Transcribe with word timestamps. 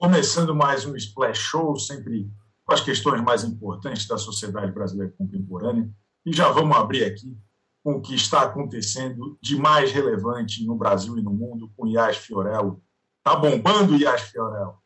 Começando 0.00 0.54
mais 0.54 0.86
um 0.86 0.96
Splash 0.96 1.38
Show, 1.38 1.76
sempre 1.76 2.26
com 2.64 2.72
as 2.72 2.80
questões 2.80 3.22
mais 3.22 3.44
importantes 3.44 4.08
da 4.08 4.16
sociedade 4.16 4.72
brasileira 4.72 5.12
contemporânea. 5.18 5.90
E 6.24 6.32
já 6.32 6.50
vamos 6.50 6.74
abrir 6.74 7.04
aqui 7.04 7.36
com 7.84 7.96
o 7.96 8.00
que 8.00 8.14
está 8.14 8.44
acontecendo 8.44 9.38
de 9.42 9.56
mais 9.56 9.92
relevante 9.92 10.64
no 10.64 10.74
Brasil 10.74 11.18
e 11.18 11.22
no 11.22 11.30
mundo 11.30 11.70
com 11.76 11.86
Yas 11.86 12.16
Fiorello. 12.16 12.82
Tá 13.22 13.36
bombando, 13.36 13.94
Yas 13.94 14.22
Fiorello? 14.22 14.78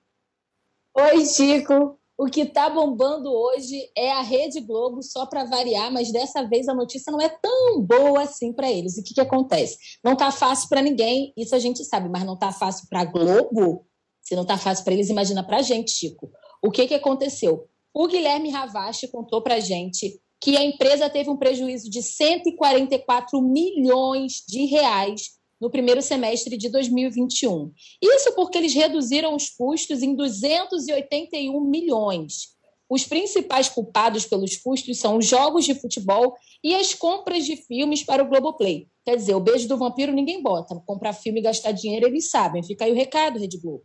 Oi, 0.96 1.24
Chico. 1.24 1.96
O 2.18 2.26
que 2.26 2.40
está 2.40 2.68
bombando 2.68 3.32
hoje 3.32 3.88
é 3.96 4.10
a 4.10 4.20
Rede 4.20 4.60
Globo, 4.62 5.00
só 5.00 5.26
para 5.26 5.44
variar, 5.44 5.92
mas 5.92 6.10
dessa 6.10 6.42
vez 6.42 6.66
a 6.66 6.74
notícia 6.74 7.12
não 7.12 7.20
é 7.20 7.28
tão 7.28 7.80
boa 7.80 8.22
assim 8.22 8.52
para 8.52 8.68
eles. 8.68 8.98
E 8.98 9.00
o 9.00 9.04
que, 9.04 9.14
que 9.14 9.20
acontece? 9.20 9.78
Não 10.02 10.14
está 10.14 10.32
fácil 10.32 10.68
para 10.68 10.82
ninguém, 10.82 11.32
isso 11.36 11.54
a 11.54 11.60
gente 11.60 11.84
sabe, 11.84 12.08
mas 12.08 12.24
não 12.24 12.34
está 12.34 12.50
fácil 12.50 12.88
para 12.88 13.02
a 13.02 13.04
Globo? 13.04 13.86
Se 14.24 14.34
não 14.34 14.42
está 14.42 14.56
fácil 14.56 14.84
para 14.84 14.94
eles, 14.94 15.10
imagina 15.10 15.44
para 15.44 15.58
a 15.58 15.62
gente, 15.62 15.90
Chico. 15.90 16.30
O 16.62 16.70
que, 16.70 16.86
que 16.86 16.94
aconteceu? 16.94 17.68
O 17.92 18.08
Guilherme 18.08 18.50
Ravache 18.50 19.06
contou 19.06 19.42
para 19.42 19.56
a 19.56 19.60
gente 19.60 20.18
que 20.40 20.56
a 20.56 20.64
empresa 20.64 21.08
teve 21.08 21.30
um 21.30 21.36
prejuízo 21.36 21.88
de 21.88 22.02
144 22.02 23.40
milhões 23.40 24.42
de 24.48 24.64
reais 24.64 25.34
no 25.60 25.70
primeiro 25.70 26.02
semestre 26.02 26.56
de 26.56 26.68
2021. 26.68 27.72
Isso 28.02 28.34
porque 28.34 28.58
eles 28.58 28.74
reduziram 28.74 29.34
os 29.34 29.48
custos 29.48 30.02
em 30.02 30.14
281 30.14 31.60
milhões. 31.60 32.54
Os 32.88 33.04
principais 33.04 33.68
culpados 33.68 34.26
pelos 34.26 34.56
custos 34.56 34.98
são 34.98 35.18
os 35.18 35.26
jogos 35.26 35.64
de 35.64 35.74
futebol 35.74 36.34
e 36.62 36.74
as 36.74 36.92
compras 36.92 37.46
de 37.46 37.56
filmes 37.56 38.02
para 38.02 38.22
o 38.22 38.28
Globoplay. 38.28 38.88
Quer 39.04 39.16
dizer, 39.16 39.34
o 39.34 39.40
beijo 39.40 39.66
do 39.66 39.78
vampiro 39.78 40.12
ninguém 40.12 40.42
bota. 40.42 40.74
Comprar 40.86 41.12
filme 41.12 41.40
e 41.40 41.42
gastar 41.42 41.72
dinheiro, 41.72 42.06
eles 42.06 42.30
sabem. 42.30 42.62
Fica 42.62 42.84
aí 42.84 42.92
o 42.92 42.94
recado, 42.94 43.38
Rede 43.38 43.58
Globo. 43.58 43.84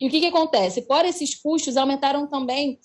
E 0.00 0.06
o 0.06 0.10
que, 0.10 0.20
que 0.20 0.26
acontece? 0.26 0.86
Fora 0.86 1.08
esses 1.08 1.34
custos, 1.34 1.76
aumentaram 1.76 2.28
também 2.28 2.78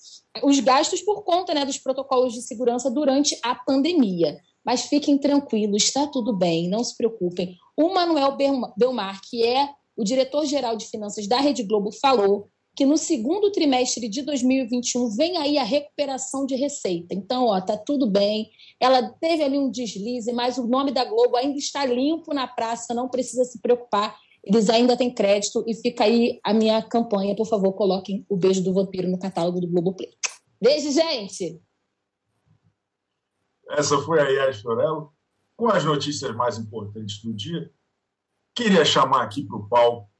os 0.43 0.59
gastos 0.59 1.01
por 1.01 1.23
conta 1.23 1.53
né, 1.53 1.63
dos 1.65 1.77
protocolos 1.77 2.33
de 2.33 2.41
segurança 2.41 2.89
durante 2.89 3.37
a 3.43 3.53
pandemia. 3.53 4.39
Mas 4.65 4.83
fiquem 4.83 5.17
tranquilos, 5.17 5.83
está 5.83 6.07
tudo 6.07 6.35
bem, 6.35 6.69
não 6.69 6.83
se 6.83 6.95
preocupem. 6.95 7.57
O 7.77 7.93
Manuel 7.93 8.37
Belmar, 8.77 9.19
que 9.29 9.43
é 9.43 9.69
o 9.95 10.03
diretor-geral 10.03 10.75
de 10.75 10.87
finanças 10.87 11.27
da 11.27 11.39
Rede 11.39 11.63
Globo, 11.63 11.91
falou 11.91 12.49
que 12.75 12.85
no 12.85 12.97
segundo 12.97 13.51
trimestre 13.51 14.09
de 14.09 14.23
2021 14.23 15.15
vem 15.15 15.37
aí 15.37 15.57
a 15.57 15.63
recuperação 15.63 16.45
de 16.45 16.55
receita. 16.55 17.13
Então, 17.13 17.45
ó, 17.45 17.61
tá 17.61 17.77
tudo 17.77 18.09
bem. 18.09 18.49
Ela 18.79 19.09
teve 19.21 19.43
ali 19.43 19.57
um 19.59 19.69
deslize, 19.69 20.31
mas 20.33 20.57
o 20.57 20.67
nome 20.67 20.91
da 20.91 21.05
Globo 21.05 21.35
ainda 21.37 21.57
está 21.57 21.85
limpo 21.85 22.33
na 22.33 22.47
praça, 22.47 22.93
não 22.93 23.07
precisa 23.07 23.43
se 23.45 23.61
preocupar. 23.61 24.17
Eles 24.43 24.69
ainda 24.69 24.97
têm 24.97 25.13
crédito 25.13 25.63
e 25.67 25.73
fica 25.73 26.03
aí 26.03 26.39
a 26.43 26.53
minha 26.53 26.81
campanha. 26.83 27.35
Por 27.35 27.47
favor, 27.47 27.73
coloquem 27.73 28.25
o 28.27 28.35
Beijo 28.35 28.63
do 28.63 28.73
Vampiro 28.73 29.09
no 29.09 29.17
catálogo 29.17 29.61
do 29.61 29.67
Globoplay. 29.67 30.09
Beijo, 30.61 30.91
gente! 30.91 31.61
Essa 33.69 33.97
foi 33.99 34.19
a 34.19 34.27
Yas 34.27 34.59
Fiorello 34.59 35.13
com 35.55 35.69
as 35.69 35.85
notícias 35.85 36.35
mais 36.35 36.57
importantes 36.57 37.21
do 37.21 37.33
dia. 37.33 37.71
Queria 38.53 38.83
chamar 38.83 39.23
aqui 39.23 39.43
para 39.43 39.55
o 39.55 39.67
palco 39.67 40.11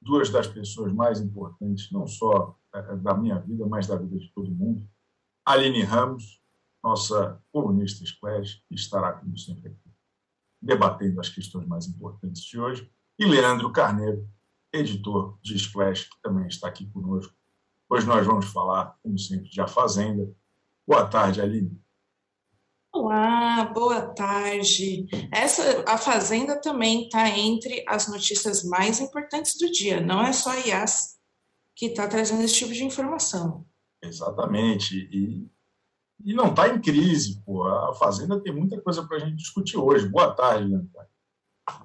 duas 0.00 0.30
das 0.30 0.46
pessoas 0.46 0.92
mais 0.92 1.20
importantes, 1.20 1.90
não 1.90 2.06
só 2.06 2.56
é, 2.74 2.78
é, 2.78 2.96
da 2.96 3.14
minha 3.14 3.38
vida, 3.40 3.66
mas 3.66 3.86
da 3.86 3.96
vida 3.96 4.18
de 4.18 4.30
todo 4.32 4.50
mundo. 4.50 4.86
Aline 5.44 5.82
Ramos, 5.82 6.40
nossa 6.82 7.42
colunista 7.52 8.04
Splash, 8.04 8.62
estará, 8.70 9.14
como 9.14 9.36
sempre, 9.36 9.68
aqui, 9.68 9.90
debatendo 10.60 11.20
as 11.20 11.28
questões 11.28 11.66
mais 11.66 11.86
importantes 11.86 12.42
de 12.42 12.60
hoje. 12.60 12.90
E 13.18 13.24
Leandro 13.24 13.72
Carneiro, 13.72 14.28
editor 14.70 15.38
de 15.42 15.56
Splash, 15.56 16.04
que 16.04 16.20
também 16.22 16.46
está 16.48 16.68
aqui 16.68 16.84
conosco. 16.90 17.32
Hoje 17.88 18.06
nós 18.06 18.26
vamos 18.26 18.44
falar, 18.44 18.94
como 19.02 19.18
sempre, 19.18 19.48
de 19.48 19.58
A 19.58 19.66
Fazenda. 19.66 20.30
Boa 20.86 21.06
tarde, 21.06 21.40
Aline. 21.40 21.80
Olá, 22.92 23.64
boa 23.72 24.02
tarde. 24.14 25.06
Essa 25.32 25.82
a 25.88 25.96
Fazenda 25.96 26.60
também 26.60 27.04
está 27.04 27.30
entre 27.30 27.82
as 27.88 28.06
notícias 28.06 28.62
mais 28.64 29.00
importantes 29.00 29.56
do 29.58 29.70
dia. 29.70 29.98
Não 29.98 30.22
é 30.22 30.34
só 30.34 30.50
a 30.50 30.66
IAS 30.66 31.16
que 31.74 31.86
está 31.86 32.06
trazendo 32.06 32.42
esse 32.42 32.54
tipo 32.54 32.74
de 32.74 32.84
informação. 32.84 33.64
Exatamente. 34.02 35.08
E, 35.10 35.48
e 36.22 36.34
não 36.34 36.50
está 36.50 36.68
em 36.68 36.82
crise. 36.82 37.42
Pô. 37.46 37.62
A 37.62 37.94
Fazenda 37.94 38.38
tem 38.42 38.52
muita 38.54 38.78
coisa 38.78 39.06
para 39.06 39.16
a 39.16 39.20
gente 39.20 39.36
discutir 39.36 39.78
hoje. 39.78 40.06
Boa 40.06 40.34
tarde, 40.34 40.68
Leandro. 40.68 40.90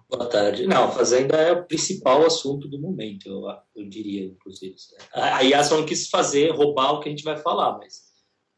Boa 0.10 0.30
tarde. 0.30 0.68
Não, 0.68 0.86
a 0.86 0.92
Fazenda 0.92 1.38
é 1.38 1.52
o 1.52 1.66
principal 1.66 2.26
assunto 2.26 2.68
do 2.68 2.80
momento, 2.80 3.28
eu, 3.28 3.44
eu 3.76 3.90
diria, 3.90 4.26
inclusive. 4.26 4.76
A 5.14 5.42
IAS 5.42 5.72
não 5.72 5.86
quis 5.86 6.10
fazer, 6.10 6.52
roubar 6.52 6.94
o 6.94 7.00
que 7.00 7.10
a 7.10 7.12
gente 7.12 7.24
vai 7.24 7.38
falar, 7.38 7.78
mas 7.78 8.12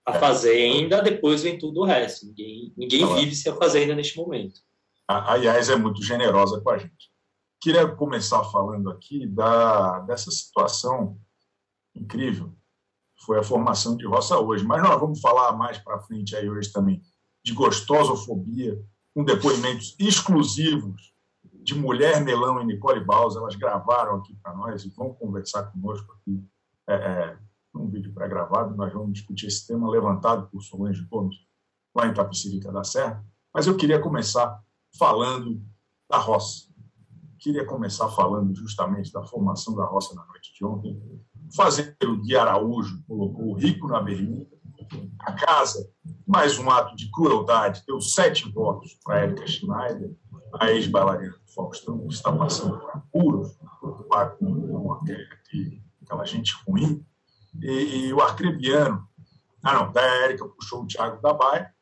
a 0.06 0.14
Fazenda, 0.14 1.02
depois 1.02 1.44
vem 1.44 1.58
tudo 1.58 1.82
o 1.82 1.86
resto. 1.86 2.26
Ninguém, 2.26 2.74
ninguém 2.76 3.16
vive 3.16 3.36
sem 3.36 3.52
a 3.52 3.56
Fazenda 3.56 3.96
neste 3.96 4.18
momento. 4.18 4.60
A, 5.08 5.34
a 5.34 5.36
IAS 5.38 5.70
é 5.70 5.76
muito 5.76 6.04
generosa 6.04 6.60
com 6.62 6.70
a 6.72 6.78
gente. 6.78 7.12
Queria 7.62 7.88
começar 7.88 8.44
falando 8.46 8.90
aqui 8.90 9.26
da, 9.28 10.00
dessa 10.02 10.30
situação 10.32 11.18
incrível 11.96 12.54
foi 13.26 13.40
a 13.40 13.44
formação 13.44 13.96
de 13.96 14.06
roça 14.06 14.38
hoje. 14.38 14.64
Mas 14.66 14.82
nós 14.82 15.00
vamos 15.00 15.20
falar 15.20 15.54
mais 15.54 15.78
para 15.78 16.02
frente 16.02 16.36
aí 16.36 16.50
hoje 16.50 16.72
também 16.72 17.02
de 17.44 17.54
gostosofobia, 17.54 18.80
com 19.14 19.24
depoimentos 19.24 19.96
exclusivos 20.00 21.13
de 21.64 21.74
Mulher 21.76 22.22
Melão 22.24 22.62
e 22.62 22.66
Nicole 22.66 23.04
Baus. 23.04 23.36
Elas 23.36 23.56
gravaram 23.56 24.18
aqui 24.18 24.36
para 24.42 24.54
nós 24.54 24.84
e 24.84 24.90
vão 24.90 25.14
conversar 25.14 25.64
conosco 25.72 26.14
aqui 26.14 26.44
é, 26.88 26.94
é, 26.96 27.38
num 27.74 27.90
vídeo 27.90 28.14
pré-gravado, 28.14 28.76
nós 28.76 28.94
vamos 28.94 29.14
discutir 29.14 29.48
esse 29.48 29.66
tema 29.66 29.90
levantado 29.90 30.48
por 30.50 30.62
Solange 30.62 31.04
Gomes 31.06 31.36
lá 31.96 32.08
em 32.08 32.14
Tapicirica 32.14 32.72
da 32.72 32.84
Serra, 32.84 33.26
mas 33.54 33.68
eu 33.68 33.76
queria 33.76 34.00
começar 34.00 34.62
falando 34.98 35.62
da 36.10 36.18
roça. 36.18 36.68
Queria 37.40 37.66
começar 37.66 38.10
falando 38.10 38.56
justamente 38.56 39.12
da 39.12 39.24
formação 39.24 39.76
da 39.76 39.86
roça 39.86 40.16
na 40.16 40.26
noite 40.26 40.54
de 40.54 40.64
ontem. 40.64 40.96
O 40.96 41.56
fazendeiro 41.56 42.22
de 42.22 42.36
Araújo 42.36 43.04
colocou 43.08 43.50
o 43.50 43.54
rico 43.54 43.88
na 43.88 44.02
berlinda, 44.02 44.48
a 45.20 45.34
casa, 45.34 45.90
mais 46.28 46.58
um 46.58 46.70
ato 46.70 46.96
de 46.96 47.10
crueldade, 47.12 47.84
deu 47.88 48.00
sete 48.02 48.50
votos 48.52 48.98
para 49.04 49.22
Érica 49.22 49.48
Schneider, 49.48 50.16
a 50.60 50.72
ex-bailarina 50.72 51.34
do 51.34 51.54
Faustão, 51.54 52.08
que 52.08 52.14
está 52.14 52.32
passando 52.32 52.80
por 52.80 52.90
apuros, 52.92 53.58
aquela 56.02 56.26
gente 56.26 56.54
ruim, 56.68 57.06
e, 57.62 58.08
e 58.08 58.14
o 58.14 58.22
arcrebiano. 58.22 59.08
Ah, 59.62 59.74
não, 59.74 59.92
da 59.92 60.02
Érica 60.02 60.48
puxou 60.48 60.84
o 60.84 60.88
Thiago 60.88 61.22
da 61.22 61.34
Baia. 61.34 61.74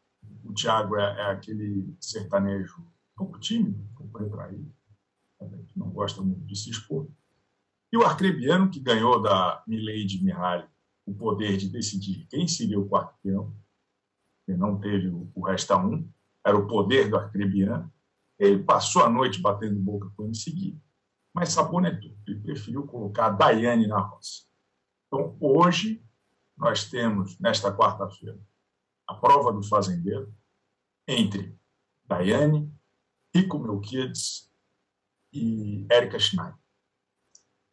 O 0.44 0.53
Thiago 0.53 0.97
é, 0.97 1.19
é 1.19 1.31
aquele 1.31 1.95
sertanejo 2.00 2.79
um 2.79 2.85
pouco 3.16 3.40
tímido, 3.40 3.79
um 4.00 4.07
pouco 4.07 4.19
que 5.67 5.79
não 5.79 5.90
gosta 5.90 6.22
muito 6.22 6.45
de 6.45 6.56
se 6.56 6.69
expor. 6.69 7.07
E 7.91 7.97
o 7.97 8.06
arcrebiano, 8.06 8.69
que 8.69 8.79
ganhou 8.79 9.22
da 9.22 9.63
Milady 9.67 10.23
Mihaly 10.23 10.66
o 11.06 11.13
poder 11.13 11.57
de 11.57 11.69
decidir 11.69 12.25
quem 12.28 12.47
seria 12.47 12.79
o 12.79 12.88
quarto 12.88 13.16
peão, 13.22 13.56
que 14.45 14.53
não 14.53 14.79
teve 14.79 15.07
o, 15.07 15.41
resta 15.41 15.78
um, 15.78 16.09
era 16.45 16.57
o 16.57 16.67
poder 16.67 17.09
do 17.09 17.17
arcrebiano. 17.17 17.91
Ele 18.39 18.63
passou 18.63 19.03
a 19.03 19.09
noite 19.09 19.40
batendo 19.40 19.79
boca 19.79 20.11
com 20.16 20.25
ele 20.25 20.35
seguir, 20.35 20.79
mas 21.34 21.50
sabonetou. 21.50 22.16
Ele 22.28 22.40
preferiu 22.40 22.85
colocar 22.85 23.28
a 23.28 23.29
Daiane 23.29 23.88
na 23.88 24.00
roça. 24.00 24.45
Então, 25.07 25.38
hoje, 25.40 26.03
nós 26.57 26.90
temos, 26.90 27.38
nesta 27.40 27.75
quarta-feira, 27.75 28.40
a 29.07 29.13
prova 29.16 29.51
do 29.51 29.63
fazendeiro 29.63 30.34
entre 31.07 31.57
Daiane, 32.06 32.72
Rico 33.34 33.59
Melquides 33.59 34.51
e 35.34 35.85
Érica 35.90 36.20
Schneider. 36.20 36.55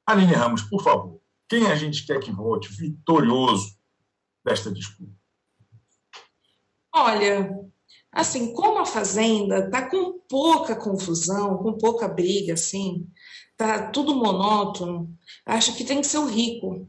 Aline 0.06 0.32
Ramos, 0.32 0.62
por 0.62 0.82
favor, 0.82 1.18
quem 1.49 1.67
a 1.67 1.75
gente 1.75 2.05
quer 2.06 2.21
que 2.21 2.31
volte 2.31 2.69
vitorioso 2.73 3.77
desta 4.45 4.71
disputa? 4.71 5.12
Olha, 6.95 7.50
assim, 8.12 8.53
como 8.53 8.79
a 8.79 8.87
Fazenda 8.87 9.67
está 9.67 9.89
com 9.89 10.19
pouca 10.29 10.75
confusão, 10.75 11.59
com 11.59 11.79
pouca 11.79 12.09
briga, 12.09 12.55
assim, 12.55 13.09
tá 13.56 13.91
tudo 13.91 14.15
monótono, 14.15 15.17
acho 15.47 15.77
que 15.77 15.85
tem 15.85 16.00
que 16.00 16.06
ser 16.06 16.19
o 16.19 16.27
Rico 16.27 16.89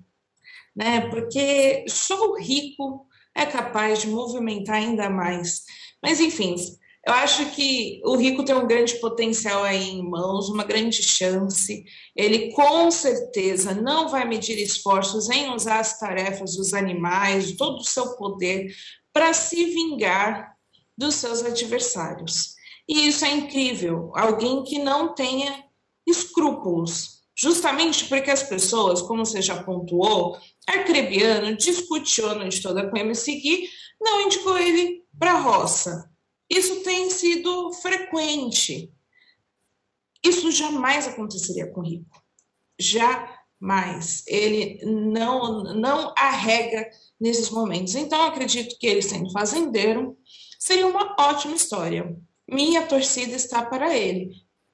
né? 0.79 1.09
Porque 1.09 1.83
só 1.89 2.31
o 2.31 2.37
rico 2.37 3.05
é 3.35 3.45
capaz 3.45 3.99
de 3.99 4.07
movimentar 4.07 4.77
ainda 4.77 5.09
mais. 5.09 5.65
Mas, 6.01 6.21
enfim, 6.21 6.55
eu 7.05 7.13
acho 7.13 7.49
que 7.51 8.01
o 8.03 8.15
rico 8.15 8.43
tem 8.43 8.55
um 8.55 8.67
grande 8.67 8.95
potencial 8.95 9.63
aí 9.63 9.89
em 9.89 10.07
mãos, 10.07 10.49
uma 10.49 10.63
grande 10.63 11.01
chance. 11.01 11.83
Ele 12.15 12.51
com 12.51 12.91
certeza 12.91 13.73
não 13.73 14.09
vai 14.09 14.27
medir 14.27 14.57
esforços 14.59 15.29
em 15.29 15.49
usar 15.53 15.79
as 15.79 15.97
tarefas 15.97 16.55
dos 16.55 16.73
animais, 16.73 17.53
todo 17.53 17.79
o 17.79 17.85
seu 17.85 18.15
poder 18.15 18.73
para 19.13 19.33
se 19.33 19.65
vingar 19.65 20.55
dos 20.97 21.15
seus 21.15 21.43
adversários. 21.43 22.55
E 22.87 23.07
isso 23.07 23.23
é 23.23 23.31
incrível. 23.31 24.11
Alguém 24.15 24.63
que 24.63 24.79
não 24.79 25.13
tenha 25.13 25.63
escrúpulos 26.05 27.19
Justamente 27.41 28.03
porque 28.09 28.29
as 28.29 28.43
pessoas, 28.43 29.01
como 29.01 29.25
você 29.25 29.41
já 29.41 29.63
pontuou, 29.63 30.37
Arcrebiano 30.67 31.55
discutiu 31.55 32.35
noite 32.35 32.61
toda 32.61 32.89
com 32.89 32.97
o 32.97 33.13
não 34.01 34.21
indicou 34.23 34.57
ele 34.57 35.05
para 35.17 35.31
a 35.31 35.39
roça. 35.39 36.11
Isso 36.49 36.81
tem 36.83 37.09
sido 37.09 37.71
frequente. 37.73 38.91
Isso 40.23 40.51
jamais 40.51 41.07
aconteceria 41.07 41.67
com 41.67 41.81
o 41.81 41.83
Rico. 41.83 42.23
Jamais. 42.79 44.23
Ele 44.27 44.79
não, 44.83 45.63
não 45.75 46.13
arrega 46.17 46.89
nesses 47.19 47.49
momentos. 47.49 47.95
Então, 47.95 48.21
acredito 48.23 48.77
que 48.79 48.87
ele 48.87 49.01
sendo 49.01 49.31
fazendeiro 49.31 50.17
seria 50.57 50.87
uma 50.87 51.15
ótima 51.19 51.55
história. 51.55 52.17
Minha 52.47 52.87
torcida 52.87 53.35
está 53.35 53.63
para 53.63 53.95
ele. 53.95 54.31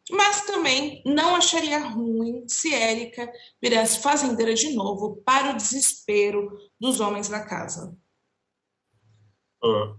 Mas 0.09 0.45
também 0.45 1.01
não 1.05 1.35
acharia 1.35 1.79
ruim 1.79 2.47
se 2.47 2.73
Érica 2.73 3.31
virasse 3.61 3.99
fazendeira 3.99 4.53
de 4.53 4.73
novo 4.73 5.17
para 5.25 5.51
o 5.51 5.57
desespero 5.57 6.55
dos 6.79 6.99
homens 6.99 7.27
da 7.27 7.43
casa. 7.43 7.97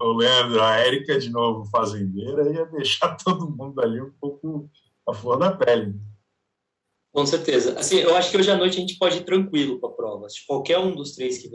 O, 0.00 0.12
Leandro, 0.12 0.62
a 0.62 0.76
Érica 0.76 1.18
de 1.18 1.28
novo 1.28 1.68
fazendeira 1.70 2.52
ia 2.52 2.66
deixar 2.66 3.16
todo 3.22 3.50
mundo 3.50 3.80
ali 3.80 4.00
um 4.00 4.12
pouco 4.20 4.70
a 5.08 5.12
flor 5.12 5.38
da 5.38 5.50
pele. 5.52 5.94
Com 7.12 7.26
certeza. 7.26 7.78
Assim, 7.78 7.96
eu 7.96 8.14
acho 8.14 8.30
que 8.30 8.36
hoje 8.36 8.50
à 8.50 8.56
noite 8.56 8.76
a 8.76 8.80
gente 8.80 8.98
pode 8.98 9.18
ir 9.18 9.24
tranquilo 9.24 9.80
para 9.80 9.88
a 9.88 9.92
prova. 9.92 10.28
Se 10.28 10.46
qualquer 10.46 10.78
um 10.78 10.94
dos 10.94 11.14
três 11.14 11.38
que 11.38 11.50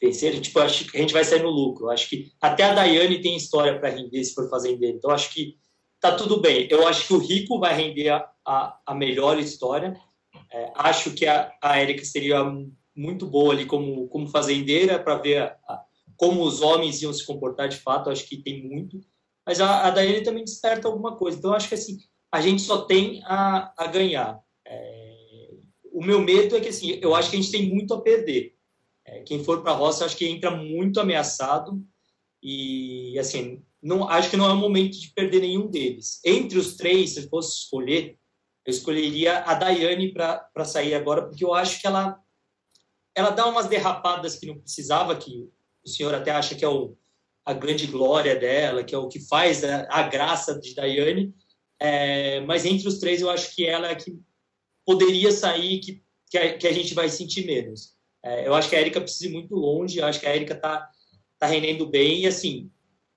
vencer, 0.00 0.40
tipo, 0.40 0.60
a 0.60 0.68
gente 0.68 1.12
vai 1.12 1.24
sair 1.24 1.42
no 1.42 1.50
lucro. 1.50 1.86
Eu 1.86 1.90
acho 1.90 2.08
que 2.08 2.32
até 2.40 2.64
a 2.64 2.74
Daiane 2.74 3.20
tem 3.20 3.36
história 3.36 3.78
para 3.78 3.90
render 3.90 4.24
se 4.24 4.32
for 4.32 4.48
fazendeiro. 4.48 4.96
Então, 4.96 5.10
acho 5.10 5.32
que 5.32 5.56
tá 6.00 6.14
tudo 6.14 6.40
bem. 6.40 6.68
Eu 6.70 6.86
acho 6.86 7.06
que 7.06 7.14
o 7.14 7.18
Rico 7.18 7.58
vai 7.58 7.74
render 7.74 8.10
a, 8.10 8.30
a, 8.46 8.78
a 8.86 8.94
melhor 8.94 9.38
história. 9.38 9.94
É, 10.50 10.72
acho 10.76 11.12
que 11.12 11.26
a, 11.26 11.52
a 11.60 11.78
Érica 11.78 12.04
seria 12.04 12.44
muito 12.94 13.26
boa 13.26 13.52
ali 13.52 13.66
como, 13.66 14.06
como 14.08 14.28
fazendeira 14.28 14.98
para 14.98 15.16
ver 15.16 15.42
a, 15.68 15.82
como 16.22 16.44
os 16.44 16.62
homens 16.62 17.02
iam 17.02 17.12
se 17.12 17.26
comportar 17.26 17.68
de 17.68 17.78
fato. 17.78 18.08
Acho 18.08 18.28
que 18.28 18.36
tem 18.36 18.62
muito. 18.62 19.00
Mas 19.44 19.60
a, 19.60 19.88
a 19.88 19.90
Daiane 19.90 20.22
também 20.22 20.44
desperta 20.44 20.86
alguma 20.86 21.16
coisa. 21.16 21.36
Então, 21.36 21.52
acho 21.52 21.68
que 21.68 21.74
assim, 21.74 21.98
a 22.30 22.40
gente 22.40 22.62
só 22.62 22.82
tem 22.82 23.20
a, 23.24 23.74
a 23.76 23.88
ganhar. 23.88 24.40
É, 24.64 25.50
o 25.92 26.00
meu 26.00 26.20
medo 26.20 26.56
é 26.56 26.60
que 26.60 26.68
assim, 26.68 26.96
eu 27.02 27.12
acho 27.12 27.28
que 27.28 27.36
a 27.36 27.40
gente 27.40 27.50
tem 27.50 27.68
muito 27.68 27.92
a 27.92 28.00
perder. 28.00 28.54
É, 29.04 29.22
quem 29.22 29.42
for 29.42 29.62
para 29.62 29.72
a 29.72 29.74
roça, 29.74 30.04
acho 30.04 30.16
que 30.16 30.24
entra 30.24 30.52
muito 30.52 31.00
ameaçado. 31.00 31.84
E 32.40 33.18
assim, 33.18 33.60
não 33.82 34.08
acho 34.08 34.30
que 34.30 34.36
não 34.36 34.48
é 34.48 34.52
o 34.52 34.56
momento 34.56 35.00
de 35.00 35.08
perder 35.08 35.40
nenhum 35.40 35.66
deles. 35.66 36.20
Entre 36.24 36.56
os 36.56 36.76
três, 36.76 37.14
se 37.14 37.28
fosse 37.28 37.58
escolher, 37.58 38.16
eu 38.64 38.70
escolheria 38.70 39.40
a 39.40 39.54
Daiane 39.54 40.12
para 40.12 40.64
sair 40.64 40.94
agora, 40.94 41.26
porque 41.26 41.44
eu 41.44 41.52
acho 41.52 41.80
que 41.80 41.86
ela 41.88 42.16
ela 43.12 43.30
dá 43.30 43.44
umas 43.46 43.66
derrapadas 43.66 44.36
que 44.36 44.46
não 44.46 44.58
precisava, 44.58 45.16
que 45.16 45.50
o 45.84 45.88
senhor 45.88 46.14
até 46.14 46.30
acha 46.30 46.54
que 46.54 46.64
é 46.64 46.68
o, 46.68 46.96
a 47.44 47.52
grande 47.52 47.86
glória 47.86 48.36
dela, 48.36 48.84
que 48.84 48.94
é 48.94 48.98
o 48.98 49.08
que 49.08 49.20
faz 49.20 49.64
a, 49.64 49.86
a 49.90 50.02
graça 50.08 50.58
de 50.58 50.74
Daiane. 50.74 51.34
É, 51.80 52.40
mas 52.40 52.64
entre 52.64 52.86
os 52.86 52.98
três, 52.98 53.20
eu 53.20 53.30
acho 53.30 53.54
que 53.54 53.66
ela 53.66 53.88
é 53.88 53.94
que 53.94 54.16
poderia 54.86 55.32
sair, 55.32 55.80
que, 55.80 56.02
que, 56.30 56.38
a, 56.38 56.56
que 56.56 56.66
a 56.66 56.72
gente 56.72 56.94
vai 56.94 57.08
sentir 57.08 57.44
menos. 57.44 57.96
É, 58.24 58.46
eu 58.46 58.54
acho 58.54 58.68
que 58.68 58.76
a 58.76 58.80
Erika 58.80 59.00
precisa 59.00 59.26
ir 59.28 59.32
muito 59.32 59.54
longe, 59.54 59.98
eu 59.98 60.06
acho 60.06 60.20
que 60.20 60.26
a 60.26 60.34
Erika 60.34 60.54
está 60.54 60.88
tá 61.38 61.46
rendendo 61.46 61.86
bem, 61.88 62.20
e 62.20 62.26
assim, 62.26 62.70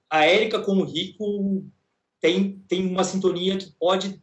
a 0.09 0.25
Érica 0.25 0.59
com 0.59 0.77
o 0.77 0.83
Rico 0.83 1.63
tem, 2.19 2.59
tem 2.67 2.87
uma 2.87 3.03
sintonia 3.03 3.57
que 3.57 3.71
pode 3.79 4.19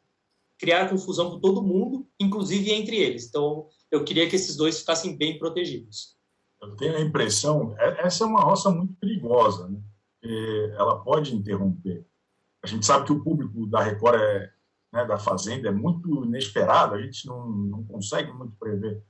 criar 0.59 0.89
confusão 0.89 1.31
com 1.31 1.41
todo 1.41 1.63
mundo, 1.63 2.09
inclusive 2.19 2.73
entre 2.73 2.97
eles. 2.97 3.27
Então, 3.27 3.69
eu 3.91 4.05
queria 4.05 4.29
que 4.29 4.37
esses 4.37 4.57
dois 4.57 4.81
ficassem 4.81 5.17
bem 5.17 5.39
protegidos. 5.39 6.17
Eu 6.63 6.77
tenho 6.77 6.97
a 6.97 7.01
impressão, 7.01 7.75
é, 7.77 8.07
essa 8.07 8.23
é 8.23 8.27
uma 8.27 8.41
roça 8.41 8.71
muito 8.71 8.95
perigosa, 8.95 9.69
né? 9.69 9.81
ela 10.79 11.01
pode 11.01 11.35
interromper. 11.35 12.07
A 12.63 12.67
gente 12.69 12.87
sabe 12.87 13.07
que 13.07 13.13
o 13.13 13.23
público 13.23 13.67
da 13.67 13.83
Record 13.83 14.21
é, 14.21 14.53
né, 14.93 15.05
da 15.05 15.19
Fazenda 15.19 15.69
é 15.69 15.73
muito 15.73 16.25
inesperado, 16.25 16.95
a 16.95 17.03
gente 17.03 17.27
não, 17.27 17.49
não 17.49 17.85
consegue 17.85 18.33
muito 18.33 18.55
prever 18.57 19.03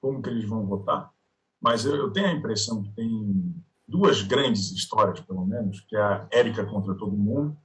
como 0.00 0.20
que 0.20 0.28
eles 0.28 0.48
vão 0.48 0.66
votar, 0.66 1.12
mas 1.60 1.84
eu, 1.84 1.94
eu 1.94 2.10
tenho 2.10 2.26
a 2.26 2.32
impressão 2.32 2.82
que 2.82 2.92
tem 2.94 3.54
duas 3.86 4.22
grandes 4.22 4.72
histórias, 4.72 5.20
pelo 5.20 5.46
menos, 5.46 5.80
que 5.82 5.94
é 5.94 6.00
a 6.00 6.26
Érica 6.32 6.64
contra 6.66 6.94
todo 6.94 7.16
mundo, 7.16 7.56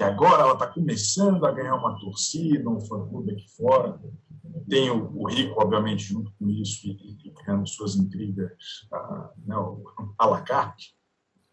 que 0.00 0.04
agora 0.04 0.44
ela 0.44 0.54
está 0.54 0.66
começando 0.66 1.44
a 1.44 1.52
ganhar 1.52 1.74
uma 1.74 1.94
torcida, 2.00 2.70
um 2.70 2.80
fã-clube 2.80 3.32
aqui 3.32 3.46
fora. 3.54 4.00
Tem 4.66 4.88
o, 4.88 5.14
o, 5.14 5.28
Rico, 5.28 5.60
obviamente, 5.60 6.04
junto 6.04 6.32
com 6.38 6.48
isso, 6.48 6.88
e, 6.88 7.18
e 7.22 7.30
criando 7.32 7.68
suas 7.68 7.96
intrigas 7.96 8.50
a, 8.90 9.30
né, 9.36 9.54
a 10.16 10.24
la 10.26 10.40
carte. 10.40 10.96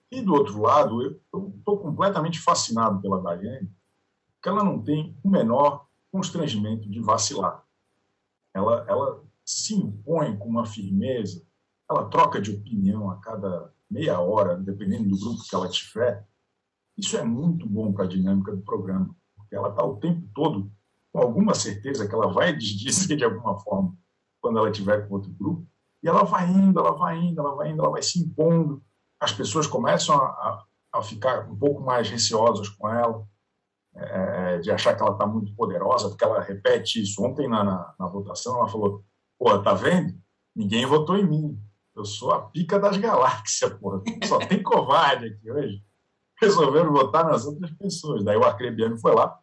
E, 0.09 0.21
do 0.21 0.33
outro 0.33 0.61
lado, 0.61 1.01
eu 1.01 1.51
estou 1.57 1.77
completamente 1.79 2.39
fascinado 2.39 3.01
pela 3.01 3.21
Daiane, 3.21 3.69
porque 4.35 4.47
ela 4.47 4.63
não 4.63 4.81
tem 4.81 5.19
o 5.21 5.29
menor 5.29 5.85
constrangimento 6.09 6.89
de 6.89 7.01
vacilar. 7.01 7.65
Ela, 8.53 8.85
ela 8.87 9.23
se 9.43 9.75
impõe 9.75 10.37
com 10.37 10.47
uma 10.47 10.65
firmeza, 10.65 11.45
ela 11.91 12.05
troca 12.05 12.39
de 12.39 12.51
opinião 12.51 13.11
a 13.11 13.17
cada 13.17 13.73
meia 13.91 14.21
hora, 14.21 14.55
dependendo 14.55 15.09
do 15.09 15.19
grupo 15.19 15.43
que 15.43 15.53
ela 15.53 15.67
tiver, 15.67 16.25
isso 16.97 17.15
é 17.17 17.23
muito 17.23 17.67
bom 17.67 17.93
para 17.93 18.05
a 18.05 18.07
dinâmica 18.07 18.51
do 18.51 18.61
programa, 18.61 19.15
porque 19.35 19.55
ela 19.55 19.69
está 19.69 19.85
o 19.85 19.97
tempo 19.97 20.27
todo 20.33 20.71
com 21.11 21.19
alguma 21.19 21.53
certeza 21.53 22.07
que 22.07 22.13
ela 22.13 22.31
vai 22.31 22.53
desdizer 22.57 23.17
de 23.17 23.23
alguma 23.23 23.59
forma 23.59 23.95
quando 24.41 24.59
ela 24.59 24.71
tiver 24.71 25.07
com 25.07 25.15
outro 25.15 25.31
grupo, 25.31 25.67
e 26.01 26.07
ela 26.07 26.23
vai 26.23 26.49
indo, 26.49 26.79
ela 26.79 26.95
vai 26.95 27.17
indo, 27.17 27.41
ela 27.41 27.55
vai 27.55 27.71
indo, 27.71 27.81
ela 27.81 27.91
vai 27.91 28.01
se 28.01 28.19
impondo, 28.19 28.81
as 29.19 29.31
pessoas 29.31 29.65
começam 29.67 30.15
a, 30.15 30.63
a, 30.93 31.01
ficar 31.01 31.49
um 31.49 31.55
pouco 31.55 31.81
mais 31.81 32.09
receosas 32.09 32.69
com 32.69 32.87
ela, 32.87 33.25
é 33.95 34.59
de 34.59 34.71
achar 34.71 34.95
que 34.95 35.01
ela 35.01 35.13
está 35.13 35.25
muito 35.25 35.55
poderosa, 35.55 36.09
porque 36.09 36.23
ela 36.23 36.39
repete 36.39 37.01
isso. 37.01 37.23
Ontem, 37.23 37.47
na, 37.47 37.63
na, 37.63 37.95
na 37.99 38.07
votação, 38.07 38.57
ela 38.57 38.67
falou: 38.67 39.03
pô, 39.39 39.57
tá 39.59 39.73
vendo? 39.73 40.13
Ninguém 40.55 40.85
votou 40.85 41.17
em 41.17 41.27
mim. 41.27 41.59
Eu 41.95 42.05
sou 42.05 42.31
a 42.31 42.41
pica 42.43 42.79
das 42.79 42.95
galáxias, 42.97 43.73
porra. 43.73 44.03
Só 44.25 44.37
tem 44.37 44.61
covarde 44.61 45.25
aqui 45.25 45.51
hoje. 45.51 45.83
Resolveram 46.39 46.91
votar 46.91 47.25
nas 47.25 47.45
outras 47.45 47.71
pessoas. 47.71 48.23
Daí 48.23 48.37
o 48.37 48.43
Acrebiano 48.43 48.97
foi 48.97 49.13
lá, 49.13 49.39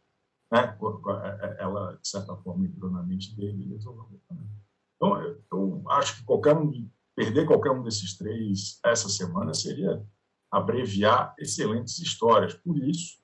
né? 0.50 0.76
É, 0.78 1.46
é, 1.46 1.62
ela, 1.62 1.98
de 2.00 2.08
certa 2.08 2.36
forma, 2.36 2.66
entrou 2.66 2.90
na 2.90 3.02
mente 3.02 3.34
dele 3.36 3.64
e 3.64 3.72
resolveu 3.72 4.04
votar. 4.04 4.38
Então, 4.96 5.36
eu 5.52 5.84
acho 5.90 6.18
que 6.18 6.24
qualquer 6.24 6.56
um, 6.56 6.88
perder 7.14 7.46
qualquer 7.46 7.70
um 7.70 7.82
desses 7.82 8.16
três 8.16 8.78
essa 8.84 9.08
semana 9.08 9.52
seria 9.52 10.04
abreviar 10.50 11.34
excelentes 11.38 11.98
histórias. 11.98 12.54
Por 12.54 12.78
isso, 12.78 13.18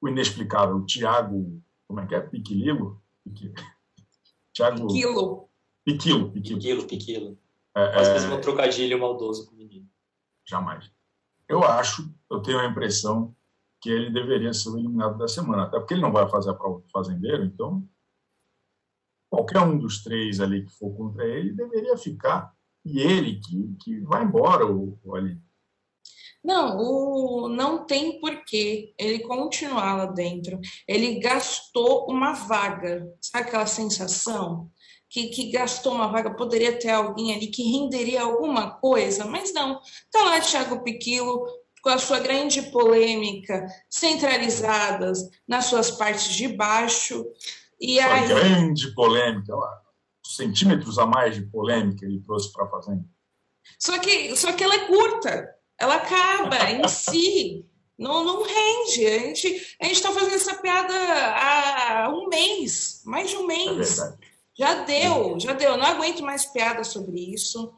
o 0.00 0.08
inexplicável 0.08 0.76
o 0.76 0.84
Tiago, 0.84 1.62
como 1.88 2.00
é 2.00 2.06
que 2.06 2.14
é? 2.14 2.20
Piquililo? 2.20 3.02
Tiago... 4.52 4.86
Piquilo. 4.86 5.48
Piquilo, 5.84 6.30
Piquilo. 6.30 6.58
Piquilo, 6.58 6.86
Piquilo. 6.86 7.38
É, 7.76 8.12
vezes 8.12 8.30
é. 8.30 8.34
um 8.34 8.40
trocadilho 8.40 9.00
maldoso 9.00 9.46
com 9.46 9.54
o 9.54 9.58
menino. 9.58 9.88
Jamais. 10.46 10.90
Eu 11.48 11.62
acho, 11.62 12.12
eu 12.30 12.40
tenho 12.40 12.58
a 12.58 12.66
impressão 12.66 13.34
que 13.80 13.90
ele 13.90 14.10
deveria 14.10 14.52
ser 14.52 14.70
o 14.70 14.78
eliminado 14.78 15.18
da 15.18 15.28
semana, 15.28 15.64
até 15.64 15.78
porque 15.78 15.94
ele 15.94 16.00
não 16.00 16.12
vai 16.12 16.28
fazer 16.28 16.50
a 16.50 16.54
prova 16.54 16.80
do 16.80 16.90
fazendeiro, 16.90 17.44
então 17.44 17.86
qualquer 19.34 19.60
um 19.60 19.76
dos 19.76 20.02
três 20.02 20.40
ali 20.40 20.64
que 20.64 20.72
for 20.72 20.94
contra 20.96 21.26
ele 21.26 21.52
deveria 21.52 21.96
ficar. 21.96 22.54
E 22.84 23.00
ele 23.00 23.40
que, 23.40 23.76
que 23.82 24.00
vai 24.00 24.22
embora, 24.24 24.66
o, 24.66 24.98
o 25.02 25.14
ali. 25.16 25.38
Não, 26.44 26.76
o, 26.76 27.48
não 27.48 27.86
tem 27.86 28.20
porquê 28.20 28.94
ele 28.98 29.20
continuar 29.20 29.96
lá 29.96 30.06
dentro. 30.06 30.60
Ele 30.86 31.18
gastou 31.18 32.06
uma 32.10 32.34
vaga. 32.34 33.10
Sabe 33.20 33.48
aquela 33.48 33.66
sensação? 33.66 34.70
Que, 35.14 35.28
que 35.28 35.50
gastou 35.52 35.94
uma 35.94 36.08
vaga, 36.08 36.34
poderia 36.34 36.76
ter 36.76 36.90
alguém 36.90 37.32
ali 37.32 37.46
que 37.46 37.62
renderia 37.62 38.22
alguma 38.22 38.72
coisa, 38.72 39.24
mas 39.24 39.52
não. 39.52 39.80
Está 39.80 40.24
lá 40.24 40.40
Thiago 40.40 40.82
Piquilo 40.82 41.46
com 41.80 41.88
a 41.88 41.98
sua 41.98 42.18
grande 42.18 42.60
polêmica 42.72 43.64
centralizadas 43.88 45.20
nas 45.46 45.66
suas 45.66 45.92
partes 45.92 46.34
de 46.34 46.48
baixo. 46.48 47.24
E 47.80 48.00
sua 48.00 48.12
aí... 48.12 48.26
grande 48.26 48.92
polêmica, 48.92 49.54
lá, 49.54 49.82
centímetros 50.26 50.98
a 50.98 51.06
mais 51.06 51.36
de 51.36 51.42
polêmica 51.42 52.04
ele 52.04 52.20
trouxe 52.20 52.52
para 52.52 52.64
a 52.64 52.70
Fazenda. 52.70 53.04
Só 53.78 53.96
que, 54.00 54.34
só 54.34 54.52
que 54.52 54.64
ela 54.64 54.74
é 54.74 54.86
curta, 54.88 55.48
ela 55.78 55.94
acaba 55.94 56.72
em 56.72 56.82
si. 56.90 57.64
Não, 57.96 58.24
não 58.24 58.42
rende. 58.42 59.06
A 59.06 59.18
gente 59.20 59.76
a 59.80 59.86
está 59.86 60.10
fazendo 60.10 60.34
essa 60.34 60.54
piada 60.54 60.92
há 60.92 62.10
um 62.12 62.28
mês, 62.28 63.02
mais 63.06 63.30
de 63.30 63.36
um 63.36 63.46
mês. 63.46 64.00
É 64.00 64.23
já 64.56 64.84
deu, 64.84 65.38
já 65.38 65.52
deu. 65.52 65.76
Não 65.76 65.86
aguento 65.86 66.22
mais 66.22 66.46
piada 66.46 66.84
sobre 66.84 67.32
isso. 67.34 67.72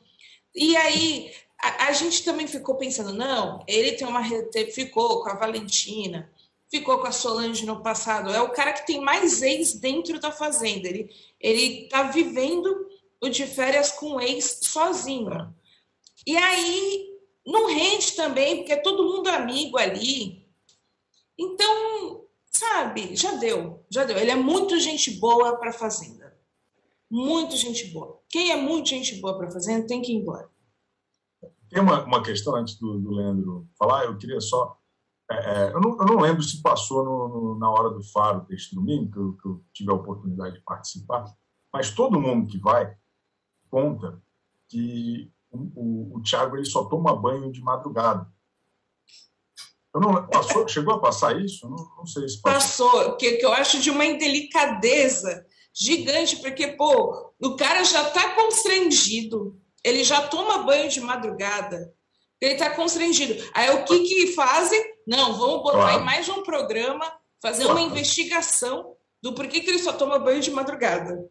E 0.55 0.77
aí 0.77 1.33
a, 1.63 1.89
a 1.89 1.93
gente 1.93 2.25
também 2.25 2.47
ficou 2.47 2.77
pensando, 2.77 3.13
não, 3.13 3.65
ele 3.67 3.93
tem 3.93 4.07
uma 4.07 4.23
ficou 4.73 5.23
com 5.23 5.31
a 5.31 5.35
Valentina. 5.35 6.31
ficou 6.71 6.99
com 6.99 7.07
a 7.07 7.13
Solange 7.13 7.65
no 7.65 7.83
passado. 7.83 8.31
É 8.31 8.41
o 8.41 8.51
cara 8.53 8.73
que 8.73 8.87
tem 8.87 9.01
mais 9.01 9.43
ex 9.43 9.75
dentro 9.75 10.21
da 10.21 10.33
fazenda. 10.33 10.89
Ele, 10.89 11.11
ele 11.41 11.89
tá 11.89 12.05
vivendo 12.05 12.89
o 13.21 13.29
de 13.29 13.47
férias 13.47 13.93
com 13.93 14.21
ex 14.21 14.61
sozinho. 14.63 15.55
E 16.27 16.37
aí 16.37 17.17
não 17.47 17.67
rende 17.67 18.13
também, 18.13 18.57
porque 18.57 18.73
é 18.73 18.77
todo 18.77 19.05
mundo 19.05 19.29
amigo 19.29 19.79
ali. 19.79 20.45
Então, 21.39 22.25
sabe, 22.51 23.15
já 23.15 23.33
deu, 23.33 23.85
já 23.89 24.05
deu. 24.05 24.19
Ele 24.19 24.31
é 24.31 24.37
muito 24.37 24.79
gente 24.81 25.13
boa 25.13 25.57
para 25.57 25.73
fazenda. 25.73 26.16
Muito 27.11 27.57
gente 27.57 27.87
boa. 27.93 28.21
Quem 28.29 28.51
é 28.51 28.57
muito 28.57 28.89
gente 28.89 29.21
boa 29.21 29.37
para 29.37 29.51
fazenda 29.51 29.87
tem 29.87 30.03
que 30.03 30.13
ir 30.13 30.17
embora. 30.17 30.49
Tem 31.69 31.81
uma, 31.81 32.05
uma 32.05 32.23
questão 32.23 32.55
antes 32.57 32.79
do, 32.79 32.99
do 32.99 33.11
Leandro 33.11 33.69
falar, 33.79 34.05
eu 34.05 34.17
queria 34.17 34.41
só 34.41 34.79
é, 35.31 35.35
é, 35.35 35.73
eu, 35.73 35.81
não, 35.81 35.99
eu, 35.99 36.07
não, 36.07 36.21
lembro 36.21 36.43
se 36.43 36.63
passou 36.63 37.05
no, 37.05 37.29
no, 37.29 37.59
na 37.59 37.69
hora 37.69 37.91
do 37.91 38.03
Faro 38.03 38.47
deste 38.47 38.75
domingo, 38.77 39.11
que 39.11 39.19
eu, 39.19 39.33
que 39.33 39.49
eu, 39.49 39.65
tive 39.73 39.91
a 39.91 39.95
oportunidade 39.95 40.55
de 40.55 40.61
participar, 40.61 41.25
mas 41.73 41.91
todo 41.91 42.21
mundo 42.21 42.49
que 42.49 42.59
vai 42.59 42.97
conta 43.69 44.23
que 44.69 45.31
o, 45.51 45.59
o, 45.59 46.17
o 46.17 46.23
Thiago 46.23 46.57
ele 46.57 46.65
só 46.65 46.85
toma 46.85 47.17
banho 47.17 47.51
de 47.51 47.61
madrugada. 47.61 48.31
Eu 49.93 50.01
não, 50.01 50.27
passou, 50.29 50.69
chegou 50.69 50.95
a 50.95 51.01
passar 51.01 51.41
isso? 51.41 51.69
Não, 51.69 51.77
não 51.97 52.07
sei 52.07 52.29
se 52.29 52.41
passou. 52.41 52.91
Passou, 52.91 53.17
que, 53.17 53.39
que 53.39 53.45
eu 53.45 53.53
acho 53.53 53.81
de 53.81 53.91
uma 53.91 54.05
indelicadeza 54.05 55.45
gigante, 55.77 56.37
porque, 56.37 56.69
pô, 56.69 57.33
o 57.39 57.55
cara 57.57 57.85
já 57.85 58.09
está 58.09 58.35
constrangido, 58.35 59.61
ele 59.85 60.03
já 60.03 60.27
toma 60.27 60.63
banho 60.63 60.89
de 60.89 61.01
madrugada, 61.01 61.95
ele 62.41 62.55
está 62.55 62.71
constrangido. 62.71 63.35
Aí 63.55 63.71
o 63.71 63.85
que 63.85 64.01
que 64.01 64.27
fazem? 64.29 64.83
Não, 65.07 65.35
vamos 65.35 65.63
botar 65.63 65.79
claro. 65.79 66.01
em 66.01 66.05
mais 66.05 66.29
um 66.29 66.43
programa, 66.43 67.05
fazer 67.43 67.65
claro. 67.65 67.79
uma 67.79 67.87
investigação 67.87 68.97
do 69.23 69.35
porquê 69.35 69.61
que 69.61 69.69
ele 69.69 69.79
só 69.79 69.93
toma 69.93 70.19
banho 70.19 70.41
de 70.41 70.51
madrugada. 70.51 71.29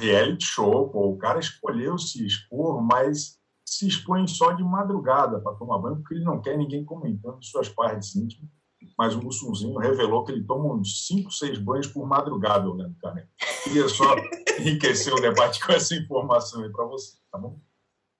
Reality 0.00 0.46
show, 0.46 0.88
pô, 0.88 1.10
o 1.10 1.18
cara 1.18 1.38
escolheu 1.38 1.98
se 1.98 2.24
expor, 2.26 2.82
mas 2.82 3.38
se 3.64 3.86
expõe 3.86 4.26
só 4.26 4.52
de 4.52 4.62
madrugada 4.62 5.38
para 5.40 5.56
tomar 5.56 5.78
banho, 5.78 5.96
porque 5.96 6.14
ele 6.14 6.24
não 6.24 6.40
quer 6.40 6.56
ninguém 6.56 6.84
comentando 6.84 7.44
suas 7.44 7.68
partes 7.68 8.16
íntimas. 8.16 8.55
Mas 8.96 9.14
o 9.14 9.22
Mussunzinho 9.22 9.78
revelou 9.78 10.24
que 10.24 10.32
ele 10.32 10.44
toma 10.44 10.74
uns 10.74 11.06
5, 11.06 11.30
6 11.30 11.58
banhos 11.58 11.86
por 11.86 12.06
madrugada, 12.06 12.72
Leandro 12.72 12.96
Cara. 13.00 13.28
Queria 13.64 13.88
só 13.88 14.16
enriquecer 14.58 15.12
o 15.12 15.20
debate 15.20 15.64
com 15.64 15.72
essa 15.72 15.94
informação 15.94 16.62
aí 16.62 16.70
para 16.70 16.84
você, 16.84 17.16
tá 17.30 17.38
bom? 17.38 17.58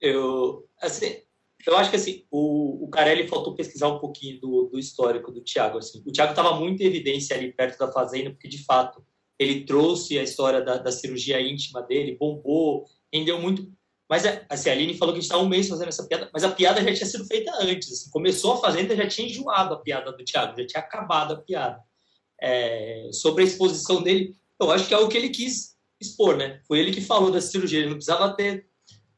Eu, 0.00 0.68
assim, 0.80 1.16
eu 1.66 1.76
acho 1.76 1.90
que 1.90 1.96
assim, 1.96 2.24
o, 2.30 2.84
o 2.84 2.88
Carelli 2.88 3.26
faltou 3.26 3.54
pesquisar 3.54 3.88
um 3.88 3.98
pouquinho 3.98 4.40
do, 4.40 4.68
do 4.70 4.78
histórico 4.78 5.32
do 5.32 5.42
Thiago. 5.42 5.78
Assim. 5.78 6.02
O 6.06 6.12
Thiago 6.12 6.32
estava 6.32 6.54
muito 6.58 6.82
em 6.82 6.86
evidência 6.86 7.36
ali 7.36 7.52
perto 7.52 7.78
da 7.78 7.90
fazenda, 7.90 8.30
porque 8.30 8.48
de 8.48 8.64
fato 8.64 9.04
ele 9.38 9.64
trouxe 9.64 10.18
a 10.18 10.22
história 10.22 10.62
da, 10.62 10.78
da 10.78 10.92
cirurgia 10.92 11.40
íntima 11.40 11.82
dele, 11.82 12.16
bombou, 12.18 12.86
rendeu 13.12 13.40
muito. 13.40 13.70
Mas 14.08 14.24
assim, 14.48 14.70
a 14.70 14.72
Aline 14.72 14.96
falou 14.96 15.14
que 15.14 15.20
está 15.20 15.36
um 15.36 15.48
mês 15.48 15.68
fazendo 15.68 15.88
essa 15.88 16.06
piada, 16.06 16.30
mas 16.32 16.44
a 16.44 16.50
piada 16.50 16.82
já 16.82 16.94
tinha 16.94 17.06
sido 17.06 17.24
feita 17.26 17.52
antes. 17.60 17.90
Assim. 17.90 18.10
Começou 18.10 18.52
a 18.54 18.58
fazenda, 18.58 18.94
já 18.94 19.06
tinha 19.06 19.28
enjoado 19.28 19.74
a 19.74 19.80
piada 19.80 20.12
do 20.12 20.24
Thiago, 20.24 20.60
já 20.60 20.66
tinha 20.66 20.80
acabado 20.80 21.34
a 21.34 21.36
piada. 21.36 21.80
É, 22.40 23.08
sobre 23.12 23.42
a 23.42 23.46
exposição 23.46 24.02
dele, 24.02 24.36
eu 24.60 24.70
acho 24.70 24.86
que 24.86 24.94
é 24.94 24.98
o 24.98 25.08
que 25.08 25.16
ele 25.16 25.30
quis 25.30 25.76
expor, 26.00 26.36
né? 26.36 26.60
Foi 26.68 26.78
ele 26.78 26.92
que 26.92 27.00
falou 27.00 27.30
da 27.30 27.40
cirurgia, 27.40 27.80
ele 27.80 27.88
não 27.88 27.96
precisava 27.96 28.34
ter 28.34 28.66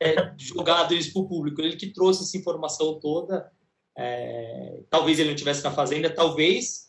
é, 0.00 0.32
jogado 0.38 0.94
isso 0.94 1.12
para 1.12 1.22
o 1.22 1.28
público. 1.28 1.60
Ele 1.60 1.76
que 1.76 1.92
trouxe 1.92 2.22
essa 2.22 2.38
informação 2.38 2.98
toda. 2.98 3.50
É, 3.96 4.80
talvez 4.88 5.18
ele 5.18 5.30
não 5.30 5.36
tivesse 5.36 5.62
na 5.64 5.72
fazenda, 5.72 6.08
talvez 6.08 6.88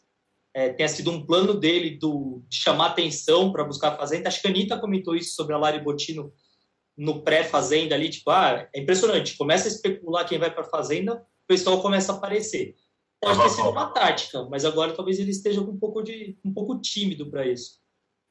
é, 0.53 0.69
tenha 0.69 0.87
sido 0.87 1.09
um 1.11 1.25
plano 1.25 1.55
dele 1.55 1.97
do, 1.97 2.43
de 2.47 2.57
chamar 2.57 2.87
atenção 2.87 3.51
para 3.51 3.63
buscar 3.63 3.93
a 3.93 3.97
fazenda. 3.97 4.29
Acho 4.29 4.41
que 4.41 4.47
a 4.47 4.51
Anitta 4.51 4.79
comentou 4.79 5.15
isso 5.15 5.35
sobre 5.35 5.55
a 5.55 5.57
Lari 5.57 5.83
Botino 5.83 6.31
no 6.99 7.21
pré-fazenda 7.21 7.95
ali, 7.95 8.09
tipo, 8.09 8.29
ah, 8.29 8.67
é 8.75 8.81
impressionante, 8.81 9.37
começa 9.37 9.69
a 9.69 9.71
especular 9.71 10.27
quem 10.27 10.37
vai 10.37 10.51
para 10.51 10.63
a 10.63 10.69
fazenda, 10.69 11.15
o 11.15 11.47
pessoal 11.47 11.81
começa 11.81 12.11
a 12.11 12.15
aparecer. 12.15 12.75
Pode 13.21 13.41
ter 13.41 13.49
sido 13.49 13.69
uma 13.69 13.87
tática, 13.87 14.43
mas 14.49 14.65
agora 14.65 14.93
talvez 14.93 15.17
ele 15.17 15.31
esteja 15.31 15.61
um 15.61 15.77
pouco, 15.77 16.01
de, 16.01 16.37
um 16.43 16.53
pouco 16.53 16.79
tímido 16.79 17.29
para 17.29 17.47
isso. 17.47 17.79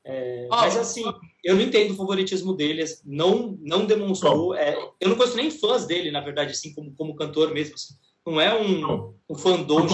É, 0.05 0.47
mas 0.49 0.77
assim, 0.77 1.03
eu 1.45 1.55
não 1.55 1.63
entendo 1.63 1.93
o 1.93 1.97
favoritismo 1.97 2.55
dele, 2.55 2.83
não 3.05 3.59
não 3.61 3.85
demonstrou. 3.85 4.55
É, 4.55 4.75
eu 5.01 5.09
não 5.09 5.17
conheço 5.17 5.37
nem 5.37 5.51
fãs 5.51 5.87
dele, 5.87 6.11
na 6.11 6.21
verdade, 6.21 6.53
assim, 6.53 6.73
como, 6.75 6.95
como 6.95 7.17
cantor 7.17 7.53
mesmo. 7.53 7.75
Assim. 7.75 7.95
Não 8.27 8.41
é 8.41 8.59
um, 8.59 9.15
um 9.29 9.35
fandom 9.35 9.87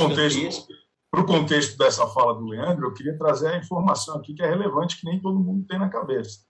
Para 1.11 1.21
o 1.21 1.27
contexto 1.27 1.77
dessa 1.77 2.07
fala 2.09 2.35
do 2.35 2.47
Leandro, 2.47 2.87
eu 2.87 2.95
queria 2.95 3.17
trazer 3.17 3.49
a 3.49 3.59
informação 3.59 4.17
aqui 4.17 4.35
que 4.35 4.43
é 4.43 4.49
relevante, 4.49 5.01
que 5.01 5.07
nem 5.07 5.21
todo 5.21 5.41
mundo 5.41 5.67
tem 5.67 5.79
na 5.79 5.89
cabeça. 5.89 6.41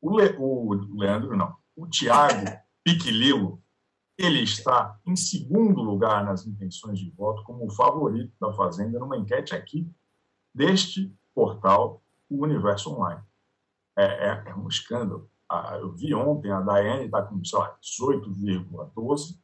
O, 0.00 0.18
Le, 0.18 0.34
o 0.38 0.74
Leandro, 0.96 1.36
não. 1.36 1.61
O 1.74 1.86
Tiago 1.86 2.44
Piquililo, 2.84 3.62
ele 4.18 4.42
está 4.42 4.98
em 5.06 5.16
segundo 5.16 5.82
lugar 5.82 6.24
nas 6.24 6.46
intenções 6.46 6.98
de 6.98 7.10
voto 7.10 7.42
como 7.44 7.66
o 7.66 7.70
favorito 7.70 8.32
da 8.40 8.52
Fazenda 8.52 8.98
numa 8.98 9.16
enquete 9.16 9.54
aqui 9.54 9.90
deste 10.54 11.14
portal 11.34 12.02
o 12.28 12.44
universo 12.44 12.92
online. 12.92 13.22
É, 13.96 14.04
é, 14.28 14.44
é 14.48 14.54
um 14.54 14.68
escândalo. 14.68 15.30
eu 15.80 15.92
vi 15.92 16.14
ontem, 16.14 16.50
a 16.50 16.60
Daiane 16.60 17.06
está 17.06 17.22
com 17.22 17.40
18,12 17.40 19.38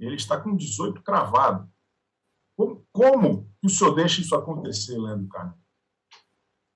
e 0.00 0.06
ele 0.06 0.16
está 0.16 0.40
com 0.40 0.56
18 0.56 1.02
cravado. 1.02 1.70
Como, 2.56 2.86
como 2.92 3.50
o 3.62 3.68
senhor 3.68 3.94
deixa 3.94 4.20
isso 4.20 4.34
acontecer, 4.34 4.98
Leandro 4.98 5.28
Carne? 5.28 5.54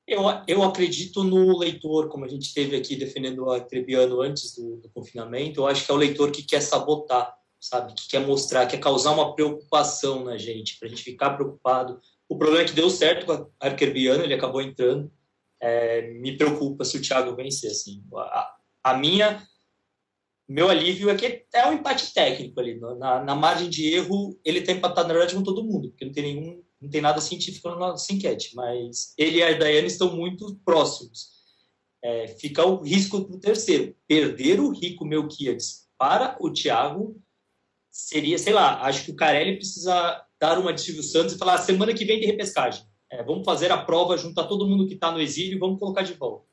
Eu, 0.09 0.23
eu 0.47 0.63
acredito 0.63 1.23
no 1.23 1.59
leitor, 1.59 2.09
como 2.09 2.25
a 2.25 2.29
gente 2.29 2.55
teve 2.55 2.75
aqui 2.75 2.97
defendendo 2.97 3.45
o 3.45 3.51
Arcrebiano 3.51 4.23
antes 4.23 4.57
do, 4.57 4.79
do, 4.79 4.89
confinamento, 4.89 5.61
eu 5.61 5.67
acho 5.67 5.85
que 5.85 5.91
é 5.91 5.95
o 5.95 5.99
leitor 5.99 6.31
que 6.31 6.43
quer 6.43 6.63
sabotar, 6.63 7.37
sabe? 7.61 7.93
Que 7.93 8.09
quer 8.09 8.27
mostrar, 8.27 8.67
quer 8.67 8.79
causar 8.79 9.11
uma 9.11 9.35
preocupação 9.35 10.25
na 10.25 10.39
gente, 10.39 10.79
para 10.79 10.89
a 10.89 10.91
gente 10.91 11.03
ficar 11.03 11.35
preocupado. 11.35 12.01
O 12.27 12.39
problema 12.39 12.63
é 12.63 12.65
que 12.67 12.73
deu 12.73 12.89
certo 12.89 13.27
com 13.27 13.35
o 13.35 13.51
Arcrebiano, 13.61 14.25
ele 14.25 14.33
acabou 14.33 14.63
entrando, 14.63 15.13
é, 15.61 16.11
me 16.13 16.39
preocupa 16.39 16.87
se 16.87 16.97
o 16.97 17.03
Thiago 17.03 17.37
vencer. 17.37 17.71
Assim. 17.71 18.03
A, 18.15 18.57
a, 18.85 18.97
minha, 18.97 19.47
meu 20.49 20.71
alívio 20.71 21.11
é 21.11 21.17
que 21.17 21.45
é 21.53 21.67
um 21.67 21.75
empate 21.75 22.15
técnico 22.15 22.59
ali. 22.59 22.81
Na, 22.81 23.23
na 23.23 23.35
margem 23.35 23.69
de 23.69 23.93
erro, 23.93 24.41
ele 24.43 24.63
tem 24.63 24.77
empatado, 24.77 25.07
na 25.07 25.13
verdade, 25.13 25.35
com 25.35 25.43
todo 25.43 25.63
mundo, 25.63 25.91
porque 25.91 26.07
não 26.07 26.13
tem 26.13 26.35
nenhum, 26.35 26.63
não 26.81 26.89
tem 26.89 27.01
nada 27.01 27.21
científico 27.21 27.69
na 27.69 27.77
nossa 27.77 28.13
enquete, 28.13 28.55
mas 28.55 29.15
ele 29.19 29.39
e 29.39 29.43
a 29.43 29.59
Daiane 29.59 29.87
estão 29.87 30.15
muito 30.15 30.55
próximos. 30.65 31.37
É, 32.03 32.29
fica 32.29 32.65
o 32.65 32.83
risco 32.83 33.25
para 33.25 33.37
o 33.37 33.41
terceiro. 33.41 33.97
Perder 34.07 34.61
o 34.61 34.71
Rico 34.71 35.05
Melquiades 35.05 35.89
para 35.99 36.37
o 36.41 36.53
Thiago 36.53 37.21
seria, 37.91 38.39
sei 38.39 38.53
lá, 38.53 38.83
acho 38.83 39.05
que 39.05 39.11
o 39.11 39.17
Carelli 39.17 39.57
precisa 39.57 40.25
dar 40.41 40.59
uma 40.59 40.73
de 40.73 40.81
Silvio 40.81 41.03
Santos 41.03 41.35
e 41.35 41.39
falar: 41.39 41.59
semana 41.59 41.93
que 41.93 42.05
vem 42.05 42.21
de 42.21 42.27
repescagem 42.27 42.89
é, 43.11 43.23
vamos 43.23 43.45
fazer 43.45 43.73
a 43.73 43.83
prova, 43.83 44.17
juntar 44.17 44.47
todo 44.47 44.67
mundo 44.67 44.87
que 44.87 44.95
está 44.95 45.11
no 45.11 45.21
exílio 45.21 45.57
e 45.57 45.59
vamos 45.59 45.79
colocar 45.79 46.03
de 46.03 46.13
volta. 46.13 46.47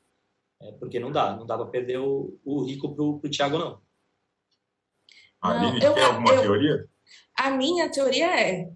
É, 0.60 0.72
porque 0.72 0.98
não 0.98 1.12
dá, 1.12 1.36
não 1.36 1.46
dá 1.46 1.56
para 1.56 1.66
perder 1.66 1.98
o, 1.98 2.38
o 2.44 2.64
Rico 2.64 2.94
para 2.94 3.04
o 3.04 3.20
Thiago, 3.30 3.58
não. 3.58 3.82
Aline, 5.40 5.80
tem 5.80 6.02
alguma 6.02 6.32
eu, 6.32 6.42
teoria? 6.42 6.88
A 7.38 7.50
minha 7.50 7.90
teoria 7.90 8.40
é: 8.40 8.72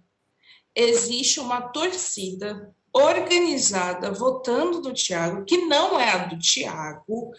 existe 0.75 1.41
uma 1.41 1.61
torcida 1.61 2.75
organizada 2.93 4.13
votando 4.13 4.81
do 4.81 4.93
Thiago, 4.93 5.45
que 5.45 5.59
não 5.67 5.99
é 5.99 6.11
a 6.11 6.27
do 6.27 6.39
Thiago, 6.39 7.31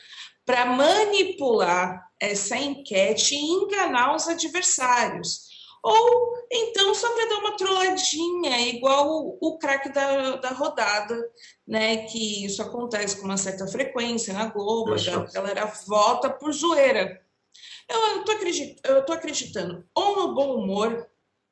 para 0.46 0.66
manipular 0.66 2.10
essa 2.20 2.58
enquete 2.58 3.36
e 3.36 3.52
enganar 3.52 4.16
os 4.16 4.28
adversários. 4.28 5.50
Ou 5.84 6.34
então 6.52 6.94
só 6.94 7.12
para 7.12 7.26
dar 7.26 7.38
uma 7.40 7.58
trolladinha, 7.58 8.60
igual 8.70 9.10
o, 9.10 9.38
o 9.42 9.58
craque 9.58 9.90
da, 9.90 10.36
da 10.36 10.50
rodada, 10.50 11.18
né? 11.68 12.06
Que 12.06 12.46
isso 12.46 12.62
acontece 12.62 13.18
com 13.18 13.26
uma 13.26 13.38
certa 13.38 13.66
frequência 13.68 14.34
na 14.34 14.46
Globo, 14.46 14.94
a 14.94 15.32
galera 15.32 15.66
vota 15.88 16.30
por 16.30 16.54
zoeira. 16.54 17.20
Eu, 17.90 18.24
tô 18.24 18.32
acreditando, 18.32 18.96
eu 18.96 19.06
tô 19.06 19.14
acreditando 19.14 19.86
ou 19.94 20.16
no 20.16 20.36
bom 20.36 20.56
humor 20.56 21.10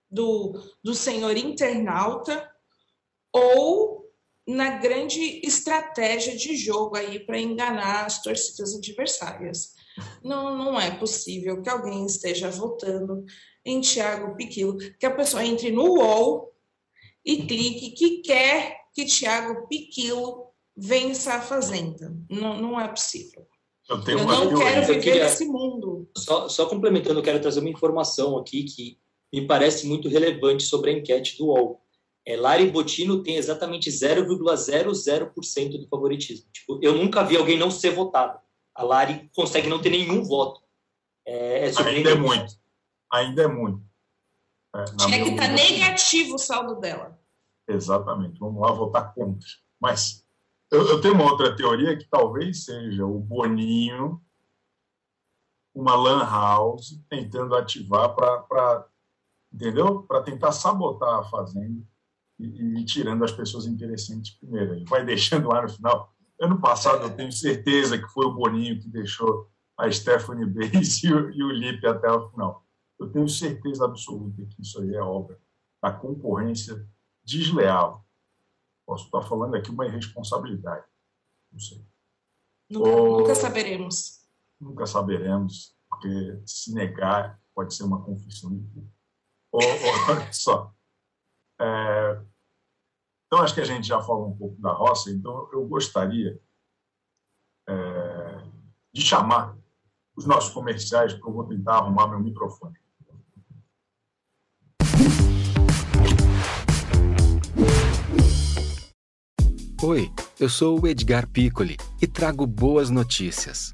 do, 0.10 0.54
do 0.84 0.94
senhor 0.94 1.36
internauta, 1.38 2.50
ou 3.34 4.00
na 4.48 4.78
grande 4.78 5.42
estratégia 5.46 6.36
de 6.36 6.56
jogo 6.56 6.98
aí 6.98 7.20
para 7.20 7.40
enganar 7.40 8.06
as 8.06 8.22
torcidas 8.22 8.74
adversárias. 8.76 9.76
Não, 10.24 10.58
não 10.58 10.80
é 10.80 10.90
possível 10.90 11.62
que 11.62 11.70
alguém 11.70 12.06
esteja 12.06 12.50
votando 12.50 13.26
em 13.64 13.80
Tiago 13.80 14.36
Piquilo, 14.36 14.78
que 15.00 15.06
a 15.06 15.16
pessoa 15.16 15.46
entre 15.46 15.72
no 15.72 16.00
UOL 16.00 16.52
e 17.24 17.46
clique 17.46 17.92
que 17.92 18.22
quer 18.22 18.80
que 18.94 19.06
Tiago 19.06 19.68
Piquilo 19.68 20.48
vença 20.76 21.36
a 21.36 21.42
Fazenda. 21.42 22.16
Não, 22.30 22.60
não 22.60 22.80
é 22.80 22.88
possível. 22.88 23.46
Eu, 23.88 23.98
eu 24.08 24.24
não 24.24 24.60
quero 24.60 24.88
viver 24.88 25.02
queria, 25.02 25.24
nesse 25.26 25.46
mundo. 25.46 26.10
Só, 26.16 26.48
só 26.48 26.68
complementando, 26.68 27.20
eu 27.20 27.24
quero 27.24 27.42
trazer 27.42 27.60
uma 27.60 27.70
informação 27.70 28.38
aqui 28.38 28.64
que 28.64 29.00
me 29.32 29.46
parece 29.46 29.88
muito 29.88 30.08
relevante 30.10 30.64
sobre 30.64 30.92
a 30.92 30.94
enquete 30.94 31.38
do 31.38 31.48
UOL. 31.48 31.82
é, 32.26 32.36
Lari 32.36 32.70
Botino 32.70 33.24
tem 33.24 33.38
exatamente 33.38 33.90
0,00% 33.90 35.80
do 35.80 35.88
favoritismo. 35.88 36.50
Tipo, 36.52 36.80
eu 36.82 36.96
nunca 36.96 37.24
vi 37.24 37.38
alguém 37.38 37.58
não 37.58 37.72
ser 37.72 37.92
votado. 37.92 38.40
A 38.76 38.84
Lari 38.84 39.30
consegue 39.36 39.68
não 39.68 39.82
ter 39.82 39.90
nenhum 39.90 40.24
voto. 40.24 40.62
É, 41.26 41.70
é 41.70 41.84
Ainda 41.84 42.12
é 42.12 42.16
muito. 42.16 42.54
Ainda 43.12 43.44
é 43.44 43.48
muito. 43.48 43.84
É, 44.76 44.86
Tinha 44.86 45.24
que 45.24 45.32
estar 45.32 45.48
tá 45.48 45.54
negativo 45.54 46.36
o 46.36 46.40
saldo 46.40 46.80
dela. 46.80 47.20
Exatamente. 47.68 48.40
Vamos 48.40 48.62
lá 48.62 48.72
votar 48.72 49.14
contra. 49.14 49.48
Mas 49.80 50.26
eu, 50.72 50.88
eu, 50.88 51.02
tenho 51.02 51.16
uma 51.16 51.32
outra 51.32 51.56
teoria 51.56 51.98
que 51.98 52.06
talvez 52.06 52.66
seja 52.66 53.06
o 53.06 53.20
Boninho, 53.20 54.22
uma 55.74 55.96
lan 55.96 56.24
house, 56.24 57.00
tentando 57.10 57.56
ativar 57.56 58.16
para, 58.16 58.86
entendeu? 59.52 60.04
Para 60.04 60.24
tentar 60.24 60.52
sabotar 60.52 61.20
a 61.20 61.24
fazenda 61.24 61.82
e, 62.40 62.80
e, 62.80 62.86
tirando 62.86 63.24
as 63.24 63.32
pessoas 63.32 63.66
interessantes 63.66 64.36
primeiro. 64.36 64.74
Ele 64.74 64.86
vai 64.86 65.04
deixando 65.06 65.50
lá 65.50 65.62
no 65.62 65.70
final. 65.70 66.14
Ano 66.40 66.60
passado, 66.60 67.04
eu 67.04 67.16
tenho 67.16 67.32
certeza 67.32 67.98
que 67.98 68.08
foi 68.08 68.26
o 68.26 68.34
Boninho 68.34 68.80
que 68.80 68.88
deixou 68.88 69.50
a 69.78 69.90
Stephanie 69.92 70.46
Bays 70.46 71.02
e 71.04 71.14
o, 71.14 71.32
e 71.32 71.44
o 71.44 71.52
Lipe 71.52 71.86
até 71.86 72.10
o 72.10 72.30
final. 72.30 72.66
Eu 73.00 73.10
tenho 73.12 73.28
certeza 73.28 73.86
absoluta 73.86 74.46
que 74.46 74.62
isso 74.62 74.82
aí 74.82 74.94
é 74.94 75.02
obra 75.02 75.40
da 75.82 75.92
concorrência 75.92 76.86
desleal. 77.24 78.06
Posso 78.86 79.06
estar 79.06 79.22
falando 79.22 79.56
aqui 79.56 79.70
uma 79.70 79.86
irresponsabilidade. 79.86 80.86
Não 81.52 81.60
sei. 81.60 81.86
Nunca, 82.70 82.90
Ou, 82.90 83.20
nunca 83.20 83.36
saberemos. 83.36 84.20
Nunca 84.60 84.86
saberemos, 84.86 85.76
porque 85.90 86.42
se 86.46 86.74
negar 86.74 87.40
pode 87.56 87.74
ser 87.74 87.84
uma 87.84 88.04
confissão 88.04 88.54
de 88.54 88.62
culpa. 88.74 88.99
olha 90.10 90.34
só. 90.34 90.74
É, 91.60 92.22
então, 93.28 93.44
acho 93.44 93.54
que 93.54 93.62
a 93.62 93.66
gente 93.66 93.88
já 93.88 94.02
falou 94.02 94.30
um 94.30 94.38
pouco 94.38 94.60
da 94.60 94.72
roça, 94.72 95.12
então 95.12 95.48
eu 95.54 95.64
gostaria 95.68 96.40
é, 97.68 98.44
de 98.92 99.02
chamar 99.02 99.56
os 100.16 100.26
nossos 100.26 100.52
comerciais, 100.52 101.14
porque 101.14 101.30
eu 101.30 101.34
vou 101.34 101.48
tentar 101.48 101.76
arrumar 101.76 102.08
meu 102.08 102.20
microfone. 102.20 102.76
Oi, 109.82 110.12
eu 110.40 110.50
sou 110.50 110.82
o 110.82 110.88
Edgar 110.88 111.28
Piccoli 111.28 111.78
e 112.02 112.08
trago 112.08 112.46
boas 112.46 112.90
notícias. 112.90 113.74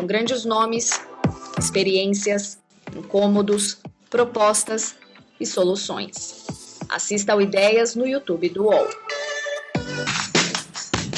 Com 0.00 0.06
grandes 0.06 0.46
nomes, 0.46 0.98
experiências, 1.58 2.58
incômodos, 2.96 3.76
propostas 4.08 4.94
e 5.38 5.44
soluções. 5.44 6.46
Assista 6.88 7.34
ao 7.34 7.42
Ideias 7.42 7.94
no 7.94 8.06
YouTube 8.06 8.48
do 8.48 8.64
UOL. 8.64 8.88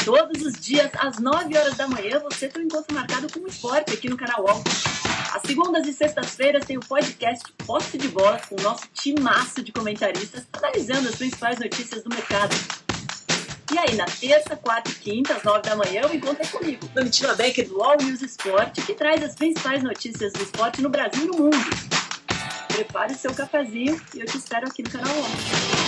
Todos 0.05 0.43
os 0.43 0.55
dias, 0.55 0.91
às 0.99 1.21
9 1.21 1.57
horas 1.57 1.77
da 1.77 1.87
manhã, 1.87 2.19
você 2.25 2.49
tem 2.49 2.61
um 2.61 2.67
encontro 2.67 2.93
marcado 2.93 3.33
com 3.33 3.45
o 3.45 3.47
esporte 3.47 3.95
aqui 3.95 4.09
no 4.09 4.17
canal 4.17 4.43
UOL. 4.47 4.65
Às 5.33 5.43
segundas 5.43 5.87
e 5.87 5.93
sextas-feiras 5.93 6.65
tem 6.65 6.77
o 6.77 6.81
podcast 6.81 7.53
Posse 7.65 7.97
de 7.97 8.09
Bola 8.09 8.41
com 8.49 8.57
o 8.57 8.63
nosso 8.63 8.89
timaço 8.93 9.63
de 9.63 9.71
comentaristas 9.71 10.45
analisando 10.53 11.09
as 11.09 11.15
principais 11.15 11.57
notícias 11.57 12.03
do 12.03 12.11
mercado. 12.11 12.57
E 13.73 13.79
aí, 13.79 13.95
na 13.97 14.05
terça, 14.05 14.55
quarta 14.55 14.91
e 14.91 14.95
quinta, 14.95 15.35
às 15.35 15.43
nove 15.43 15.63
da 15.63 15.75
manhã, 15.75 16.03
o 16.07 16.15
encontro 16.15 16.43
é 16.43 16.47
comigo, 16.47 16.87
Domitila 16.89 17.35
Becker 17.35 17.67
do 17.67 17.83
All 17.83 17.97
News 17.97 18.21
Esporte, 18.21 18.83
que 18.83 18.93
traz 18.93 19.23
as 19.25 19.35
principais 19.35 19.83
notícias 19.83 20.31
do 20.35 20.43
esporte 20.43 20.83
no 20.83 20.91
Brasil 20.91 21.25
e 21.25 21.27
no 21.29 21.39
mundo. 21.39 21.57
Prepare 22.69 23.15
o 23.15 23.17
seu 23.17 23.33
cafezinho 23.33 23.99
e 24.15 24.21
eu 24.21 24.27
te 24.27 24.37
espero 24.37 24.69
aqui 24.69 24.83
no 24.83 24.91
canal 24.91 25.15
11. 25.17 25.82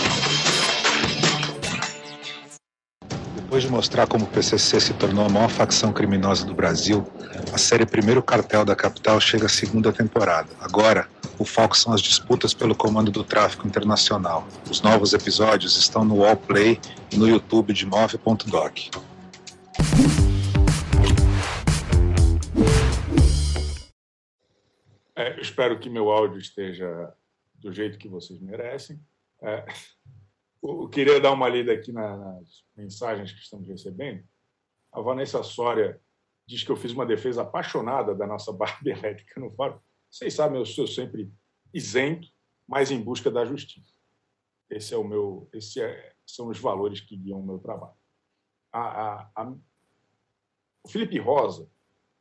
Depois 3.45 3.61
de 3.61 3.69
mostrar 3.69 4.07
como 4.07 4.25
o 4.25 4.27
PCC 4.27 4.79
se 4.81 4.93
tornou 4.95 5.23
a 5.23 5.29
maior 5.29 5.49
facção 5.49 5.93
criminosa 5.93 6.43
do 6.47 6.55
Brasil, 6.55 7.05
a 7.53 7.59
série 7.59 7.85
Primeiro 7.85 8.23
Cartel 8.23 8.65
da 8.65 8.75
Capital 8.75 9.21
chega 9.21 9.45
à 9.45 9.49
segunda 9.49 9.93
temporada. 9.93 10.49
Agora, 10.59 11.07
o 11.37 11.45
foco 11.45 11.77
são 11.77 11.93
as 11.93 12.01
disputas 12.01 12.55
pelo 12.55 12.73
comando 12.73 13.11
do 13.11 13.23
tráfico 13.23 13.67
internacional. 13.67 14.47
Os 14.67 14.81
novos 14.81 15.13
episódios 15.13 15.77
estão 15.77 16.03
no 16.03 16.21
Wallplay 16.21 16.81
e 17.11 17.17
no 17.17 17.29
YouTube 17.29 17.71
de 17.71 17.85
Move.doc. 17.85 18.79
É, 25.15 25.39
espero 25.39 25.79
que 25.79 25.87
meu 25.87 26.09
áudio 26.09 26.39
esteja 26.39 27.13
do 27.53 27.71
jeito 27.71 27.99
que 27.99 28.09
vocês 28.09 28.41
merecem. 28.41 28.99
É, 29.43 29.63
eu 30.67 30.89
queria 30.89 31.19
dar 31.19 31.31
uma 31.31 31.47
lida 31.47 31.73
aqui 31.73 31.91
nas 31.91 32.63
mensagens 32.75 33.31
que 33.31 33.39
estamos 33.39 33.67
recebendo. 33.67 34.23
A 34.91 35.01
Vanessa 35.01 35.43
Soria 35.43 36.01
diz 36.47 36.63
que 36.63 36.71
eu 36.71 36.75
fiz 36.75 36.91
uma 36.91 37.05
defesa 37.05 37.41
apaixonada 37.41 38.15
da 38.15 38.25
nossa 38.25 38.51
barba 38.51 38.77
elétrica 38.89 39.39
no 39.39 39.51
fórum. 39.51 39.79
Vocês 40.09 40.33
sabem, 40.33 40.59
eu 40.59 40.65
sou 40.65 40.87
sempre 40.87 41.31
isento, 41.73 42.27
mas 42.67 42.91
em 42.91 43.01
busca 43.01 43.29
da 43.29 43.45
justiça. 43.45 43.93
Esse 44.69 44.93
é 44.93 44.97
o 44.97 45.03
meu, 45.03 45.49
esse 45.53 45.81
é, 45.81 46.13
são 46.25 46.47
os 46.47 46.59
valores 46.59 47.01
que 47.01 47.15
guiam 47.15 47.39
o 47.39 47.45
meu 47.45 47.59
trabalho. 47.59 47.97
A, 48.71 48.79
a, 48.79 49.31
a, 49.35 49.55
o 50.83 50.89
Felipe 50.89 51.19
Rosa 51.19 51.69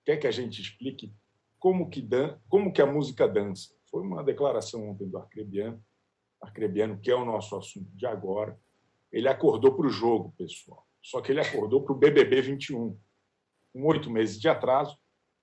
quer 0.05 0.17
que 0.19 0.27
a 0.27 0.31
gente 0.31 0.61
explique 0.61 1.15
como 1.59 1.89
que, 1.89 2.03
dan 2.03 2.39
como 2.49 2.73
que 2.73 2.83
a 2.83 2.87
música 2.87 3.27
dança. 3.27 3.75
Foi 3.91 4.03
uma 4.03 4.23
declaração 4.23 4.91
ontem 4.91 5.09
do 5.09 5.17
Arcrebiano, 5.17 5.83
Arcrebiano, 6.45 6.99
que 6.99 7.11
é 7.11 7.15
o 7.15 7.25
nosso 7.25 7.57
assunto 7.57 7.91
de 7.95 8.07
agora. 8.07 8.59
Ele 9.13 9.29
acordou 9.29 9.75
para 9.75 9.87
o 9.87 9.91
jogo, 9.91 10.35
pessoal. 10.37 10.87
Só 11.03 11.21
que 11.21 11.33
ele 11.33 11.41
acordou 11.41 11.83
para 11.83 11.93
o 11.93 11.99
BBB 11.99 12.41
21. 12.41 12.99
Com 13.73 13.87
oito 13.87 14.11
meses 14.11 14.41
de 14.41 14.49
atraso, 14.49 14.99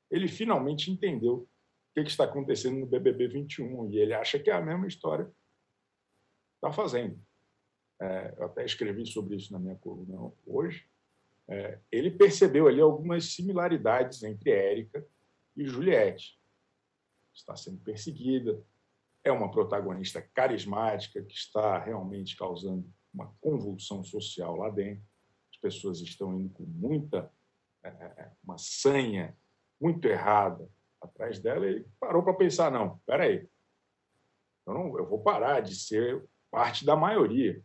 ele 0.09 0.27
finalmente 0.27 0.91
entendeu 0.91 1.47
o 1.91 1.93
que, 1.93 2.01
está 2.01 2.23
acontecendo 2.23 2.79
no 2.79 2.85
BBB 2.85 3.27
21 3.27 3.91
e 3.91 3.97
ele 3.97 4.13
acha 4.13 4.39
que 4.39 4.49
é 4.49 4.53
a 4.53 4.61
mesma 4.61 4.87
história 4.87 5.29
está 6.61 6.71
fazendo. 6.71 7.19
É, 7.99 8.35
eu 8.37 8.45
até 8.45 8.63
escrevi 8.63 9.05
sobre 9.05 9.35
isso 9.35 9.51
na 9.51 9.59
minha 9.59 9.75
coluna 9.75 10.31
hoje. 10.45 10.85
É, 11.47 11.79
ele 11.91 12.11
percebeu 12.11 12.67
ali 12.67 12.79
algumas 12.79 13.33
similaridades 13.33 14.23
entre 14.23 14.51
Érica 14.51 15.05
e 15.57 15.65
Juliette. 15.65 16.39
Está 17.33 17.55
sendo 17.55 17.79
perseguida, 17.79 18.61
é 19.23 19.31
uma 19.31 19.51
protagonista 19.51 20.21
carismática 20.33 21.23
que 21.23 21.33
está 21.33 21.77
realmente 21.77 22.35
causando 22.35 22.89
uma 23.13 23.33
convulsão 23.39 24.03
social 24.03 24.55
lá 24.55 24.69
dentro. 24.69 25.03
As 25.53 25.59
pessoas 25.59 25.99
estão 25.99 26.39
indo 26.39 26.49
com 26.49 26.63
muita 26.63 27.31
é, 27.83 27.89
é, 27.89 28.05
é 28.23 28.31
uma 28.43 28.57
sanha 28.57 29.37
muito 29.79 30.07
errada 30.07 30.69
atrás 31.01 31.39
dela. 31.39 31.65
Ele 31.65 31.87
parou 31.99 32.23
para 32.23 32.33
pensar: 32.33 32.71
não, 32.71 32.97
espera 32.97 33.23
aí, 33.23 33.47
eu, 34.67 34.73
não, 34.73 34.97
eu 34.97 35.07
vou 35.07 35.21
parar 35.21 35.61
de 35.61 35.75
ser 35.75 36.23
parte 36.49 36.85
da 36.85 36.95
maioria. 36.95 37.61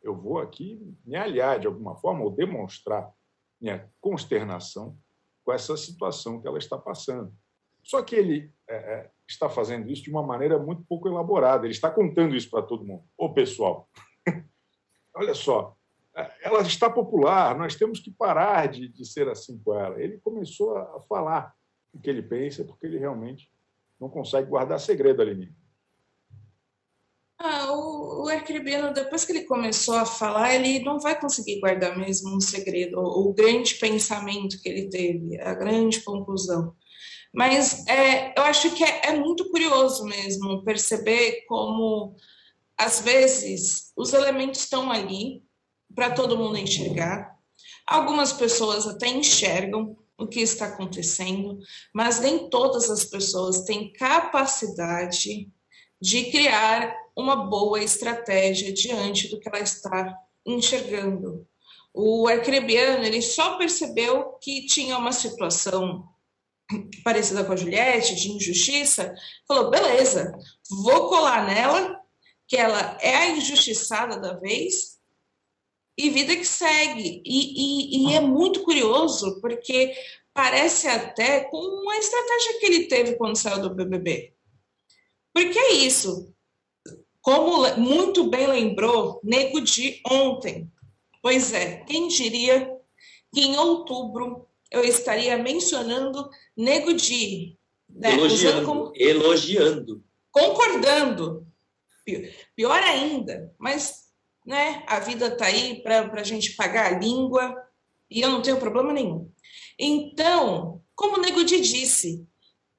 Eu 0.00 0.16
vou 0.16 0.38
aqui 0.38 0.80
me 1.04 1.16
aliar 1.16 1.58
de 1.58 1.66
alguma 1.66 1.96
forma 1.96 2.22
ou 2.22 2.30
demonstrar 2.30 3.12
minha 3.60 3.90
consternação 4.00 4.96
com 5.44 5.52
essa 5.52 5.76
situação 5.76 6.40
que 6.40 6.46
ela 6.46 6.58
está 6.58 6.78
passando. 6.78 7.34
Só 7.82 8.02
que 8.02 8.14
ele 8.14 8.52
é, 8.68 8.76
é, 8.76 9.10
está 9.28 9.48
fazendo 9.48 9.90
isso 9.90 10.02
de 10.02 10.10
uma 10.10 10.22
maneira 10.22 10.58
muito 10.58 10.82
pouco 10.88 11.08
elaborada. 11.08 11.66
Ele 11.66 11.72
está 11.72 11.90
contando 11.90 12.34
isso 12.34 12.50
para 12.50 12.62
todo 12.62 12.84
mundo. 12.84 13.04
Ô, 13.16 13.32
pessoal, 13.32 13.88
olha 15.14 15.34
só, 15.34 15.76
é, 16.16 16.30
ela 16.42 16.62
está 16.62 16.90
popular, 16.90 17.56
nós 17.56 17.74
temos 17.76 18.00
que 18.00 18.10
parar 18.10 18.68
de, 18.68 18.88
de 18.88 19.04
ser 19.06 19.28
assim 19.28 19.58
com 19.58 19.74
ela. 19.74 20.00
Ele 20.00 20.18
começou 20.18 20.76
a 20.76 21.00
falar 21.08 21.54
o 21.92 22.00
que 22.00 22.10
ele 22.10 22.22
pensa, 22.22 22.64
porque 22.64 22.86
ele 22.86 22.98
realmente 22.98 23.50
não 24.00 24.08
consegue 24.08 24.48
guardar 24.48 24.80
segredo 24.80 25.22
ali. 25.22 25.52
Ah, 27.40 27.72
o, 27.72 28.24
o 28.24 28.28
Arcribiano, 28.28 28.92
depois 28.92 29.24
que 29.24 29.30
ele 29.30 29.44
começou 29.44 29.94
a 29.94 30.04
falar, 30.04 30.54
ele 30.54 30.80
não 30.84 30.98
vai 30.98 31.18
conseguir 31.20 31.60
guardar 31.60 31.96
mesmo 31.96 32.34
um 32.34 32.40
segredo, 32.40 32.98
o, 32.98 33.28
o 33.28 33.32
grande 33.32 33.76
pensamento 33.76 34.60
que 34.60 34.68
ele 34.68 34.88
teve, 34.88 35.40
a 35.40 35.54
grande 35.54 36.00
conclusão. 36.00 36.74
Mas 37.38 37.86
é, 37.86 38.36
eu 38.36 38.42
acho 38.42 38.74
que 38.74 38.82
é, 38.82 39.10
é, 39.10 39.12
muito 39.16 39.48
curioso 39.48 40.02
mesmo 40.02 40.64
perceber 40.64 41.44
como 41.46 42.16
às 42.76 43.00
vezes, 43.00 43.92
os 43.96 44.12
elementos 44.12 44.58
estão 44.58 44.90
ali 44.90 45.44
para 45.94 46.10
todo 46.10 46.36
mundo 46.36 46.58
enxergar. 46.58 47.38
Algumas 47.86 48.32
pessoas 48.32 48.88
até 48.88 49.06
enxergam 49.06 49.96
o 50.18 50.26
que 50.26 50.40
está 50.40 50.66
acontecendo, 50.66 51.60
mas 51.94 52.18
nem 52.18 52.50
todas 52.50 52.90
as 52.90 53.04
pessoas 53.04 53.62
têm 53.62 53.92
capacidade 53.92 55.48
de 56.02 56.32
criar 56.32 56.92
uma 57.14 57.36
boa 57.36 57.80
estratégia 57.80 58.72
diante 58.72 59.28
do 59.28 59.38
que 59.38 59.48
ela 59.48 59.60
está 59.60 60.12
enxergando. 60.44 61.46
O 61.94 62.26
arcrebiano 62.26 63.04
ele 63.04 63.22
só 63.22 63.56
percebeu 63.56 64.32
que 64.40 64.66
tinha 64.66 64.98
uma 64.98 65.12
situação 65.12 66.04
parecida 67.02 67.44
com 67.44 67.52
a 67.52 67.56
Juliette, 67.56 68.14
de 68.14 68.30
injustiça, 68.30 69.14
falou: 69.46 69.70
beleza, 69.70 70.32
vou 70.82 71.08
colar 71.08 71.46
nela, 71.46 72.00
que 72.46 72.56
ela 72.56 72.98
é 73.00 73.14
a 73.14 73.30
injustiçada 73.30 74.18
da 74.18 74.34
vez, 74.34 74.98
e 75.96 76.10
vida 76.10 76.36
que 76.36 76.44
segue. 76.44 77.22
E, 77.24 78.06
e, 78.06 78.10
e 78.10 78.14
é 78.14 78.20
muito 78.20 78.62
curioso, 78.62 79.40
porque 79.40 79.94
parece 80.32 80.86
até 80.86 81.40
com 81.40 81.90
a 81.90 81.98
estratégia 81.98 82.60
que 82.60 82.66
ele 82.66 82.86
teve 82.86 83.16
quando 83.16 83.36
saiu 83.36 83.60
do 83.60 83.74
BBB. 83.74 84.32
Porque 85.34 85.58
é 85.58 85.72
isso. 85.72 86.32
Como 87.20 87.68
muito 87.76 88.30
bem 88.30 88.46
lembrou 88.46 89.20
Nego 89.22 89.60
de 89.60 90.00
ontem. 90.08 90.70
Pois 91.20 91.52
é, 91.52 91.78
quem 91.78 92.08
diria 92.08 92.72
que 93.34 93.40
em 93.40 93.56
outubro 93.56 94.48
eu 94.70 94.84
estaria 94.84 95.36
mencionando 95.36 96.28
Nego 96.58 96.92
Di. 96.92 97.56
Né? 97.88 98.14
Elogiando, 98.14 98.66
como... 98.66 98.92
elogiando. 98.96 100.04
Concordando. 100.32 101.46
Pior 102.56 102.82
ainda, 102.82 103.54
mas 103.58 104.08
né, 104.44 104.82
a 104.86 104.98
vida 104.98 105.28
está 105.28 105.46
aí 105.46 105.82
para 105.82 106.10
a 106.12 106.24
gente 106.24 106.56
pagar 106.56 106.92
a 106.92 106.98
língua 106.98 107.54
e 108.10 108.20
eu 108.20 108.30
não 108.30 108.42
tenho 108.42 108.58
problema 108.58 108.92
nenhum. 108.92 109.30
Então, 109.78 110.82
como 110.94 111.16
o 111.16 111.20
Nego 111.20 111.44
Di 111.44 111.60
disse, 111.60 112.26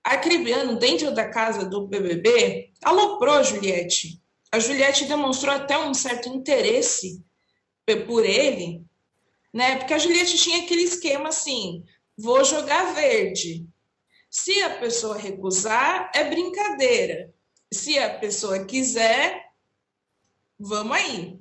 Acribiano, 0.03 0.77
dentro 0.79 1.13
da 1.13 1.29
casa 1.29 1.65
do 1.65 1.87
BBB, 1.87 2.71
aloprou 2.83 3.35
a 3.35 3.43
Juliette. 3.43 4.19
A 4.51 4.59
Juliette 4.59 5.05
demonstrou 5.05 5.53
até 5.53 5.77
um 5.77 5.93
certo 5.93 6.27
interesse 6.29 7.23
por 8.07 8.25
ele, 8.25 8.83
né? 9.53 9.77
Porque 9.77 9.93
a 9.93 9.97
Juliette 9.97 10.37
tinha 10.37 10.63
aquele 10.63 10.83
esquema 10.83 11.29
assim: 11.29 11.83
vou 12.19 12.43
jogar 12.43 12.93
verde. 12.93 13.65
Se 14.29 14.61
a 14.61 14.77
pessoa 14.77 15.17
recusar, 15.17 16.11
é 16.13 16.25
brincadeira. 16.25 17.33
Se 17.73 17.97
a 17.97 18.19
pessoa 18.19 18.65
quiser, 18.65 19.45
vamos 20.59 20.97
aí. 20.97 21.39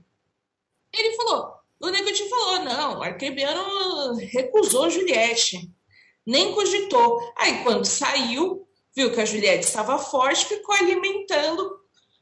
Ele 0.92 1.16
falou, 1.16 1.52
o 1.80 1.90
Nego 1.90 2.08
falou, 2.28 2.64
não, 2.64 2.98
o 2.98 3.02
Arquebiano 3.02 4.14
recusou 4.14 4.88
Juliette, 4.88 5.70
nem 6.24 6.54
cogitou. 6.54 7.20
Aí, 7.36 7.62
quando 7.62 7.84
saiu, 7.84 8.66
viu 8.94 9.12
que 9.12 9.20
a 9.20 9.24
Juliette 9.24 9.66
estava 9.66 9.98
forte, 9.98 10.46
ficou 10.46 10.74
alimentando 10.74 11.78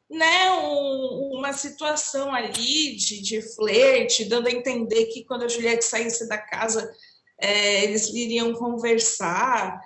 né, 0.09 0.51
um, 0.53 1.37
uma 1.39 1.53
situação 1.53 2.33
ali 2.33 2.97
de, 2.97 3.21
de 3.21 3.43
flerte, 3.55 4.25
dando 4.25 4.49
a 4.49 4.53
entender 4.53 5.07
que 5.07 5.25
quando 5.25 5.45
a 5.45 5.49
Juliette 5.49 5.85
saísse 5.85 6.29
da 6.29 6.39
casa, 6.39 6.91
é, 7.39 7.85
eles 7.85 8.09
iriam 8.09 8.53
conversar, 8.55 9.81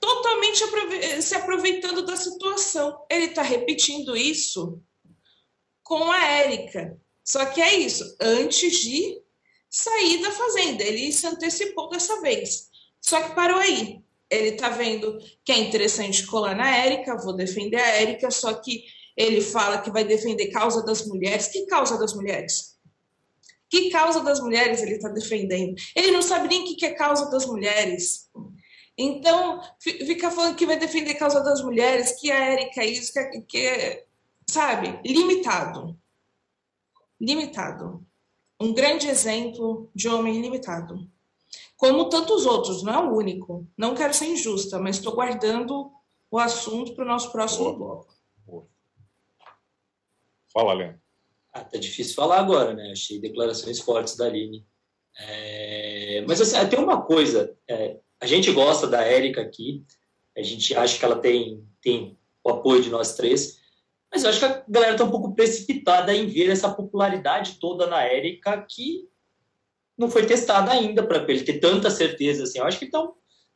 totalmente 0.00 0.64
aprove 0.64 1.22
se 1.22 1.34
aproveitando 1.34 2.04
da 2.04 2.16
situação. 2.16 3.04
Ele 3.10 3.26
está 3.26 3.42
repetindo 3.42 4.16
isso 4.16 4.80
com 5.82 6.10
a 6.10 6.24
Érica. 6.24 6.98
Só 7.24 7.44
que 7.46 7.60
é 7.60 7.74
isso, 7.74 8.16
antes 8.20 8.80
de 8.80 9.20
sair 9.68 10.22
da 10.22 10.30
fazenda, 10.30 10.82
ele 10.82 11.12
se 11.12 11.26
antecipou 11.26 11.90
dessa 11.90 12.20
vez. 12.20 12.68
Só 13.00 13.22
que 13.22 13.34
parou 13.34 13.58
aí. 13.58 14.02
Ele 14.30 14.48
está 14.48 14.68
vendo 14.70 15.18
que 15.44 15.52
é 15.52 15.58
interessante 15.58 16.26
colar 16.26 16.54
na 16.54 16.76
Érica, 16.76 17.16
vou 17.16 17.34
defender 17.34 17.80
a 17.80 17.96
Érica, 17.96 18.30
só 18.30 18.52
que 18.54 18.84
ele 19.16 19.40
fala 19.40 19.78
que 19.78 19.90
vai 19.90 20.04
defender 20.04 20.48
causa 20.48 20.84
das 20.84 21.06
mulheres. 21.06 21.48
Que 21.48 21.66
causa 21.66 21.98
das 21.98 22.14
mulheres? 22.14 22.77
Que 23.70 23.90
causa 23.90 24.22
das 24.22 24.40
mulheres 24.40 24.82
ele 24.82 24.94
está 24.94 25.08
defendendo? 25.08 25.74
Ele 25.94 26.10
não 26.10 26.22
sabe 26.22 26.48
nem 26.48 26.62
o 26.62 26.76
que 26.76 26.86
é 26.86 26.94
causa 26.94 27.30
das 27.30 27.46
mulheres. 27.46 28.30
Então, 28.96 29.62
fica 29.78 30.30
falando 30.30 30.56
que 30.56 30.66
vai 30.66 30.76
defender 30.76 31.14
causa 31.14 31.40
das 31.40 31.62
mulheres, 31.62 32.18
que 32.20 32.32
a 32.32 32.44
Érica 32.52 32.82
é 32.82 32.86
isso, 32.86 33.12
que 33.12 33.18
é, 33.18 33.40
que 33.42 33.58
é, 33.58 34.06
sabe, 34.44 34.98
limitado. 35.04 35.96
Limitado. 37.20 38.04
Um 38.60 38.74
grande 38.74 39.06
exemplo 39.06 39.88
de 39.94 40.08
homem 40.08 40.40
limitado. 40.40 41.08
Como 41.76 42.08
tantos 42.08 42.44
outros, 42.44 42.82
não 42.82 42.92
é 42.92 42.98
o 42.98 43.16
único. 43.16 43.64
Não 43.76 43.94
quero 43.94 44.12
ser 44.12 44.26
injusta, 44.26 44.80
mas 44.80 44.96
estou 44.96 45.14
guardando 45.14 45.92
o 46.28 46.38
assunto 46.38 46.94
para 46.94 47.04
o 47.04 47.08
nosso 47.08 47.30
próximo 47.30 47.72
bloco. 47.76 48.18
Fala, 50.52 50.72
Leandro. 50.72 51.00
Ah, 51.58 51.64
tá 51.64 51.78
difícil 51.78 52.14
falar 52.14 52.38
agora, 52.38 52.72
né? 52.72 52.92
Achei 52.92 53.18
declarações 53.18 53.80
fortes 53.80 54.16
da 54.16 54.26
Aline. 54.26 54.64
É... 55.18 56.24
Mas 56.28 56.40
assim, 56.40 56.56
tem 56.68 56.78
uma 56.78 57.02
coisa, 57.02 57.56
é... 57.68 57.98
a 58.20 58.26
gente 58.26 58.52
gosta 58.52 58.86
da 58.86 59.02
Érica 59.02 59.40
aqui, 59.40 59.84
a 60.36 60.42
gente 60.42 60.72
acha 60.76 60.96
que 60.96 61.04
ela 61.04 61.18
tem, 61.18 61.66
tem 61.82 62.16
o 62.44 62.50
apoio 62.50 62.80
de 62.80 62.90
nós 62.90 63.16
três, 63.16 63.58
mas 64.10 64.22
eu 64.22 64.30
acho 64.30 64.38
que 64.38 64.44
a 64.44 64.64
galera 64.68 64.92
está 64.92 65.04
um 65.04 65.10
pouco 65.10 65.34
precipitada 65.34 66.14
em 66.14 66.26
ver 66.26 66.48
essa 66.50 66.72
popularidade 66.72 67.58
toda 67.60 67.86
na 67.86 68.02
Érica 68.02 68.64
que 68.68 69.08
não 69.96 70.08
foi 70.08 70.24
testada 70.24 70.70
ainda 70.70 71.04
para 71.04 71.24
ele 71.28 71.42
ter 71.42 71.58
tanta 71.58 71.90
certeza 71.90 72.44
assim. 72.44 72.60
Eu 72.60 72.64
acho 72.64 72.78
que 72.78 72.84
estão 72.84 73.14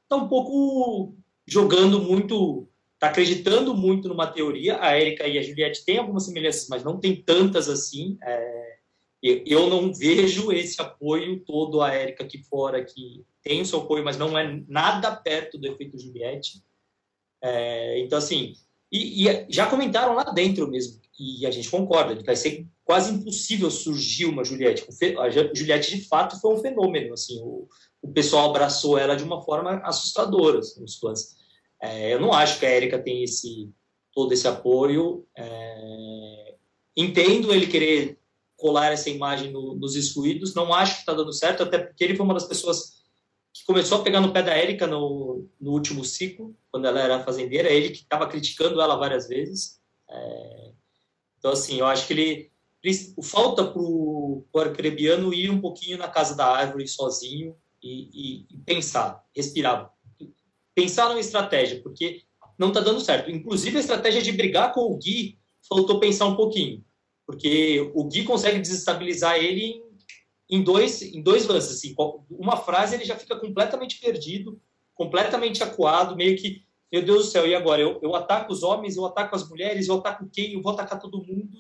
tá 0.08 0.16
um 0.16 0.28
pouco 0.28 1.16
jogando 1.46 2.00
muito 2.00 2.68
está 3.02 3.08
acreditando 3.08 3.74
muito 3.74 4.08
numa 4.08 4.28
teoria. 4.28 4.80
A 4.80 4.92
Érica 4.92 5.26
e 5.26 5.36
a 5.36 5.42
Juliette 5.42 5.84
têm 5.84 5.98
algumas 5.98 6.24
semelhanças, 6.24 6.68
mas 6.68 6.84
não 6.84 7.00
tem 7.00 7.16
tantas 7.16 7.68
assim. 7.68 8.16
É, 8.22 8.76
eu 9.20 9.68
não 9.68 9.92
vejo 9.92 10.52
esse 10.52 10.80
apoio 10.80 11.40
todo 11.40 11.82
a 11.82 11.92
Érica 11.92 12.22
aqui 12.22 12.38
fora, 12.44 12.84
que 12.84 13.24
tem 13.42 13.60
o 13.60 13.66
seu 13.66 13.80
apoio, 13.80 14.04
mas 14.04 14.16
não 14.16 14.38
é 14.38 14.62
nada 14.68 15.10
perto 15.16 15.58
do 15.58 15.66
efeito 15.66 15.98
Juliette. 15.98 16.62
É, 17.42 17.98
então, 17.98 18.18
assim, 18.18 18.54
e, 18.90 19.28
e, 19.28 19.46
já 19.48 19.66
comentaram 19.66 20.14
lá 20.14 20.22
dentro 20.24 20.70
mesmo, 20.70 21.00
e 21.18 21.44
a 21.44 21.50
gente 21.50 21.68
concorda, 21.68 22.14
que 22.14 22.24
vai 22.24 22.36
ser 22.36 22.68
quase 22.84 23.12
impossível 23.12 23.68
surgir 23.68 24.26
uma 24.26 24.44
Juliette. 24.44 24.86
A 25.18 25.28
Juliette, 25.28 25.96
de 25.96 26.06
fato, 26.06 26.40
foi 26.40 26.54
um 26.54 26.60
fenômeno. 26.60 27.14
Assim, 27.14 27.40
o, 27.42 27.68
o 28.00 28.12
pessoal 28.12 28.50
abraçou 28.50 28.96
ela 28.96 29.16
de 29.16 29.24
uma 29.24 29.42
forma 29.42 29.80
assustadora, 29.84 30.60
assim, 30.60 30.84
os 30.84 30.98
fãs. 30.98 31.41
É, 31.82 32.14
eu 32.14 32.20
não 32.20 32.32
acho 32.32 32.60
que 32.60 32.64
a 32.64 32.70
Érica 32.70 32.96
tem 32.96 33.24
esse, 33.24 33.68
todo 34.14 34.32
esse 34.32 34.46
apoio. 34.46 35.26
É, 35.36 36.54
entendo 36.96 37.52
ele 37.52 37.66
querer 37.66 38.20
colar 38.56 38.92
essa 38.92 39.10
imagem 39.10 39.50
no, 39.50 39.74
nos 39.74 39.96
excluídos, 39.96 40.54
não 40.54 40.72
acho 40.72 40.94
que 40.94 41.00
está 41.00 41.12
dando 41.12 41.32
certo, 41.32 41.64
até 41.64 41.78
porque 41.78 42.04
ele 42.04 42.14
foi 42.14 42.24
uma 42.24 42.34
das 42.34 42.46
pessoas 42.46 43.02
que 43.52 43.64
começou 43.64 43.98
a 43.98 44.02
pegar 44.02 44.20
no 44.20 44.32
pé 44.32 44.40
da 44.40 44.52
Érica 44.52 44.86
no, 44.86 45.44
no 45.60 45.72
último 45.72 46.04
ciclo, 46.04 46.56
quando 46.70 46.86
ela 46.86 47.00
era 47.00 47.24
fazendeira, 47.24 47.68
ele 47.68 47.90
que 47.90 48.02
estava 48.02 48.28
criticando 48.28 48.80
ela 48.80 48.94
várias 48.94 49.26
vezes. 49.26 49.80
É, 50.08 50.72
então, 51.36 51.50
assim, 51.50 51.80
eu 51.80 51.86
acho 51.86 52.06
que 52.06 52.12
ele. 52.12 52.52
Falta 53.22 53.64
para 53.64 53.80
o 53.80 54.44
arcrebiano 54.56 55.32
ir 55.32 55.50
um 55.50 55.60
pouquinho 55.60 55.98
na 55.98 56.08
casa 56.08 56.34
da 56.34 56.46
árvore 56.46 56.88
sozinho 56.88 57.56
e, 57.80 58.08
e, 58.12 58.46
e 58.50 58.58
pensar, 58.58 59.24
respirar 59.34 59.92
pensar 60.74 61.08
numa 61.08 61.20
estratégia, 61.20 61.82
porque 61.82 62.22
não 62.58 62.68
está 62.68 62.80
dando 62.80 63.00
certo. 63.00 63.30
Inclusive, 63.30 63.76
a 63.76 63.80
estratégia 63.80 64.22
de 64.22 64.32
brigar 64.32 64.72
com 64.72 64.80
o 64.80 64.96
Gui 64.96 65.38
faltou 65.68 66.00
pensar 66.00 66.26
um 66.26 66.36
pouquinho, 66.36 66.84
porque 67.26 67.90
o 67.94 68.04
Gui 68.04 68.24
consegue 68.24 68.58
desestabilizar 68.58 69.36
ele 69.36 69.82
em 70.48 70.62
dois, 70.62 71.02
em 71.02 71.22
dois 71.22 71.46
lances. 71.46 71.78
Assim, 71.78 71.94
uma 72.30 72.56
frase 72.56 72.94
ele 72.94 73.04
já 73.04 73.16
fica 73.16 73.38
completamente 73.38 73.98
perdido, 73.98 74.60
completamente 74.94 75.62
acuado, 75.62 76.14
meio 76.14 76.36
que, 76.36 76.62
meu 76.90 77.02
Deus 77.02 77.26
do 77.26 77.30
céu, 77.30 77.46
e 77.46 77.54
agora? 77.54 77.80
Eu, 77.80 77.98
eu 78.02 78.14
ataco 78.14 78.52
os 78.52 78.62
homens, 78.62 78.96
eu 78.96 79.06
ataco 79.06 79.34
as 79.34 79.48
mulheres, 79.48 79.88
eu 79.88 79.96
ataco 79.96 80.28
quem? 80.30 80.52
Eu 80.52 80.62
vou 80.62 80.72
atacar 80.72 81.00
todo 81.00 81.24
mundo 81.24 81.56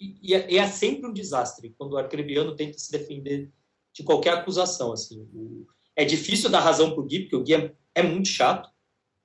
e, 0.00 0.18
e, 0.22 0.34
é, 0.34 0.56
é, 0.56 0.66
sempre 0.68 1.08
um 1.08 1.12
desastre 1.12 1.74
quando 1.76 1.92
o 1.92 1.98
arcrebiano 1.98 2.54
tenta 2.54 2.78
se 2.78 2.90
defender 2.90 3.50
de 3.92 4.02
qualquer 4.02 4.34
acusação. 4.34 4.92
Assim, 4.92 5.20
o, 5.34 5.66
é 5.96 6.04
difícil 6.04 6.50
dar 6.50 6.60
razão 6.60 6.90
para 6.90 7.00
o 7.00 7.06
Gui, 7.06 7.20
porque 7.20 7.36
o 7.36 7.42
Gui 7.42 7.54
é 7.54 7.72
é 7.94 8.02
muito 8.02 8.28
chato. 8.28 8.68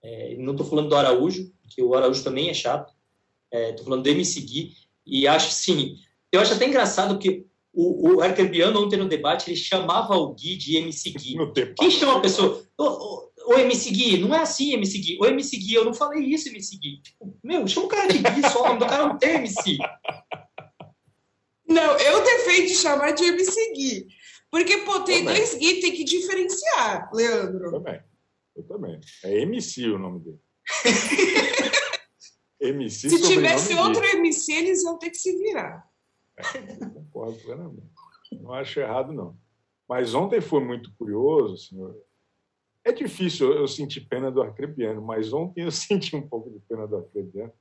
É, 0.04 0.36
não 0.38 0.52
estou 0.52 0.68
falando 0.68 0.90
do 0.90 0.96
Araújo, 0.96 1.52
que 1.70 1.82
o 1.82 1.96
Araújo 1.96 2.24
também 2.24 2.50
é 2.50 2.54
chato. 2.54 2.94
Estou 3.52 3.82
é, 3.82 3.84
falando 3.84 4.04
do 4.04 4.10
MC 4.10 4.42
Gui. 4.42 4.74
E 5.06 5.28
acho 5.28 5.52
sim, 5.52 5.98
eu 6.32 6.42
acho 6.42 6.54
até 6.54 6.66
engraçado 6.66 7.20
que 7.20 7.46
o, 7.72 8.16
o 8.16 8.22
Arcambiano 8.22 8.84
ontem 8.84 8.98
no 8.98 9.08
debate 9.08 9.50
ele 9.50 9.58
chamava 9.58 10.16
o 10.16 10.34
Gui 10.34 10.56
de 10.56 10.78
MC 10.78 11.12
Gui. 11.12 11.36
Quem 11.78 11.92
chama 11.92 12.18
a 12.18 12.22
pessoa? 12.22 12.64
O, 12.78 13.54
MC 13.60 13.92
Gui, 13.92 14.18
não 14.18 14.34
é 14.34 14.40
assim, 14.40 14.74
MC 14.74 14.98
Gui. 14.98 15.18
O 15.22 15.26
MC 15.26 15.58
Gui, 15.58 15.76
eu 15.76 15.86
não 15.86 15.94
falei 15.94 16.24
isso, 16.24 16.50
MC 16.50 16.78
Gui. 16.78 17.02
Tipo, 17.02 17.38
meu, 17.44 17.68
chama 17.68 17.86
o 17.86 17.90
cara 17.90 18.08
de 18.08 18.18
Gui 18.18 18.42
só, 18.50 18.74
o 18.74 18.80
cara 18.80 19.08
não 19.08 19.18
tem 19.20 19.36
MC. 19.36 19.78
Não, 21.68 21.98
eu 22.00 22.24
defendo 22.24 22.70
chamar 22.70 23.12
de 23.12 23.24
MC 23.24 23.74
Gui. 23.74 24.08
Porque, 24.56 24.78
pô, 24.86 25.02
tem 25.02 25.26
também. 25.26 25.36
dois 25.36 25.54
Gui, 25.56 25.82
tem 25.82 25.92
que 25.92 26.06
diferenciar, 26.06 27.10
Leandro. 27.14 27.66
Eu 27.66 27.72
também. 27.72 28.02
Eu 28.56 28.64
também. 28.64 29.02
É 29.26 29.42
MC 29.42 29.90
o 29.90 30.00
nome 30.00 30.22
dele. 30.22 30.40
MC 32.62 33.10
Se 33.10 33.22
tivesse 33.22 33.74
outro 33.76 34.02
MC, 34.02 34.54
eles 34.54 34.82
iam 34.82 34.98
ter 34.98 35.10
que 35.10 35.18
se 35.18 35.38
virar. 35.38 35.86
É, 36.38 36.86
concordo 36.88 37.38
plenamente. 37.40 37.92
Não 38.32 38.54
acho 38.54 38.80
errado, 38.80 39.12
não. 39.12 39.38
Mas 39.90 40.14
ontem 40.14 40.40
foi 40.40 40.64
muito 40.64 40.90
curioso, 40.96 41.58
senhor. 41.58 41.94
É 42.86 42.94
difícil 42.94 43.52
eu 43.52 43.68
sentir 43.68 44.08
pena 44.08 44.32
do 44.32 44.42
Arcrebiano, 44.42 45.02
mas 45.02 45.34
ontem 45.34 45.66
eu 45.66 45.72
senti 45.76 46.16
um 46.16 46.26
pouco 46.26 46.50
de 46.50 46.60
pena 46.60 46.88
do 46.88 46.96
Arcrebiano, 46.96 47.52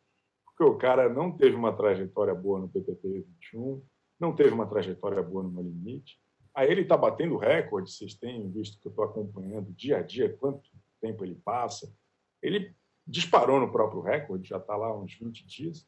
porque 0.45 0.63
o 0.63 0.79
cara 0.79 1.13
não 1.13 1.33
teve 1.33 1.57
uma 1.57 1.77
trajetória 1.77 2.37
boa 2.37 2.61
no 2.61 2.69
PPT 2.69 3.25
21, 3.51 3.83
não 4.21 4.33
teve 4.33 4.51
uma 4.51 4.69
trajetória 4.69 5.21
boa 5.21 5.43
no 5.43 5.61
limite. 5.61 6.23
Aí 6.55 6.71
ele 6.71 6.83
está 6.83 6.97
batendo 6.97 7.37
recorde, 7.37 7.91
vocês 7.91 8.15
têm 8.15 8.49
visto 8.51 8.79
que 8.81 8.87
eu 8.87 8.91
estou 8.91 9.05
acompanhando 9.05 9.73
dia 9.73 9.99
a 9.99 10.03
dia, 10.03 10.37
quanto 10.37 10.71
tempo 11.01 11.25
ele 11.25 11.35
passa. 11.35 11.93
Ele 12.41 12.75
disparou 13.07 13.59
no 13.59 13.73
próprio 13.73 14.01
recorde, 14.01 14.49
já 14.49 14.59
está 14.59 14.77
lá 14.77 14.97
uns 14.97 15.15
20 15.19 15.45
dias, 15.47 15.87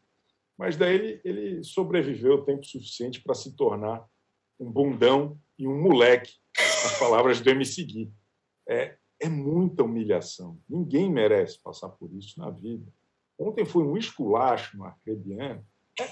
mas 0.59 0.77
daí 0.77 0.95
ele, 0.95 1.21
ele 1.25 1.65
sobreviveu 1.65 2.35
o 2.35 2.45
tempo 2.45 2.65
suficiente 2.65 3.21
para 3.23 3.35
se 3.35 3.55
tornar 3.55 4.07
um 4.59 4.71
bundão 4.71 5.39
e 5.59 5.69
um 5.69 5.81
moleque, 5.81 6.33
as 6.59 6.99
palavras 6.99 7.41
do 7.41 7.51
MC 7.51 7.85
Gui. 7.85 8.13
É, 8.69 8.97
é 9.21 9.29
muita 9.29 9.85
humilhação. 9.85 10.59
Ninguém 10.69 11.11
merece 11.11 11.61
passar 11.63 11.91
por 11.91 12.13
isso 12.13 12.39
na 12.41 12.51
vida. 12.51 12.87
Ontem 13.39 13.65
foi 13.65 13.85
um 13.85 13.97
esculacho 13.97 14.77
no 14.77 14.85
Arcrebiano. 14.85 15.65
É, 16.01 16.09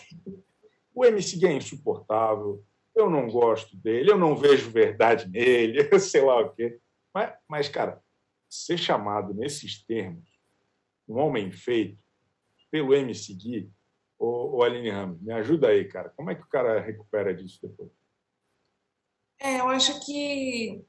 o 0.95 1.05
MC 1.05 1.39
Gui 1.39 1.47
é 1.47 1.53
insuportável, 1.53 2.65
eu 2.95 3.11
não 3.11 3.29
gosto 3.29 3.77
dele, 3.77 4.11
eu 4.11 4.19
não 4.19 4.37
vejo 4.37 4.71
verdade 4.71 5.29
nele, 5.29 5.83
sei 5.99 6.23
lá 6.23 6.41
o 6.41 6.51
quê. 6.51 6.79
Mas, 7.13 7.35
mas, 7.49 7.69
cara, 7.69 8.03
ser 8.49 8.79
chamado 8.79 9.35
nesses 9.35 9.85
termos, 9.85 10.29
um 11.09 11.19
homem 11.19 11.51
feito, 11.51 11.99
pelo 12.71 12.95
MC 12.95 13.35
Gui, 13.35 13.71
ou, 14.19 14.63
Aline 14.63 14.91
Ramos, 14.91 15.21
me 15.21 15.33
ajuda 15.33 15.69
aí, 15.69 15.85
cara. 15.87 16.11
Como 16.17 16.31
é 16.31 16.35
que 16.35 16.43
o 16.43 16.49
cara 16.49 16.81
recupera 16.81 17.35
disso 17.35 17.59
depois? 17.63 17.91
É, 19.39 19.61
eu 19.61 19.69
acho 19.69 20.05
que 20.05 20.83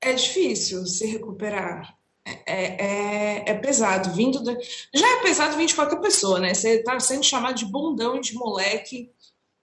é 0.00 0.12
difícil 0.14 0.84
se 0.86 1.06
recuperar. 1.06 1.96
É, 2.24 2.86
é, 2.86 3.50
é 3.50 3.54
pesado. 3.54 4.12
Vindo 4.12 4.42
de... 4.42 4.52
Já 4.94 5.18
é 5.18 5.22
pesado 5.22 5.56
vir 5.56 5.66
de 5.66 5.74
qualquer 5.74 6.00
pessoa, 6.00 6.40
né? 6.40 6.54
Você 6.54 6.80
está 6.80 6.98
sendo 6.98 7.24
chamado 7.24 7.56
de 7.56 7.66
bundão 7.66 8.16
e 8.16 8.20
de 8.20 8.34
moleque 8.34 9.12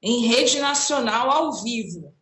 em 0.01 0.27
rede 0.27 0.59
nacional 0.59 1.29
ao 1.29 1.62
vivo. 1.62 2.13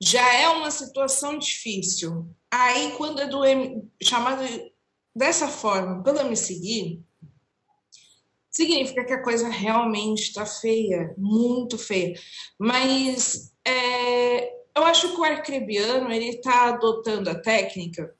Já 0.00 0.34
é 0.34 0.48
uma 0.48 0.70
situação 0.70 1.38
difícil. 1.38 2.28
Aí, 2.50 2.92
quando 2.96 3.20
é 3.20 3.26
do 3.26 3.42
chamado 4.02 4.42
dessa 5.14 5.48
forma, 5.48 6.02
pela 6.02 6.24
me 6.24 6.36
seguir, 6.36 7.02
significa 8.50 9.04
que 9.04 9.12
a 9.12 9.22
coisa 9.22 9.48
realmente 9.48 10.22
está 10.22 10.46
feia, 10.46 11.14
muito 11.16 11.78
feia. 11.78 12.18
Mas 12.58 13.54
é, 13.64 14.50
eu 14.74 14.84
acho 14.84 15.10
que 15.10 15.20
o 15.20 15.24
arcrebiano 15.24 16.10
ele 16.10 16.30
está 16.30 16.68
adotando 16.68 17.30
a 17.30 17.34
técnica 17.34 18.14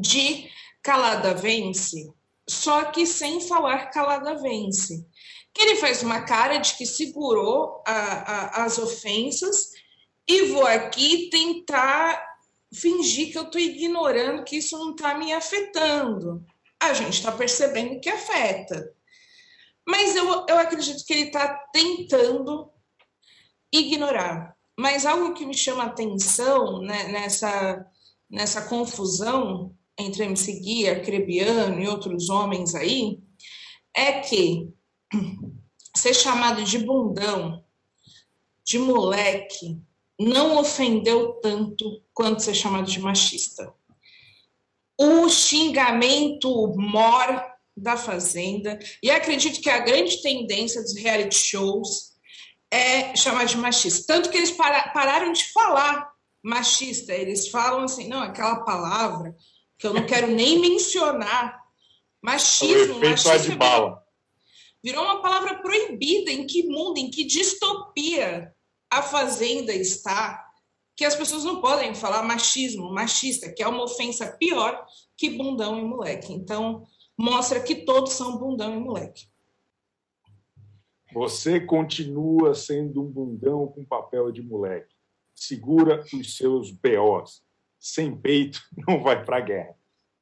de 0.00 0.50
calada 0.82 1.34
vence, 1.34 2.12
só 2.48 2.84
que 2.86 3.06
sem 3.06 3.40
falar 3.40 3.90
calada 3.90 4.36
vence. 4.36 5.06
Que 5.56 5.62
ele 5.62 5.76
faz 5.76 6.02
uma 6.02 6.20
cara 6.20 6.58
de 6.58 6.74
que 6.74 6.84
segurou 6.84 7.82
a, 7.86 7.92
a, 7.92 8.64
as 8.64 8.76
ofensas 8.76 9.70
e 10.28 10.42
vou 10.48 10.66
aqui 10.66 11.30
tentar 11.30 12.22
fingir 12.74 13.32
que 13.32 13.38
eu 13.38 13.44
estou 13.44 13.58
ignorando, 13.58 14.44
que 14.44 14.56
isso 14.56 14.76
não 14.76 14.90
está 14.90 15.16
me 15.16 15.32
afetando. 15.32 16.44
A 16.78 16.92
gente 16.92 17.14
está 17.14 17.32
percebendo 17.32 17.98
que 18.00 18.10
afeta. 18.10 18.92
Mas 19.88 20.14
eu, 20.14 20.44
eu 20.46 20.58
acredito 20.58 21.02
que 21.06 21.14
ele 21.14 21.22
está 21.28 21.48
tentando 21.72 22.70
ignorar. 23.72 24.54
Mas 24.78 25.06
algo 25.06 25.32
que 25.32 25.46
me 25.46 25.56
chama 25.56 25.84
atenção 25.84 26.82
né, 26.82 27.04
nessa, 27.04 27.82
nessa 28.28 28.68
confusão 28.68 29.74
entre 29.98 30.24
MC 30.24 30.60
Gui, 30.60 30.86
Arcrebiano 30.86 31.80
e 31.80 31.88
outros 31.88 32.28
homens 32.28 32.74
aí, 32.74 33.18
é 33.94 34.20
que 34.20 34.75
ser 35.94 36.14
chamado 36.14 36.62
de 36.64 36.78
bundão, 36.78 37.64
de 38.64 38.78
moleque, 38.78 39.80
não 40.18 40.56
ofendeu 40.58 41.34
tanto 41.34 42.02
quanto 42.12 42.42
ser 42.42 42.54
chamado 42.54 42.90
de 42.90 43.00
machista. 43.00 43.72
O 44.98 45.28
xingamento 45.28 46.74
mor 46.76 47.44
da 47.76 47.96
Fazenda, 47.96 48.78
e 49.02 49.10
acredito 49.10 49.60
que 49.60 49.68
a 49.68 49.80
grande 49.80 50.22
tendência 50.22 50.80
dos 50.80 50.96
reality 50.96 51.36
shows 51.36 52.14
é 52.70 53.14
chamar 53.14 53.44
de 53.44 53.56
machista. 53.58 54.14
Tanto 54.14 54.30
que 54.30 54.38
eles 54.38 54.50
para, 54.50 54.88
pararam 54.88 55.32
de 55.32 55.44
falar 55.52 56.10
machista, 56.42 57.12
eles 57.12 57.48
falam 57.48 57.82
assim, 57.82 58.08
não, 58.08 58.22
aquela 58.22 58.64
palavra 58.64 59.36
que 59.78 59.86
eu 59.86 59.92
não 59.92 60.06
quero 60.06 60.28
nem 60.28 60.58
mencionar. 60.58 61.60
Machismo, 62.22 62.98
machismo 62.98 63.50
de 63.50 63.56
bala. 63.56 64.02
Virou 64.86 65.02
uma 65.02 65.20
palavra 65.20 65.60
proibida. 65.60 66.30
Em 66.30 66.46
que 66.46 66.62
mundo, 66.62 66.96
em 66.98 67.10
que 67.10 67.24
distopia 67.24 68.54
a 68.88 69.02
Fazenda 69.02 69.74
está? 69.74 70.46
Que 70.94 71.04
as 71.04 71.16
pessoas 71.16 71.42
não 71.42 71.60
podem 71.60 71.92
falar 71.92 72.22
machismo, 72.22 72.92
machista, 72.92 73.52
que 73.52 73.64
é 73.64 73.66
uma 73.66 73.82
ofensa 73.82 74.36
pior 74.38 74.86
que 75.16 75.30
bundão 75.30 75.76
e 75.76 75.82
moleque. 75.82 76.32
Então, 76.32 76.86
mostra 77.18 77.60
que 77.60 77.84
todos 77.84 78.12
são 78.12 78.38
bundão 78.38 78.76
e 78.76 78.78
moleque. 78.78 79.26
Você 81.12 81.60
continua 81.60 82.54
sendo 82.54 83.02
um 83.02 83.10
bundão 83.10 83.66
com 83.66 83.84
papel 83.84 84.30
de 84.30 84.40
moleque. 84.40 84.94
Segura 85.34 86.04
os 86.14 86.36
seus 86.36 86.70
BOs. 86.70 87.42
Sem 87.76 88.16
peito, 88.16 88.62
não 88.86 89.02
vai 89.02 89.24
para 89.24 89.38
a 89.38 89.40
guerra. 89.40 89.74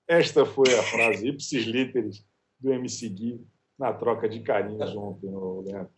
Esta 0.09 0.47
foi 0.47 0.75
a 0.75 0.83
frase 0.83 1.29
ipsis 1.29 1.65
literis 1.67 2.25
do 2.59 2.73
MC 2.73 3.11
Gui 3.11 3.54
na 3.79 3.93
troca 3.93 4.29
de 4.29 4.41
carinhos 4.41 4.95
ontem, 4.97 5.27
Leandro. 5.27 5.91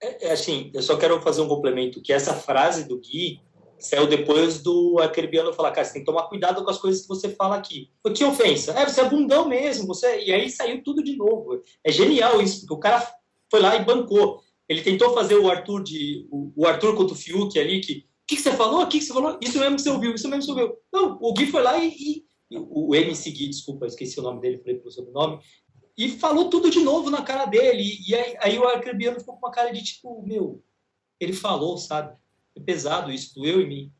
É, 0.00 0.28
é, 0.28 0.32
assim, 0.32 0.70
eu 0.74 0.82
só 0.82 0.96
quero 0.96 1.20
fazer 1.22 1.42
um 1.42 1.48
complemento, 1.48 2.02
que 2.02 2.12
essa 2.12 2.34
frase 2.34 2.88
do 2.88 2.98
Gui 2.98 3.40
saiu 3.78 4.06
depois 4.06 4.62
do 4.62 4.98
Acerbiano 5.00 5.52
falar, 5.52 5.72
cara, 5.72 5.84
você 5.84 5.94
tem 5.94 6.02
que 6.02 6.06
tomar 6.06 6.28
cuidado 6.28 6.64
com 6.64 6.70
as 6.70 6.78
coisas 6.78 7.02
que 7.02 7.08
você 7.08 7.30
fala 7.30 7.56
aqui. 7.56 7.90
Que 8.14 8.24
ofensa? 8.24 8.72
É, 8.72 8.86
você 8.86 9.00
é 9.00 9.08
bundão 9.08 9.48
mesmo, 9.48 9.86
você... 9.86 10.24
E 10.24 10.32
aí 10.32 10.50
saiu 10.50 10.82
tudo 10.82 11.02
de 11.02 11.16
novo. 11.16 11.60
É 11.84 11.90
genial 11.90 12.40
isso, 12.40 12.60
porque 12.60 12.74
o 12.74 12.78
cara 12.78 13.06
foi 13.50 13.60
lá 13.60 13.76
e 13.76 13.84
bancou. 13.84 14.40
Ele 14.68 14.82
tentou 14.82 15.12
fazer 15.14 15.36
o 15.36 15.50
Arthur 15.50 15.82
de 15.82 16.26
o, 16.30 16.66
Arthur 16.66 16.96
contra 16.96 17.14
o 17.14 17.18
Fiuk 17.18 17.58
ali, 17.58 17.80
que 17.80 18.06
o 18.22 18.34
que, 18.34 18.36
que, 18.36 18.42
você 18.42 18.52
falou? 18.52 18.82
O 18.82 18.86
que, 18.86 18.98
que, 18.98 19.04
você 19.04 19.12
falou? 19.12 19.38
Isso 19.42 19.58
mesmo 19.58 19.76
que 19.76 19.82
você 19.82 19.90
ouviu, 19.90 20.14
isso 20.14 20.28
mesmo 20.28 20.40
que 20.40 20.46
você 20.46 20.62
ouviu. 20.62 20.76
Não, 20.92 21.18
o 21.20 21.34
Gui 21.34 21.46
foi 21.46 21.62
lá 21.62 21.76
e, 21.84 21.90
e 21.90 22.24
o 22.50 22.94
MC 22.94 23.30
Gui, 23.30 23.48
desculpa, 23.48 23.86
esqueci 23.86 24.18
o 24.18 24.22
nome 24.22 24.40
dele, 24.40 24.58
falei 24.58 24.76
pelo 24.76 24.90
sobrenome, 24.90 25.38
e 25.96 26.08
falou 26.10 26.48
tudo 26.48 26.70
de 26.70 26.80
novo 26.80 27.10
na 27.10 27.22
cara 27.22 27.44
dele. 27.44 27.98
E, 28.06 28.14
aí, 28.14 28.36
aí 28.40 28.58
o 28.58 28.66
Arcrebiano 28.66 29.20
ficou 29.20 29.34
com 29.36 29.46
uma 29.46 29.52
cara 29.52 29.70
de 29.70 29.82
tipo, 29.82 30.22
meu, 30.22 30.62
ele 31.20 31.32
falou, 31.32 31.76
sabe? 31.76 32.16
É 32.56 32.60
pesado 32.60 33.12
isso, 33.12 33.34
doeu 33.34 33.60
em 33.60 33.68
mim. 33.68 33.92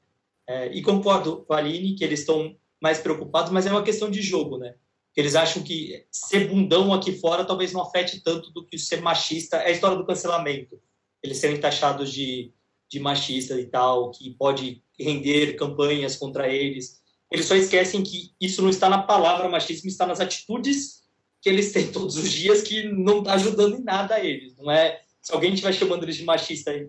É, 0.46 0.72
e 0.72 0.82
concordo 0.82 1.44
com 1.44 1.52
a 1.52 1.58
Aline 1.58 1.94
que 1.94 2.04
eles 2.04 2.20
estão 2.20 2.56
mais 2.80 2.98
preocupados, 2.98 3.52
mas 3.52 3.66
é 3.66 3.70
uma 3.70 3.84
questão 3.84 4.10
de 4.10 4.20
jogo, 4.20 4.58
né? 4.58 4.74
Eles 5.14 5.34
acham 5.34 5.62
que 5.62 6.06
ser 6.10 6.48
bundão 6.48 6.92
aqui 6.92 7.12
fora 7.12 7.44
talvez 7.44 7.72
não 7.72 7.82
afete 7.82 8.20
tanto 8.22 8.50
do 8.50 8.66
que 8.66 8.78
ser 8.78 9.02
machista. 9.02 9.58
É 9.58 9.68
a 9.68 9.70
história 9.70 9.96
do 9.96 10.06
cancelamento. 10.06 10.80
Eles 11.22 11.36
serem 11.36 11.60
taxados 11.60 12.10
de, 12.10 12.50
de 12.90 12.98
machista 12.98 13.60
e 13.60 13.66
tal, 13.66 14.10
que 14.10 14.30
pode 14.30 14.82
render 14.98 15.54
campanhas 15.54 16.16
contra 16.16 16.48
eles. 16.48 17.02
Eles 17.30 17.46
só 17.46 17.54
esquecem 17.54 18.02
que 18.02 18.34
isso 18.40 18.62
não 18.62 18.70
está 18.70 18.88
na 18.88 19.02
palavra 19.02 19.48
machismo, 19.48 19.88
está 19.88 20.06
nas 20.06 20.20
atitudes 20.20 21.01
que 21.42 21.48
eles 21.48 21.72
têm 21.72 21.90
todos 21.90 22.16
os 22.16 22.30
dias 22.30 22.62
que 22.62 22.84
não 22.84 23.18
está 23.18 23.34
ajudando 23.34 23.76
em 23.76 23.82
nada 23.82 24.14
a 24.14 24.24
eles. 24.24 24.56
Não 24.56 24.70
é 24.70 25.02
se 25.20 25.32
alguém 25.34 25.52
estiver 25.52 25.72
chamando 25.72 26.04
eles 26.04 26.16
de 26.16 26.24
machista 26.24 26.72
e, 26.72 26.88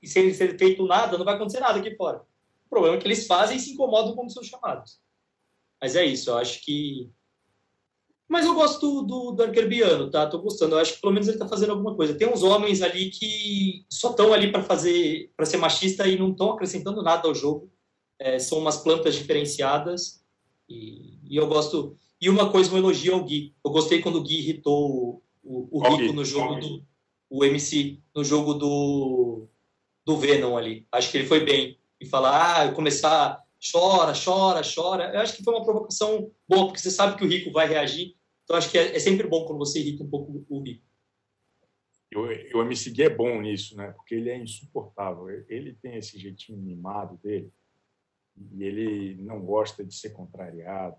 e 0.00 0.08
sem 0.08 0.32
ser 0.32 0.56
feito 0.56 0.86
nada, 0.86 1.18
não 1.18 1.24
vai 1.24 1.34
acontecer 1.34 1.60
nada 1.60 1.78
aqui 1.78 1.94
fora. 1.96 2.22
O 2.66 2.70
problema 2.70 2.96
é 2.96 3.00
que 3.00 3.06
eles 3.06 3.26
fazem 3.26 3.56
e 3.56 3.60
se 3.60 3.72
incomodam 3.72 4.14
como 4.14 4.30
são 4.30 4.42
chamados. 4.42 5.00
Mas 5.80 5.96
é 5.96 6.04
isso, 6.04 6.30
eu 6.30 6.38
acho 6.38 6.64
que. 6.64 7.10
Mas 8.28 8.46
eu 8.46 8.54
gosto 8.54 8.80
do, 8.80 9.02
do, 9.02 9.30
do 9.32 9.42
Arquerbiano, 9.42 10.08
tá? 10.08 10.24
Tô 10.28 10.38
gostando. 10.38 10.76
Eu 10.76 10.78
acho 10.78 10.94
que 10.94 11.00
pelo 11.00 11.12
menos 11.12 11.26
ele 11.26 11.38
tá 11.38 11.48
fazendo 11.48 11.70
alguma 11.70 11.96
coisa. 11.96 12.14
Tem 12.14 12.28
uns 12.28 12.44
homens 12.44 12.80
ali 12.80 13.10
que 13.10 13.84
só 13.90 14.10
estão 14.10 14.32
ali 14.32 14.52
para 14.52 14.62
fazer, 14.62 15.32
para 15.36 15.46
ser 15.46 15.56
machista 15.56 16.06
e 16.06 16.16
não 16.16 16.30
estão 16.30 16.52
acrescentando 16.52 17.02
nada 17.02 17.26
ao 17.26 17.34
jogo. 17.34 17.72
É, 18.20 18.38
são 18.38 18.58
umas 18.58 18.76
plantas 18.76 19.16
diferenciadas 19.16 20.24
e, 20.68 21.18
e, 21.24 21.36
eu 21.36 21.48
gosto. 21.48 21.98
E 22.20 22.28
uma 22.28 22.50
coisa, 22.50 22.72
um 22.72 22.76
elogio 22.76 23.14
ao 23.14 23.24
Gui. 23.24 23.54
Eu 23.64 23.70
gostei 23.70 24.02
quando 24.02 24.16
o 24.16 24.22
Gui 24.22 24.38
irritou 24.38 24.90
o, 24.90 25.22
o, 25.42 25.78
o 25.78 25.96
Rico 25.96 26.12
no 26.12 26.24
jogo 26.24 26.56
do. 26.56 26.86
o 27.30 27.44
MC 27.44 27.98
no 28.14 28.22
jogo 28.22 28.54
do, 28.54 29.48
do 30.04 30.16
Venom 30.18 30.56
ali. 30.56 30.86
Acho 30.92 31.10
que 31.10 31.16
ele 31.16 31.26
foi 31.26 31.44
bem. 31.44 31.78
E 31.98 32.06
falar, 32.06 32.68
ah, 32.68 32.72
começar, 32.72 33.42
chora, 33.72 34.12
chora, 34.12 34.62
chora. 34.62 35.14
Eu 35.14 35.20
acho 35.20 35.36
que 35.36 35.42
foi 35.42 35.54
uma 35.54 35.64
provocação 35.64 36.30
boa, 36.48 36.66
porque 36.66 36.80
você 36.80 36.90
sabe 36.90 37.16
que 37.16 37.24
o 37.24 37.28
rico 37.28 37.50
vai 37.52 37.66
reagir. 37.66 38.14
Então 38.44 38.56
acho 38.56 38.70
que 38.70 38.78
é, 38.78 38.96
é 38.96 38.98
sempre 38.98 39.26
bom 39.26 39.46
quando 39.46 39.58
você 39.58 39.80
irrita 39.80 40.04
um 40.04 40.10
pouco 40.10 40.44
o 40.48 40.60
rico. 40.60 40.84
E 42.12 42.16
o, 42.18 42.58
o 42.58 42.62
MC 42.62 42.90
Gui 42.90 43.02
é 43.02 43.10
bom 43.10 43.40
nisso, 43.40 43.76
né? 43.76 43.92
Porque 43.92 44.14
ele 44.14 44.28
é 44.28 44.36
insuportável. 44.36 45.28
Ele 45.48 45.72
tem 45.74 45.96
esse 45.96 46.18
jeitinho 46.18 46.58
mimado 46.58 47.16
dele 47.18 47.50
e 48.52 48.62
ele 48.62 49.22
não 49.22 49.40
gosta 49.40 49.84
de 49.84 49.94
ser 49.94 50.10
contrariado. 50.10 50.96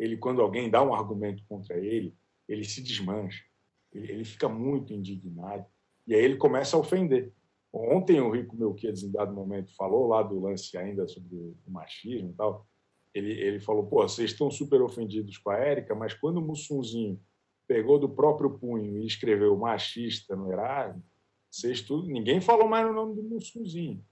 Ele, 0.00 0.16
quando 0.16 0.40
alguém 0.40 0.70
dá 0.70 0.82
um 0.82 0.94
argumento 0.94 1.44
contra 1.46 1.76
ele, 1.76 2.16
ele 2.48 2.64
se 2.64 2.82
desmancha. 2.82 3.44
Ele, 3.92 4.10
ele 4.10 4.24
fica 4.24 4.48
muito 4.48 4.94
indignado 4.94 5.66
e 6.06 6.14
aí 6.14 6.24
ele 6.24 6.38
começa 6.38 6.74
a 6.74 6.80
ofender. 6.80 7.32
Ontem 7.70 8.18
o 8.18 8.30
Rico 8.30 8.56
Melquiades, 8.56 9.02
em 9.02 9.12
dado 9.12 9.32
momento, 9.34 9.76
falou 9.76 10.08
lá 10.08 10.22
do 10.22 10.40
lance 10.40 10.76
ainda 10.76 11.06
sobre 11.06 11.36
o 11.36 11.70
machismo 11.70 12.30
e 12.30 12.32
tal. 12.32 12.66
Ele, 13.12 13.30
ele 13.32 13.60
falou, 13.60 13.86
pô, 13.86 14.02
vocês 14.02 14.30
estão 14.30 14.50
super 14.50 14.80
ofendidos 14.80 15.36
com 15.36 15.50
a 15.50 15.58
Érica, 15.58 15.94
mas 15.94 16.14
quando 16.14 16.38
o 16.38 16.42
Mussunzinho 16.42 17.20
pegou 17.68 17.98
do 17.98 18.08
próprio 18.08 18.58
punho 18.58 18.98
e 18.98 19.06
escreveu 19.06 19.56
machista 19.56 20.34
no 20.34 20.50
Erasmo, 20.50 21.04
vocês 21.50 21.82
tudo, 21.82 22.08
ninguém 22.08 22.40
falou 22.40 22.66
mais 22.66 22.86
no 22.86 22.94
nome 22.94 23.14
do 23.14 23.22
Mussunzinho. 23.22 24.02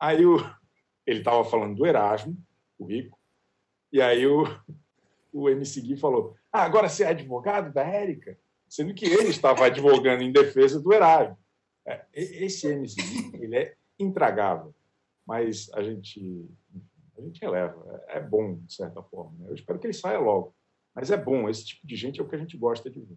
Aí 0.00 0.24
o, 0.24 0.38
ele 1.06 1.18
estava 1.18 1.44
falando 1.44 1.76
do 1.76 1.86
Erasmo, 1.86 2.36
o 2.78 2.86
Rico, 2.86 3.18
e 3.92 4.00
aí 4.00 4.26
o, 4.26 4.44
o 5.32 5.48
MC 5.48 5.80
Gui 5.80 5.96
falou, 5.96 6.34
ah, 6.52 6.62
agora 6.62 6.88
você 6.88 7.04
é 7.04 7.08
advogado 7.08 7.72
da 7.72 7.82
Érica? 7.82 8.38
Sendo 8.68 8.94
que 8.94 9.06
ele 9.06 9.28
estava 9.28 9.66
advogando 9.66 10.22
em 10.22 10.32
defesa 10.32 10.80
do 10.80 10.92
Erasmo. 10.92 11.38
É, 11.86 12.04
esse 12.12 12.66
MC 12.66 13.00
ele 13.40 13.56
é 13.56 13.74
intragável, 13.98 14.74
mas 15.26 15.70
a 15.72 15.82
gente, 15.82 16.46
a 17.16 17.22
gente 17.22 17.40
releva. 17.40 18.04
É 18.08 18.20
bom, 18.20 18.56
de 18.56 18.74
certa 18.74 19.02
forma. 19.02 19.32
Né? 19.38 19.50
Eu 19.50 19.54
espero 19.54 19.78
que 19.78 19.86
ele 19.86 19.94
saia 19.94 20.18
logo. 20.18 20.54
Mas 20.94 21.10
é 21.10 21.16
bom, 21.16 21.48
esse 21.48 21.64
tipo 21.64 21.86
de 21.86 21.96
gente 21.96 22.20
é 22.20 22.22
o 22.22 22.28
que 22.28 22.34
a 22.34 22.38
gente 22.38 22.56
gosta 22.56 22.90
de 22.90 23.00
ver. 23.00 23.16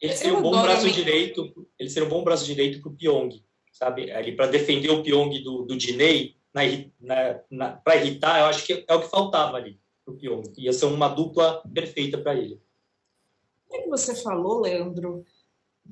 Ele 0.00 0.12
seria 0.12 0.38
um 0.38 0.42
bom 0.42 0.62
braço 0.62 0.90
direito, 0.90 1.68
ele 1.78 1.90
seria 1.90 2.06
um 2.06 2.10
bom 2.10 2.24
braço 2.24 2.44
direito 2.44 2.80
para 2.80 2.90
o 2.90 2.94
Pyong, 2.94 3.42
sabe? 3.72 4.10
Ali 4.10 4.36
para 4.36 4.46
defender 4.46 4.90
o 4.90 5.02
Pyong 5.02 5.42
do, 5.42 5.62
do 5.62 5.76
Dinei, 5.76 6.36
na, 6.52 6.62
na, 7.00 7.40
na 7.50 7.72
para 7.76 7.96
irritar, 7.96 8.40
eu 8.40 8.46
acho 8.46 8.66
que 8.66 8.84
é 8.86 8.94
o 8.94 9.00
que 9.00 9.08
faltava 9.08 9.56
ali 9.56 9.78
para 10.04 10.14
o 10.14 10.16
Pyong. 10.16 10.52
Ia 10.58 10.72
ser 10.72 10.86
uma 10.86 11.08
dupla 11.08 11.62
perfeita 11.72 12.18
para 12.18 12.34
ele. 12.34 12.60
O 13.68 13.82
que 13.82 13.88
você 13.88 14.14
falou, 14.14 14.60
Leandro? 14.60 15.24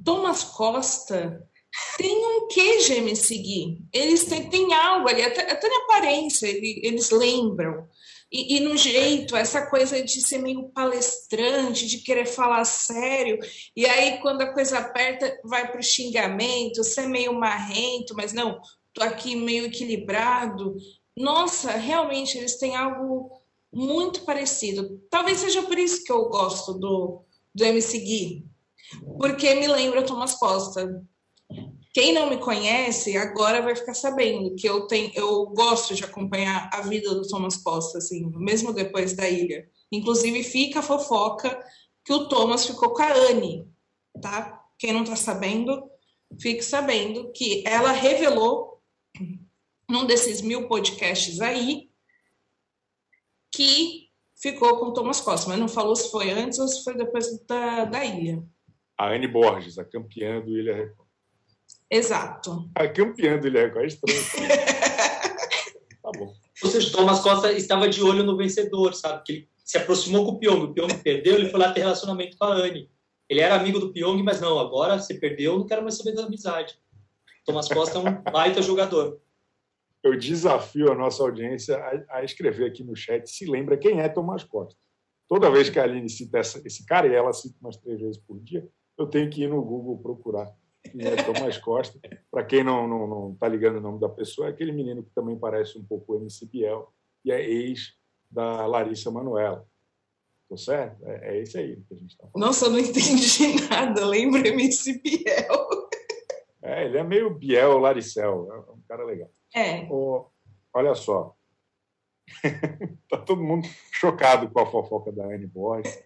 Thomas 0.04 0.44
Costa 0.44 1.48
tem 1.96 2.16
um 2.16 2.48
queijo 2.48 3.02
me 3.02 3.16
seguir. 3.16 3.78
Eles 3.92 4.24
têm, 4.24 4.48
têm 4.48 4.74
algo 4.74 5.08
ali, 5.08 5.22
até, 5.22 5.50
até 5.50 5.68
na 5.68 5.84
aparência, 5.84 6.46
ele, 6.46 6.80
eles 6.84 7.10
lembram. 7.10 7.88
E, 8.30 8.56
e, 8.56 8.60
no 8.60 8.76
jeito, 8.76 9.36
essa 9.36 9.66
coisa 9.66 10.02
de 10.02 10.22
ser 10.22 10.38
meio 10.38 10.70
palestrante, 10.70 11.86
de 11.86 11.98
querer 11.98 12.26
falar 12.26 12.64
sério, 12.64 13.38
e 13.76 13.84
aí 13.84 14.18
quando 14.20 14.40
a 14.40 14.52
coisa 14.52 14.78
aperta, 14.78 15.38
vai 15.44 15.70
para 15.70 15.80
o 15.80 15.84
xingamento, 15.84 16.82
ser 16.82 17.06
meio 17.06 17.34
marrento, 17.34 18.14
mas 18.14 18.32
não, 18.32 18.58
tô 18.94 19.02
aqui 19.02 19.36
meio 19.36 19.66
equilibrado. 19.66 20.74
Nossa, 21.14 21.72
realmente 21.72 22.38
eles 22.38 22.58
têm 22.58 22.74
algo 22.74 23.41
muito 23.72 24.22
parecido. 24.22 25.00
Talvez 25.08 25.38
seja 25.38 25.62
por 25.62 25.78
isso 25.78 26.04
que 26.04 26.12
eu 26.12 26.28
gosto 26.28 26.74
do, 26.74 27.24
do 27.54 27.64
MC 27.64 27.98
Gui, 27.98 28.46
porque 29.18 29.54
me 29.54 29.66
lembra 29.66 30.04
Thomas 30.04 30.34
Costa. 30.34 31.02
Quem 31.94 32.12
não 32.12 32.28
me 32.28 32.38
conhece 32.38 33.16
agora 33.16 33.60
vai 33.60 33.76
ficar 33.76 33.94
sabendo 33.94 34.54
que 34.54 34.68
eu 34.68 34.86
tenho, 34.86 35.10
eu 35.14 35.46
gosto 35.46 35.94
de 35.94 36.04
acompanhar 36.04 36.70
a 36.72 36.80
vida 36.82 37.14
do 37.14 37.26
Thomas 37.26 37.56
Costa, 37.56 37.98
assim, 37.98 38.30
mesmo 38.36 38.72
depois 38.72 39.14
da 39.14 39.28
ilha. 39.28 39.68
Inclusive 39.90 40.42
fica 40.42 40.80
a 40.80 40.82
fofoca 40.82 41.62
que 42.04 42.12
o 42.12 42.28
Thomas 42.28 42.66
ficou 42.66 42.90
com 42.90 43.02
a 43.02 43.12
Anne, 43.12 43.68
tá? 44.20 44.60
Quem 44.78 44.92
não 44.92 45.04
tá 45.04 45.16
sabendo, 45.16 45.82
fique 46.40 46.62
sabendo 46.62 47.30
que 47.32 47.62
ela 47.66 47.92
revelou 47.92 48.80
num 49.88 50.06
desses 50.06 50.40
mil 50.40 50.66
podcasts 50.68 51.40
aí 51.40 51.91
que 53.52 54.08
ficou 54.40 54.78
com 54.78 54.86
o 54.86 54.92
Thomas 54.92 55.20
Costa, 55.20 55.48
mas 55.48 55.58
não 55.58 55.68
falou 55.68 55.94
se 55.94 56.10
foi 56.10 56.30
antes 56.30 56.58
ou 56.58 56.66
se 56.66 56.82
foi 56.82 56.96
depois 56.96 57.44
da, 57.46 57.84
da 57.84 58.04
ilha. 58.04 58.42
A 58.98 59.10
Anne 59.10 59.28
Borges, 59.28 59.78
a 59.78 59.84
campeã 59.84 60.40
do 60.40 60.58
Ilha 60.58 60.74
Record. 60.74 61.08
Exato. 61.90 62.70
A 62.74 62.88
campeã 62.88 63.38
do 63.38 63.46
Ilha 63.46 63.66
Record 63.66 63.84
é 63.84 63.86
estranho. 63.86 64.20
tá 66.02 66.10
bom. 66.16 66.34
Ou 66.62 66.70
seja, 66.70 66.88
o 66.88 66.92
Thomas 66.92 67.20
Costa 67.20 67.52
estava 67.52 67.88
de 67.88 68.02
olho 68.02 68.24
no 68.24 68.36
vencedor, 68.36 68.94
sabe? 68.94 69.22
Que 69.24 69.32
ele 69.32 69.48
se 69.64 69.78
aproximou 69.78 70.24
com 70.24 70.32
o 70.32 70.38
Pyong, 70.38 70.64
o 70.64 70.74
Pyong 70.74 70.94
perdeu, 71.02 71.34
ele 71.34 71.48
foi 71.48 71.60
lá 71.60 71.72
ter 71.72 71.80
relacionamento 71.80 72.36
com 72.36 72.44
a 72.44 72.54
Anne. 72.54 72.90
Ele 73.28 73.40
era 73.40 73.54
amigo 73.54 73.78
do 73.78 73.92
Pyong, 73.92 74.22
mas 74.22 74.40
não, 74.40 74.58
agora 74.58 74.98
se 74.98 75.14
perdeu, 75.14 75.58
não 75.58 75.66
quero 75.66 75.82
mais 75.82 75.96
saber 75.96 76.14
da 76.14 76.24
amizade. 76.24 76.78
Thomas 77.44 77.68
Costa 77.68 77.98
é 77.98 78.00
um 78.00 78.22
baita 78.22 78.60
jogador 78.62 79.20
eu 80.02 80.16
desafio 80.16 80.90
a 80.90 80.94
nossa 80.94 81.22
audiência 81.22 81.76
a, 81.76 82.18
a, 82.18 82.24
escrever 82.24 82.66
aqui 82.66 82.82
no 82.82 82.96
chat 82.96 83.28
se 83.30 83.46
lembra 83.46 83.76
quem 83.76 84.00
é 84.00 84.08
Tomás 84.08 84.42
Costa. 84.42 84.78
Toda 85.28 85.50
vez 85.50 85.70
que 85.70 85.78
a 85.78 85.84
Aline 85.84 86.10
cita 86.10 86.38
essa, 86.38 86.60
esse 86.66 86.84
cara, 86.84 87.06
e 87.06 87.14
ela 87.14 87.32
cita 87.32 87.56
umas 87.60 87.76
três 87.76 88.00
vezes 88.00 88.18
por 88.18 88.38
dia, 88.40 88.68
eu 88.98 89.06
tenho 89.06 89.30
que 89.30 89.44
ir 89.44 89.48
no 89.48 89.62
Google 89.62 89.98
procurar 89.98 90.52
quem 90.82 91.06
é 91.06 91.16
Tomás 91.16 91.56
Costa. 91.56 91.98
Para 92.30 92.44
quem 92.44 92.64
não 92.64 92.84
está 92.84 92.88
não, 92.88 93.06
não 93.06 93.34
tá 93.36 93.48
ligando 93.48 93.76
o 93.76 93.80
nome 93.80 94.00
da 94.00 94.08
pessoa, 94.08 94.48
é 94.48 94.50
aquele 94.50 94.72
menino 94.72 95.02
que 95.02 95.10
também 95.14 95.38
parece 95.38 95.78
um 95.78 95.84
pouco 95.84 96.12
o 96.12 96.16
MC 96.16 96.46
Biel 96.46 96.92
e 97.24 97.30
é 97.30 97.40
ex 97.40 97.94
da 98.30 98.66
Larissa 98.66 99.10
Manoela. 99.10 99.66
Tô 100.48 100.56
certo? 100.56 101.02
É, 101.06 101.34
é 101.34 101.40
esse 101.40 101.56
aí 101.56 101.76
que 101.76 101.94
a 101.94 101.96
gente 101.96 102.10
está 102.10 102.26
falando. 102.26 102.46
Nossa, 102.46 102.66
eu 102.66 102.70
não 102.72 102.78
entendi 102.78 103.68
nada. 103.70 104.04
Lembra 104.04 104.46
MC 104.48 105.00
Biel. 105.00 105.71
É, 106.72 106.86
ele 106.86 106.96
é 106.96 107.02
meio 107.02 107.34
Biel 107.34 107.78
Laricel. 107.78 108.50
É 108.50 108.72
um 108.72 108.80
cara 108.88 109.04
legal. 109.04 109.30
É. 109.54 109.86
Oh, 109.90 110.30
olha 110.72 110.94
só. 110.94 111.36
Está 112.42 113.18
todo 113.26 113.42
mundo 113.42 113.66
chocado 113.92 114.50
com 114.50 114.60
a 114.60 114.66
fofoca 114.66 115.12
da 115.12 115.26
Anne 115.26 115.46
Borges. 115.46 116.02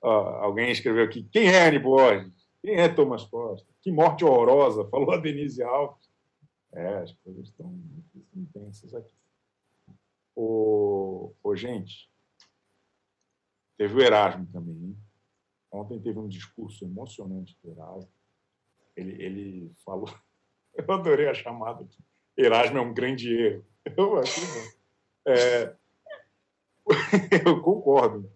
Oh, 0.00 0.08
alguém 0.08 0.70
escreveu 0.70 1.04
aqui: 1.04 1.24
quem 1.24 1.48
é 1.48 1.68
Anne 1.68 1.78
Borges? 1.78 2.34
Quem 2.62 2.76
é 2.76 2.88
Thomas 2.88 3.24
Costa? 3.24 3.70
Que 3.82 3.92
morte 3.92 4.24
horrorosa, 4.24 4.88
falou 4.90 5.12
a 5.12 5.18
Denise 5.18 5.62
Alves. 5.62 6.08
É, 6.72 6.98
as 6.98 7.12
coisas 7.12 7.48
estão 7.48 7.66
muito 7.66 8.26
intensas 8.34 8.94
aqui. 8.94 9.14
Ô, 10.34 11.34
ô, 11.42 11.56
gente, 11.56 12.10
teve 13.76 13.94
o 13.94 14.02
Erasmo 14.02 14.46
também. 14.52 14.74
Hein? 14.74 14.96
Ontem 15.70 16.00
teve 16.00 16.18
um 16.18 16.28
discurso 16.28 16.84
emocionante 16.84 17.56
do 17.62 17.70
Erasmo. 17.70 18.15
Ele, 18.96 19.22
ele 19.22 19.72
falou. 19.84 20.12
Eu 20.74 20.92
adorei 20.92 21.28
a 21.28 21.34
chamada 21.34 21.82
aqui 21.84 22.04
Erasmo 22.36 22.76
é 22.76 22.80
um 22.80 22.92
grande 22.92 23.32
erro. 23.32 23.64
Eu, 23.96 24.22
é, 25.26 25.74
eu 27.46 27.62
concordo. 27.62 28.30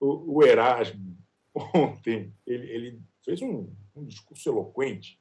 O, 0.00 0.38
o, 0.38 0.42
Erasmo, 0.44 1.16
ontem, 1.54 2.34
ele, 2.46 2.70
ele 2.70 3.00
fez 3.24 3.40
um, 3.42 3.72
um, 3.94 4.04
discurso 4.04 4.48
eloquente. 4.48 5.20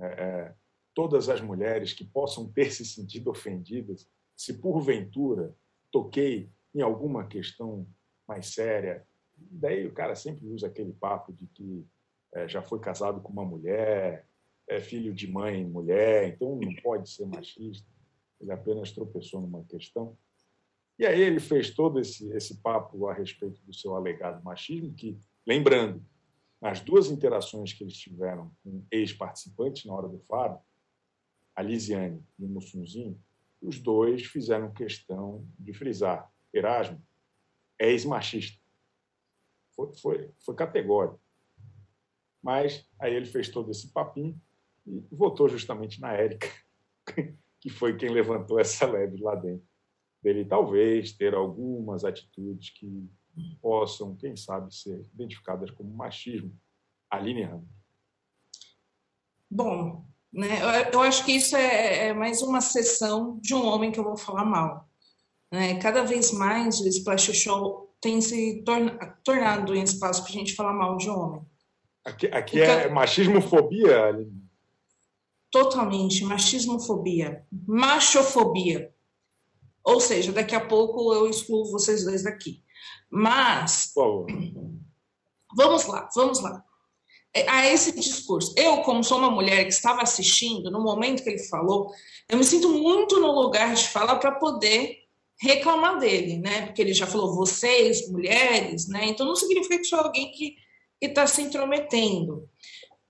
É, 0.00 0.06
é, 0.06 0.54
todas 0.94 1.28
as 1.28 1.40
mulheres 1.40 1.92
que 1.92 2.04
possam 2.04 2.50
ter 2.50 2.70
se 2.70 2.84
sentido 2.84 3.30
ofendidas, 3.30 4.08
se 4.34 4.54
porventura 4.54 5.54
toquei 5.92 6.50
em 6.74 6.80
alguma 6.80 7.26
questão 7.26 7.86
mais 8.26 8.54
séria. 8.54 9.06
Daí 9.36 9.86
o 9.86 9.92
cara 9.92 10.14
sempre 10.14 10.46
usa 10.46 10.68
aquele 10.68 10.92
papo 10.92 11.32
de 11.32 11.46
que 11.48 11.86
é, 12.34 12.48
já 12.48 12.60
foi 12.60 12.80
casado 12.80 13.20
com 13.20 13.32
uma 13.32 13.44
mulher, 13.44 14.26
é 14.68 14.80
filho 14.80 15.14
de 15.14 15.30
mãe 15.30 15.64
mulher, 15.64 16.28
então 16.28 16.56
não 16.56 16.74
pode 16.82 17.08
ser 17.08 17.26
machista. 17.26 17.86
Ele 18.40 18.50
apenas 18.50 18.92
tropeçou 18.92 19.40
numa 19.40 19.64
questão. 19.64 20.16
E 20.98 21.06
aí 21.06 21.20
ele 21.20 21.40
fez 21.40 21.70
todo 21.70 21.98
esse, 21.98 22.30
esse 22.32 22.60
papo 22.60 23.08
a 23.08 23.14
respeito 23.14 23.60
do 23.62 23.72
seu 23.72 23.94
alegado 23.94 24.42
machismo, 24.44 24.92
que, 24.94 25.18
lembrando, 25.46 26.04
nas 26.60 26.80
duas 26.80 27.10
interações 27.10 27.72
que 27.72 27.84
eles 27.84 27.96
tiveram 27.96 28.50
com 28.62 28.84
ex-participantes 28.90 29.84
na 29.84 29.94
hora 29.94 30.08
do 30.08 30.18
Faro, 30.20 30.58
a 31.54 31.62
Lisiane 31.62 32.22
e 32.38 32.44
o 32.44 32.48
Mussunzinho, 32.48 33.20
os 33.60 33.78
dois 33.78 34.26
fizeram 34.26 34.72
questão 34.72 35.46
de 35.58 35.72
frisar. 35.72 36.30
Erasmo 36.52 37.00
é 37.78 37.90
ex-machista. 37.90 38.60
Foi, 39.74 39.94
foi, 39.94 40.30
foi 40.44 40.54
categórico. 40.54 41.20
Mas 42.44 42.86
aí 43.00 43.14
ele 43.14 43.24
fez 43.24 43.48
todo 43.48 43.70
esse 43.70 43.88
papinho 43.88 44.38
e 44.86 45.02
votou 45.10 45.48
justamente 45.48 45.98
na 45.98 46.12
Érica, 46.12 46.46
que 47.58 47.70
foi 47.70 47.96
quem 47.96 48.10
levantou 48.10 48.60
essa 48.60 48.86
leve 48.86 49.16
lá 49.16 49.34
dentro. 49.34 49.66
Dele 50.22 50.44
talvez 50.44 51.12
ter 51.12 51.34
algumas 51.34 52.04
atitudes 52.04 52.68
que 52.68 53.08
possam, 53.62 54.14
quem 54.14 54.36
sabe, 54.36 54.74
ser 54.74 55.00
identificadas 55.14 55.70
como 55.70 55.88
machismo. 55.96 56.54
Aline 57.10 57.44
Ramos. 57.44 57.68
Bom, 59.50 60.04
né, 60.30 60.48
eu, 60.92 61.00
acho 61.00 61.24
que 61.24 61.32
isso 61.32 61.56
é, 61.56 62.08
é, 62.08 62.12
mais 62.12 62.42
uma 62.42 62.60
sessão 62.60 63.38
de 63.40 63.54
um 63.54 63.64
homem 63.64 63.90
que 63.90 63.98
eu 63.98 64.04
vou 64.04 64.16
falar 64.16 64.44
mal. 64.44 64.88
Né? 65.50 65.78
Cada 65.78 66.04
vez 66.04 66.32
mais 66.32 66.80
o 66.80 66.88
Splash 66.88 67.32
Show 67.32 67.94
tem 68.00 68.20
se 68.20 68.62
torna, 68.64 68.98
tornado 69.24 69.74
em 69.74 69.82
espaço 69.82 70.22
para 70.22 70.30
a 70.30 70.34
gente 70.34 70.54
falar 70.54 70.74
mal 70.74 70.96
de 70.98 71.08
homem. 71.08 71.42
Aqui, 72.04 72.26
aqui 72.26 72.60
é 72.60 72.88
machismofobia, 72.88 74.04
Aline? 74.06 74.44
Totalmente, 75.50 76.24
machismofobia, 76.24 77.46
machofobia. 77.66 78.92
Ou 79.84 80.00
seja, 80.00 80.32
daqui 80.32 80.54
a 80.54 80.60
pouco 80.60 81.14
eu 81.14 81.28
excluo 81.28 81.70
vocês 81.70 82.04
dois 82.04 82.22
daqui. 82.22 82.62
Mas. 83.08 83.92
Vamos 85.56 85.86
lá, 85.86 86.08
vamos 86.14 86.40
lá. 86.40 86.64
É, 87.32 87.48
a 87.48 87.66
esse 87.72 87.94
discurso. 87.94 88.54
Eu, 88.56 88.78
como 88.78 89.02
sou 89.02 89.18
uma 89.18 89.30
mulher 89.30 89.64
que 89.64 89.72
estava 89.72 90.02
assistindo, 90.02 90.70
no 90.70 90.82
momento 90.82 91.22
que 91.22 91.30
ele 91.30 91.42
falou, 91.44 91.92
eu 92.28 92.36
me 92.36 92.44
sinto 92.44 92.68
muito 92.68 93.18
no 93.18 93.32
lugar 93.32 93.74
de 93.74 93.88
falar 93.88 94.16
para 94.16 94.32
poder 94.32 94.98
reclamar 95.40 95.98
dele, 95.98 96.38
né? 96.38 96.66
Porque 96.66 96.82
ele 96.82 96.94
já 96.94 97.06
falou 97.06 97.34
vocês, 97.34 98.08
mulheres, 98.10 98.88
né? 98.88 99.06
Então 99.06 99.26
não 99.26 99.36
significa 99.36 99.78
que 99.78 99.84
sou 99.84 99.98
alguém 99.98 100.30
que 100.32 100.56
está 101.06 101.26
se 101.26 101.42
intrometendo. 101.42 102.48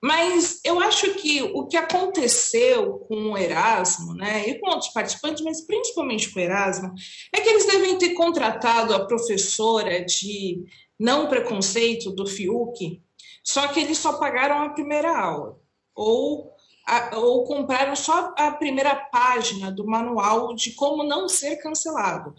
Mas 0.03 0.61
eu 0.63 0.81
acho 0.81 1.15
que 1.15 1.43
o 1.43 1.67
que 1.67 1.79
aconteceu 1.79 2.99
com 3.09 3.33
o 3.33 3.39
Erasmo, 3.39 4.15
né, 4.15 4.47
e 4.47 4.61
com 4.61 4.69
outros 4.69 4.93
participantes, 4.93 5.43
mas 5.43 5.63
principalmente 5.63 6.31
com 6.31 6.39
o 6.39 6.43
Erasmo, 6.43 6.93
é 7.35 7.41
que 7.41 7.49
eles 7.49 7.67
devem 7.67 7.97
ter 7.97 8.13
contratado 8.13 8.95
a 8.95 9.07
professora 9.07 10.05
de 10.05 10.63
não 11.01 11.27
preconceito 11.27 12.11
do 12.11 12.27
Fiuk, 12.27 13.03
só 13.43 13.67
que 13.69 13.81
eles 13.81 13.97
só 13.97 14.19
pagaram 14.19 14.63
a 14.63 14.69
primeira 14.69 15.17
aula, 15.19 15.59
ou, 15.95 16.53
a, 16.87 17.17
ou 17.17 17.45
compraram 17.45 17.97
só 17.97 18.35
a 18.37 18.51
primeira 18.51 18.95
página 18.95 19.73
do 19.73 19.87
manual 19.87 20.55
de 20.55 20.73
como 20.73 21.03
não 21.03 21.31
ser 21.31 21.57
cancelado. 21.57 22.35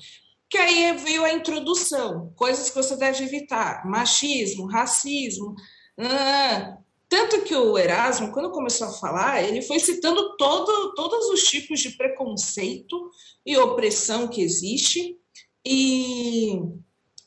Que 0.56 0.60
aí 0.62 0.94
veio 0.94 1.26
a 1.26 1.34
introdução, 1.34 2.32
coisas 2.34 2.70
que 2.70 2.78
você 2.78 2.96
deve 2.96 3.26
evitar: 3.26 3.86
machismo, 3.86 4.68
racismo. 4.68 5.54
Ah, 5.98 6.78
tanto 7.10 7.42
que 7.42 7.54
o 7.54 7.78
Erasmo, 7.78 8.32
quando 8.32 8.54
começou 8.54 8.88
a 8.88 8.94
falar, 8.94 9.44
ele 9.44 9.62
foi 9.62 9.80
citando 9.80 10.38
todo, 10.38 10.94
todos 10.94 11.28
os 11.28 11.44
tipos 11.44 11.82
de 11.82 11.90
preconceito 11.98 13.12
e 13.46 13.58
opressão 13.58 14.30
que 14.30 14.42
existe. 14.42 15.20
E 15.66 16.58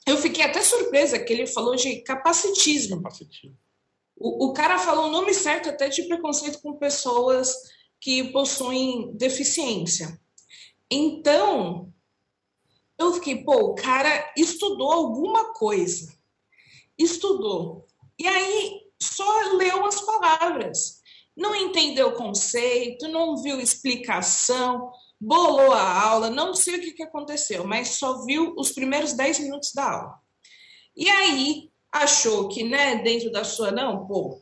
eu 0.06 0.16
fiquei 0.16 0.42
até 0.42 0.62
surpresa 0.62 1.18
que 1.18 1.30
ele 1.30 1.46
falou 1.46 1.76
de 1.76 1.96
capacitismo. 1.96 2.96
capacitismo. 3.02 3.58
O, 4.16 4.46
o 4.46 4.52
cara 4.54 4.78
falou 4.78 5.08
o 5.08 5.12
nome 5.12 5.34
certo 5.34 5.68
até 5.68 5.90
de 5.90 6.02
preconceito 6.04 6.62
com 6.62 6.78
pessoas 6.78 7.52
que 8.00 8.32
possuem 8.32 9.12
deficiência. 9.12 10.18
Então, 10.90 11.92
eu 12.98 13.12
fiquei, 13.14 13.44
pô, 13.44 13.54
o 13.70 13.74
cara 13.74 14.32
estudou 14.36 14.92
alguma 14.92 15.52
coisa. 15.52 16.12
Estudou. 16.98 17.86
E 18.18 18.26
aí, 18.26 18.82
só 19.00 19.52
leu 19.52 19.86
as 19.86 20.00
palavras, 20.00 21.00
não 21.36 21.54
entendeu 21.54 22.08
o 22.08 22.16
conceito, 22.16 23.06
não 23.06 23.36
viu 23.36 23.60
explicação, 23.60 24.90
bolou 25.20 25.72
a 25.72 26.02
aula, 26.02 26.30
não 26.30 26.52
sei 26.52 26.76
o 26.76 26.80
que, 26.80 26.92
que 26.92 27.02
aconteceu, 27.02 27.64
mas 27.64 27.90
só 27.90 28.24
viu 28.24 28.54
os 28.56 28.72
primeiros 28.72 29.12
10 29.12 29.40
minutos 29.40 29.72
da 29.72 29.90
aula. 29.90 30.18
E 30.96 31.08
aí 31.08 31.70
achou 31.92 32.48
que, 32.48 32.64
né, 32.64 32.96
dentro 32.96 33.30
da 33.30 33.44
sua, 33.44 33.70
não, 33.70 34.06
pô, 34.06 34.40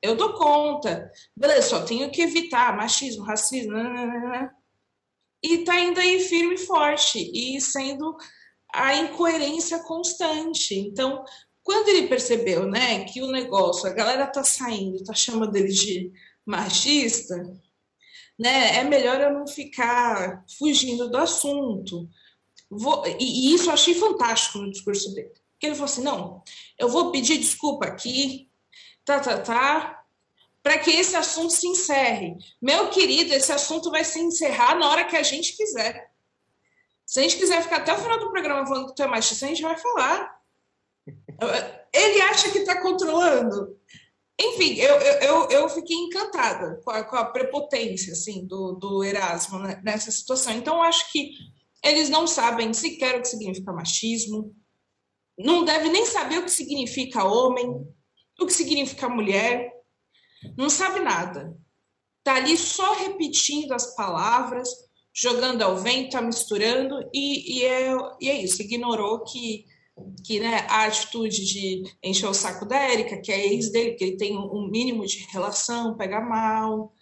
eu 0.00 0.16
dou 0.16 0.34
conta, 0.34 1.10
beleza, 1.36 1.70
só 1.70 1.84
tenho 1.84 2.10
que 2.10 2.22
evitar 2.22 2.76
machismo, 2.76 3.24
racismo, 3.24 3.72
né. 3.72 4.50
E 5.42 5.58
tá 5.64 5.78
indo 5.80 5.98
aí 5.98 6.20
firme 6.20 6.54
e 6.54 6.58
forte, 6.58 7.18
e 7.34 7.60
sendo 7.60 8.16
a 8.72 8.94
incoerência 8.96 9.80
constante. 9.80 10.74
Então, 10.74 11.24
quando 11.62 11.88
ele 11.88 12.08
percebeu, 12.08 12.66
né, 12.66 13.04
que 13.04 13.22
o 13.22 13.30
negócio, 13.30 13.88
a 13.88 13.92
galera 13.92 14.26
tá 14.26 14.42
saindo, 14.44 15.04
tá 15.04 15.12
chamando 15.12 15.54
ele 15.56 15.72
de 15.72 16.12
machista, 16.44 17.36
né, 18.38 18.78
é 18.78 18.84
melhor 18.84 19.20
eu 19.20 19.32
não 19.32 19.46
ficar 19.46 20.44
fugindo 20.58 21.10
do 21.10 21.16
assunto. 21.16 22.08
Vou, 22.70 23.06
e, 23.06 23.50
e, 23.50 23.54
isso 23.54 23.68
eu 23.68 23.74
achei 23.74 23.94
fantástico 23.94 24.58
no 24.58 24.70
discurso 24.70 25.12
dele. 25.14 25.30
Porque 25.52 25.66
ele 25.66 25.74
falou 25.74 25.84
assim: 25.84 26.02
não, 26.02 26.42
eu 26.78 26.88
vou 26.88 27.12
pedir 27.12 27.38
desculpa 27.38 27.86
aqui, 27.86 28.48
tá, 29.04 29.20
tá, 29.20 29.38
tá, 29.38 30.01
para 30.62 30.78
que 30.78 30.90
esse 30.90 31.16
assunto 31.16 31.52
se 31.52 31.66
encerre. 31.66 32.36
Meu 32.60 32.88
querido, 32.88 33.34
esse 33.34 33.52
assunto 33.52 33.90
vai 33.90 34.04
se 34.04 34.20
encerrar 34.20 34.76
na 34.76 34.88
hora 34.88 35.04
que 35.04 35.16
a 35.16 35.22
gente 35.22 35.56
quiser. 35.56 36.10
Se 37.04 37.18
a 37.18 37.22
gente 37.22 37.36
quiser 37.36 37.62
ficar 37.62 37.78
até 37.78 37.92
o 37.92 37.98
final 37.98 38.18
do 38.18 38.30
programa 38.30 38.66
falando 38.66 38.88
que 38.88 38.94
tu 38.94 39.02
é 39.02 39.06
machista, 39.06 39.44
a 39.44 39.48
gente 39.48 39.62
vai 39.62 39.76
falar. 39.76 40.40
Ele 41.92 42.20
acha 42.22 42.50
que 42.50 42.58
está 42.58 42.80
controlando. 42.80 43.76
Enfim, 44.40 44.74
eu, 44.76 44.96
eu, 44.96 45.48
eu 45.50 45.68
fiquei 45.68 45.96
encantada 45.96 46.80
com 46.84 46.90
a, 46.90 47.04
com 47.04 47.16
a 47.16 47.24
prepotência 47.26 48.12
assim, 48.12 48.46
do, 48.46 48.72
do 48.72 49.04
Erasmo 49.04 49.58
nessa 49.82 50.10
situação. 50.10 50.52
Então, 50.54 50.82
acho 50.82 51.10
que 51.12 51.32
eles 51.84 52.08
não 52.08 52.26
sabem 52.26 52.72
sequer 52.72 53.16
o 53.16 53.22
que 53.22 53.28
significa 53.28 53.72
machismo, 53.72 54.54
não 55.38 55.64
deve 55.64 55.88
nem 55.88 56.06
saber 56.06 56.38
o 56.38 56.44
que 56.44 56.50
significa 56.50 57.24
homem, 57.24 57.86
o 58.40 58.46
que 58.46 58.52
significa 58.52 59.08
mulher, 59.08 59.71
não 60.56 60.68
sabe 60.68 61.00
nada. 61.00 61.56
Está 62.18 62.36
ali 62.36 62.56
só 62.56 62.94
repetindo 62.94 63.72
as 63.72 63.94
palavras, 63.94 64.68
jogando 65.14 65.62
ao 65.62 65.76
vento, 65.76 66.12
tá 66.12 66.22
misturando, 66.22 67.00
e, 67.12 67.58
e, 67.58 67.64
é, 67.64 67.92
e 68.20 68.30
é 68.30 68.42
isso, 68.42 68.62
ignorou 68.62 69.24
que 69.24 69.66
que 70.24 70.40
né, 70.40 70.66
a 70.68 70.84
atitude 70.86 71.44
de 71.44 71.82
encher 72.02 72.26
o 72.26 72.34
saco 72.34 72.64
da 72.64 72.76
Érica, 72.76 73.20
que 73.20 73.30
é 73.30 73.46
ex 73.46 73.70
dele, 73.70 73.92
que 73.92 74.04
ele 74.04 74.16
tem 74.16 74.36
um 74.36 74.68
mínimo 74.68 75.04
de 75.06 75.18
relação, 75.30 75.96
pega 75.96 76.20
mal, 76.20 76.94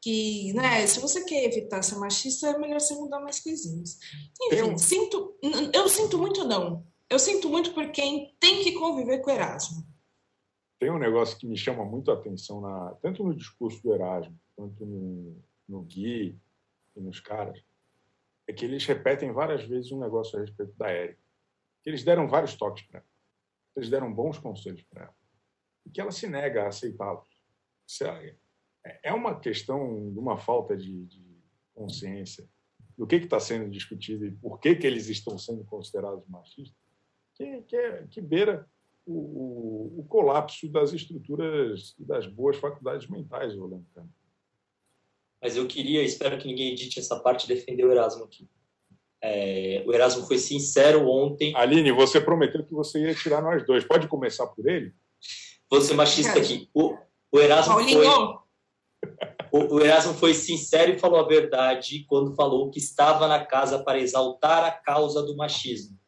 que, 0.00 0.52
né, 0.54 0.86
se 0.86 0.98
você 1.00 1.24
quer 1.24 1.44
evitar 1.44 1.82
ser 1.82 1.96
machista, 1.96 2.48
é 2.48 2.58
melhor 2.58 2.80
você 2.80 2.94
mudar 2.94 3.20
mais 3.20 3.38
coisinhas. 3.38 3.98
Enfim, 4.42 4.76
sinto, 4.78 5.36
eu 5.72 5.88
sinto 5.88 6.18
muito 6.18 6.44
não. 6.44 6.84
Eu 7.08 7.18
sinto 7.18 7.48
muito 7.48 7.72
por 7.72 7.90
quem 7.92 8.34
tem 8.40 8.62
que 8.64 8.72
conviver 8.72 9.20
com 9.20 9.30
o 9.30 9.34
Erasmo. 9.34 9.86
Tem 10.82 10.90
um 10.90 10.98
negócio 10.98 11.38
que 11.38 11.46
me 11.46 11.56
chama 11.56 11.84
muito 11.84 12.10
a 12.10 12.14
atenção, 12.14 12.60
na, 12.60 12.92
tanto 13.00 13.22
no 13.22 13.36
discurso 13.36 13.80
do 13.84 13.94
Erasmo, 13.94 14.36
quanto 14.56 14.84
no, 14.84 15.40
no 15.68 15.82
Gui 15.82 16.36
e 16.96 17.00
nos 17.00 17.20
caras, 17.20 17.62
é 18.48 18.52
que 18.52 18.64
eles 18.64 18.84
repetem 18.84 19.30
várias 19.30 19.62
vezes 19.62 19.92
um 19.92 20.00
negócio 20.00 20.36
a 20.36 20.40
respeito 20.40 20.72
da 20.76 20.90
Érica. 20.90 21.22
Que 21.84 21.90
eles 21.90 22.02
deram 22.02 22.26
vários 22.26 22.56
toques 22.56 22.84
para 22.84 22.98
ela, 22.98 23.08
eles 23.76 23.88
deram 23.88 24.12
bons 24.12 24.40
conselhos 24.40 24.82
para 24.90 25.04
ela, 25.04 25.14
e 25.86 25.90
que 25.90 26.00
ela 26.00 26.10
se 26.10 26.26
nega 26.26 26.64
a 26.64 26.66
aceitá-los. 26.66 27.28
É, 28.84 29.10
é 29.10 29.14
uma 29.14 29.38
questão 29.38 30.12
de 30.12 30.18
uma 30.18 30.36
falta 30.36 30.76
de, 30.76 31.06
de 31.06 31.24
consciência 31.72 32.44
do 32.98 33.06
que 33.06 33.14
está 33.14 33.38
sendo 33.38 33.70
discutido 33.70 34.26
e 34.26 34.32
por 34.32 34.58
que, 34.58 34.74
que 34.74 34.88
eles 34.88 35.08
estão 35.08 35.38
sendo 35.38 35.64
considerados 35.64 36.26
machistas, 36.26 36.76
que, 37.36 37.62
que, 37.68 37.76
é, 37.76 38.04
que 38.08 38.20
beira 38.20 38.68
o, 39.06 40.00
o, 40.00 40.06
colapso 40.08 40.68
das 40.68 40.92
estruturas 40.92 41.94
e 41.98 42.04
das 42.04 42.26
boas 42.26 42.56
faculdades 42.56 43.08
mentais, 43.08 43.54
Rolando 43.54 43.84
Mas 45.40 45.56
eu 45.56 45.66
queria, 45.66 46.02
espero 46.02 46.38
que 46.38 46.46
ninguém 46.46 46.72
edite 46.72 46.98
essa 46.98 47.18
parte, 47.18 47.48
defender 47.48 47.84
o 47.84 47.90
Erasmo 47.90 48.24
aqui. 48.24 48.48
É, 49.20 49.84
o 49.86 49.92
Erasmo 49.92 50.26
foi 50.26 50.38
sincero 50.38 51.08
ontem. 51.08 51.54
Aline, 51.54 51.92
você 51.92 52.20
prometeu 52.20 52.64
que 52.64 52.72
você 52.72 53.00
ia 53.00 53.14
tirar 53.14 53.40
nós 53.40 53.64
dois. 53.64 53.84
Pode 53.84 54.08
começar 54.08 54.46
por 54.48 54.68
ele? 54.68 54.92
Vou 55.70 55.80
ser 55.80 55.94
machista 55.94 56.38
aqui. 56.38 56.68
O, 56.74 56.96
o 57.30 57.38
Erasmo 57.38 57.74
foi. 57.74 58.06
O, 59.52 59.76
o 59.76 59.80
Erasmo 59.80 60.14
foi 60.14 60.34
sincero 60.34 60.92
e 60.92 60.98
falou 60.98 61.20
a 61.20 61.28
verdade 61.28 62.04
quando 62.08 62.34
falou 62.34 62.70
que 62.70 62.78
estava 62.78 63.28
na 63.28 63.44
casa 63.44 63.82
para 63.82 63.98
exaltar 63.98 64.64
a 64.64 64.72
causa 64.72 65.22
do 65.22 65.36
machismo. 65.36 65.98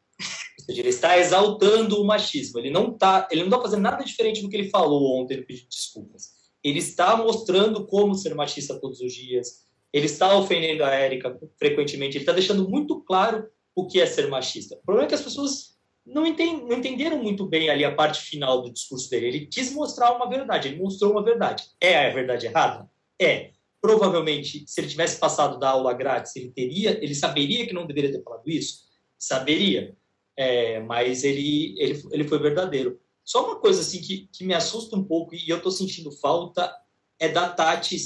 Seja, 0.65 0.81
ele 0.81 0.89
está 0.89 1.17
exaltando 1.17 2.01
o 2.01 2.05
machismo. 2.05 2.59
Ele 2.59 2.69
não 2.69 2.91
está, 2.91 3.27
ele 3.31 3.41
não 3.41 3.49
está 3.49 3.61
fazendo 3.61 3.81
nada 3.81 4.03
diferente 4.03 4.41
do 4.41 4.49
que 4.49 4.55
ele 4.55 4.69
falou 4.69 5.21
ontem 5.21 5.37
no 5.37 5.45
pedido 5.45 5.69
de 5.69 5.75
desculpas. 5.75 6.31
Ele 6.63 6.79
está 6.79 7.15
mostrando 7.15 7.85
como 7.85 8.15
ser 8.15 8.33
machista 8.33 8.79
todos 8.79 8.99
os 8.99 9.13
dias 9.13 9.65
ele 9.95 10.07
está 10.07 10.37
ofendendo 10.37 10.83
a 10.83 10.91
Érica 10.91 11.39
frequentemente, 11.57 12.17
ele 12.17 12.23
está 12.23 12.33
deixando 12.33 12.69
muito 12.69 13.01
claro 13.03 13.47
o 13.73 13.87
que 13.87 14.01
é 14.01 14.05
ser 14.05 14.27
machista. 14.27 14.75
O 14.75 14.85
problema 14.85 15.05
é 15.05 15.07
que 15.07 15.15
as 15.15 15.21
pessoas 15.21 15.77
não, 16.05 16.23
não 16.23 16.77
entenderam 16.77 17.23
muito 17.23 17.45
bem 17.45 17.69
ali 17.69 17.85
a 17.85 17.95
parte 17.95 18.19
final 18.19 18.61
do 18.61 18.73
discurso 18.73 19.09
dele. 19.09 19.27
Ele 19.27 19.45
quis 19.45 19.71
mostrar 19.71 20.11
uma 20.11 20.27
verdade, 20.27 20.67
ele 20.67 20.81
mostrou 20.81 21.13
uma 21.13 21.23
verdade. 21.23 21.63
É 21.79 22.07
a 22.07 22.13
verdade 22.13 22.45
errada? 22.45 22.89
É. 23.17 23.51
Provavelmente, 23.79 24.65
se 24.67 24.81
ele 24.81 24.89
tivesse 24.89 25.17
passado 25.17 25.57
da 25.57 25.69
aula 25.69 25.93
grátis, 25.93 26.35
ele 26.35 26.51
teria, 26.51 27.01
ele 27.01 27.15
saberia 27.15 27.65
que 27.65 27.73
não 27.73 27.87
deveria 27.87 28.11
ter 28.11 28.21
falado 28.21 28.49
isso? 28.49 28.83
Saberia. 29.17 29.95
É, 30.37 30.79
mas 30.81 31.23
ele, 31.23 31.75
ele, 31.79 32.03
ele 32.11 32.27
foi 32.27 32.39
verdadeiro. 32.39 32.99
Só 33.23 33.45
uma 33.45 33.55
coisa 33.59 33.81
assim 33.81 34.01
que, 34.01 34.29
que 34.31 34.43
me 34.43 34.53
assusta 34.53 34.95
um 34.95 35.03
pouco 35.03 35.33
e 35.33 35.49
eu 35.49 35.57
estou 35.57 35.71
sentindo 35.71 36.11
falta 36.11 36.71
é 37.19 37.29
da 37.29 37.49
Tati 37.49 37.97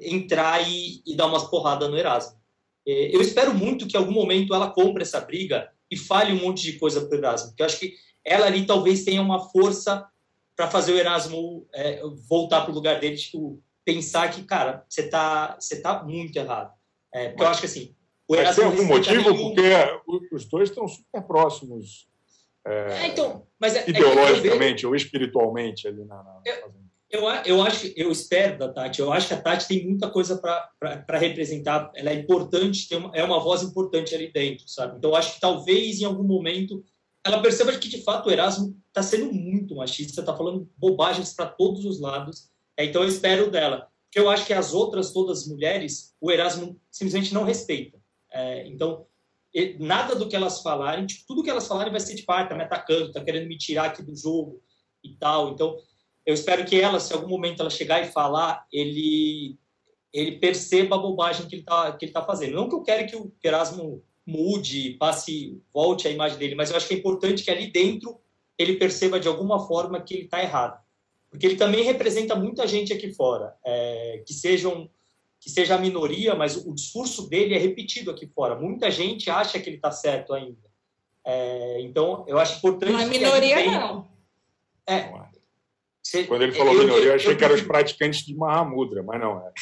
entrar 0.00 0.66
e, 0.68 1.02
e 1.06 1.16
dar 1.16 1.26
umas 1.26 1.44
porradas 1.44 1.90
no 1.90 1.96
Erasmo. 1.96 2.38
É, 2.86 3.14
eu 3.14 3.20
espero 3.20 3.54
muito 3.54 3.86
que 3.86 3.96
em 3.96 4.00
algum 4.00 4.12
momento 4.12 4.54
ela 4.54 4.70
compre 4.70 5.02
essa 5.02 5.20
briga 5.20 5.70
e 5.90 5.96
fale 5.96 6.32
um 6.32 6.42
monte 6.42 6.62
de 6.62 6.78
coisa 6.78 7.04
para 7.04 7.16
o 7.16 7.18
Erasmo, 7.18 7.48
porque 7.48 7.62
eu 7.62 7.66
acho 7.66 7.78
que 7.78 7.94
ela 8.24 8.46
ali 8.46 8.66
talvez 8.66 9.04
tenha 9.04 9.20
uma 9.20 9.50
força 9.50 10.06
para 10.56 10.70
fazer 10.70 10.92
o 10.92 10.98
Erasmo 10.98 11.66
é, 11.74 12.02
voltar 12.28 12.62
para 12.62 12.70
o 12.70 12.74
lugar 12.74 13.00
dele, 13.00 13.16
tipo, 13.16 13.60
pensar 13.84 14.30
que, 14.30 14.44
cara, 14.44 14.84
você 14.88 15.08
tá, 15.08 15.56
você 15.58 15.80
tá 15.80 16.02
muito 16.04 16.36
errado. 16.36 16.72
É, 17.12 17.28
porque 17.28 17.42
eu 17.42 17.48
acho 17.48 17.60
que 17.60 17.66
assim. 17.66 17.94
Erasmo 18.34 18.62
tem 18.62 18.70
algum 18.70 18.84
motivo? 18.84 19.30
Nenhum... 19.30 19.54
Porque 20.04 20.34
os 20.34 20.44
dois 20.46 20.68
estão 20.68 20.86
super 20.88 21.22
próximos. 21.22 22.06
É, 22.64 23.04
é 23.04 23.06
então, 23.08 23.46
mas 23.58 23.74
é, 23.74 23.80
é 23.80 23.90
ideologicamente 23.90 24.86
ou 24.86 24.94
espiritualmente 24.94 25.88
ali 25.88 26.04
na, 26.04 26.22
na 26.22 26.40
eu, 26.44 26.72
eu, 27.12 27.28
eu 27.44 27.62
acho, 27.62 27.92
eu 27.94 28.10
espero 28.10 28.56
da 28.56 28.72
Tati, 28.72 29.00
eu 29.00 29.12
acho 29.12 29.28
que 29.28 29.34
a 29.34 29.40
Tati 29.40 29.68
tem 29.68 29.86
muita 29.86 30.08
coisa 30.08 30.38
para 30.38 31.18
representar, 31.18 31.90
ela 31.94 32.10
é 32.10 32.14
importante, 32.14 32.88
tem 32.88 32.96
uma, 32.96 33.10
é 33.14 33.22
uma 33.22 33.38
voz 33.38 33.62
importante 33.62 34.14
ali 34.14 34.32
dentro, 34.32 34.66
sabe? 34.66 34.96
Então, 34.96 35.10
eu 35.10 35.16
acho 35.16 35.34
que 35.34 35.40
talvez 35.40 36.00
em 36.00 36.04
algum 36.04 36.22
momento 36.22 36.82
ela 37.24 37.42
perceba 37.42 37.76
que 37.76 37.88
de 37.88 38.02
fato 38.02 38.28
o 38.28 38.32
Erasmo 38.32 38.76
está 38.88 39.02
sendo 39.02 39.32
muito 39.32 39.76
machista, 39.76 40.20
está 40.20 40.36
falando 40.36 40.68
bobagens 40.76 41.34
para 41.34 41.46
todos 41.46 41.84
os 41.84 42.00
lados. 42.00 42.50
É, 42.76 42.84
então, 42.84 43.02
eu 43.02 43.08
espero 43.08 43.50
dela, 43.50 43.88
porque 44.04 44.18
eu 44.18 44.30
acho 44.30 44.46
que 44.46 44.52
as 44.52 44.72
outras 44.72 45.12
todas 45.12 45.46
mulheres, 45.46 46.14
o 46.20 46.30
Erasmo 46.30 46.80
simplesmente 46.90 47.34
não 47.34 47.44
respeita. 47.44 48.01
É, 48.32 48.66
então, 48.66 49.06
nada 49.78 50.14
do 50.14 50.28
que 50.28 50.34
elas 50.34 50.62
falarem, 50.62 51.06
tipo, 51.06 51.24
tudo 51.26 51.42
que 51.42 51.50
elas 51.50 51.66
falarem 51.66 51.92
vai 51.92 52.00
ser 52.00 52.14
de 52.14 52.22
parte, 52.22 52.48
tá 52.48 52.54
me 52.54 52.64
atacando, 52.64 53.12
tá 53.12 53.22
querendo 53.22 53.46
me 53.46 53.58
tirar 53.58 53.86
aqui 53.86 54.02
do 54.02 54.16
jogo 54.16 54.62
e 55.04 55.14
tal. 55.16 55.50
Então, 55.50 55.76
eu 56.24 56.34
espero 56.34 56.64
que 56.64 56.80
ela, 56.80 57.00
se 57.00 57.12
algum 57.12 57.28
momento 57.28 57.60
ela 57.60 57.70
chegar 57.70 58.00
e 58.00 58.10
falar, 58.10 58.66
ele 58.72 59.58
ele 60.12 60.32
perceba 60.32 60.96
a 60.96 60.98
bobagem 60.98 61.48
que 61.48 61.54
ele 61.54 61.62
está 61.62 61.92
que 61.92 62.04
ele 62.04 62.12
tá 62.12 62.22
fazendo. 62.22 62.54
Não 62.54 62.68
que 62.68 62.74
eu 62.74 62.82
quero 62.82 63.06
que 63.06 63.16
o 63.16 63.32
Erasmo 63.42 64.04
mude, 64.26 64.90
passe, 64.98 65.60
volte 65.72 66.06
a 66.06 66.10
imagem 66.10 66.38
dele, 66.38 66.54
mas 66.54 66.70
eu 66.70 66.76
acho 66.76 66.86
que 66.86 66.94
é 66.94 66.98
importante 66.98 67.42
que 67.42 67.50
ali 67.50 67.70
dentro 67.70 68.20
ele 68.58 68.76
perceba 68.76 69.18
de 69.18 69.26
alguma 69.26 69.66
forma 69.66 70.00
que 70.00 70.14
ele 70.14 70.24
está 70.24 70.42
errado, 70.42 70.80
porque 71.30 71.46
ele 71.46 71.56
também 71.56 71.82
representa 71.82 72.36
muita 72.36 72.66
gente 72.66 72.92
aqui 72.92 73.12
fora, 73.12 73.56
é, 73.64 74.22
que 74.24 74.32
sejam 74.32 74.88
que 75.42 75.50
seja 75.50 75.74
a 75.74 75.78
minoria, 75.78 76.36
mas 76.36 76.56
o 76.56 76.72
discurso 76.72 77.28
dele 77.28 77.54
é 77.54 77.58
repetido 77.58 78.12
aqui 78.12 78.28
fora. 78.28 78.54
Muita 78.54 78.90
gente 78.92 79.28
acha 79.28 79.58
que 79.58 79.68
ele 79.68 79.76
está 79.76 79.90
certo 79.90 80.32
ainda. 80.32 80.70
É, 81.24 81.80
então, 81.80 82.24
eu 82.28 82.38
acho 82.38 82.58
importante. 82.58 82.92
Não 82.92 83.00
é 83.00 83.06
minoria, 83.06 83.70
não. 83.70 84.08
É, 84.86 85.10
você, 86.02 86.24
Quando 86.24 86.42
ele 86.42 86.52
falou 86.52 86.74
eu, 86.74 86.80
minoria, 86.80 87.08
eu, 87.08 87.14
achei 87.14 87.32
eu, 87.32 87.36
que 87.36 87.44
eram 87.44 87.54
os 87.54 87.62
praticantes 87.62 88.24
de 88.24 88.36
Mahamudra, 88.36 89.02
mas 89.02 89.20
não 89.20 89.38
é. 89.38 89.52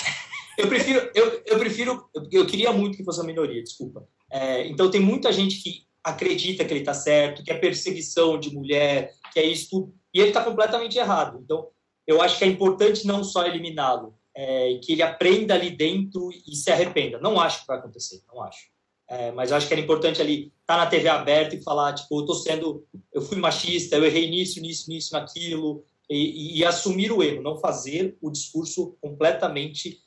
Eu 0.58 0.68
prefiro, 0.68 1.10
eu, 1.14 1.42
eu 1.46 1.58
prefiro, 1.58 2.10
eu 2.30 2.46
queria 2.46 2.72
muito 2.72 2.96
que 2.96 3.04
fosse 3.04 3.20
a 3.20 3.24
minoria, 3.24 3.62
desculpa. 3.62 4.06
É, 4.30 4.66
então 4.66 4.90
tem 4.90 5.00
muita 5.00 5.32
gente 5.32 5.62
que 5.62 5.86
acredita 6.04 6.64
que 6.64 6.72
ele 6.72 6.80
está 6.80 6.92
certo, 6.92 7.42
que 7.42 7.50
é 7.50 7.58
perseguição 7.58 8.38
de 8.38 8.52
mulher, 8.52 9.12
que 9.32 9.40
é 9.40 9.46
isso 9.46 9.70
tudo, 9.70 9.94
e 10.12 10.20
ele 10.20 10.28
está 10.28 10.44
completamente 10.44 10.98
errado. 10.98 11.40
Então 11.42 11.68
eu 12.06 12.20
acho 12.20 12.38
que 12.38 12.44
é 12.44 12.48
importante 12.48 13.06
não 13.06 13.22
só 13.22 13.46
eliminá-lo, 13.46 14.14
é, 14.40 14.78
que 14.82 14.92
ele 14.92 15.02
aprenda 15.02 15.52
ali 15.54 15.68
dentro 15.68 16.30
e 16.46 16.56
se 16.56 16.70
arrependa. 16.70 17.18
Não 17.18 17.38
acho 17.38 17.60
que 17.60 17.66
vai 17.66 17.76
acontecer, 17.76 18.22
não 18.26 18.42
acho. 18.42 18.70
É, 19.06 19.30
mas 19.32 19.52
acho 19.52 19.66
que 19.66 19.74
era 19.74 19.82
importante 19.82 20.22
ali 20.22 20.52
estar 20.60 20.76
tá 20.76 20.76
na 20.78 20.86
TV 20.86 21.08
aberta 21.08 21.54
e 21.54 21.62
falar, 21.62 21.92
tipo, 21.92 22.20
eu 22.20 22.24
tô 22.24 22.32
sendo, 22.32 22.86
eu 23.12 23.20
fui 23.20 23.36
machista, 23.36 23.96
eu 23.96 24.04
errei 24.04 24.30
nisso, 24.30 24.58
nisso, 24.60 24.88
nisso, 24.88 25.12
naquilo, 25.12 25.84
e, 26.08 26.58
e, 26.58 26.64
assumir 26.64 27.12
o 27.12 27.22
erro, 27.22 27.42
não 27.42 27.58
fazer 27.58 28.16
o 28.20 28.30
discurso 28.30 28.96
completamente 29.00 29.98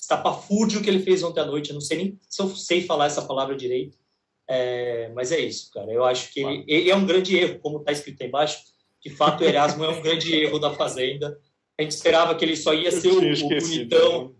estapafúrdio 0.00 0.82
que 0.82 0.88
ele 0.88 1.02
fez 1.02 1.22
ontem 1.22 1.40
à 1.40 1.44
noite. 1.44 1.68
Eu 1.68 1.74
não 1.74 1.80
sei 1.80 1.98
nem 1.98 2.18
se 2.30 2.40
eu 2.40 2.48
sei 2.56 2.82
falar 2.82 3.06
essa 3.06 3.26
palavra 3.26 3.54
direito, 3.54 3.98
é, 4.48 5.10
mas 5.14 5.32
é 5.32 5.40
isso, 5.40 5.70
cara. 5.70 5.92
Eu 5.92 6.04
acho 6.04 6.32
que 6.32 6.40
ele, 6.40 6.64
ele 6.66 6.90
é 6.90 6.96
um 6.96 7.06
grande 7.06 7.36
erro, 7.36 7.60
como 7.60 7.80
está 7.80 7.92
escrito 7.92 8.22
aí 8.22 8.28
embaixo. 8.28 8.58
De 9.02 9.10
fato, 9.10 9.42
o 9.42 9.44
Erasmo 9.44 9.84
é 9.84 9.90
um 9.90 10.00
grande 10.00 10.34
erro 10.34 10.58
da 10.58 10.72
Fazenda. 10.72 11.38
A 11.78 11.82
gente 11.82 11.92
esperava 11.92 12.34
que 12.34 12.44
ele 12.44 12.56
só 12.56 12.72
ia 12.72 12.90
ser 12.90 13.08
o, 13.08 13.18
o 13.18 13.48
bonitão, 13.48 14.36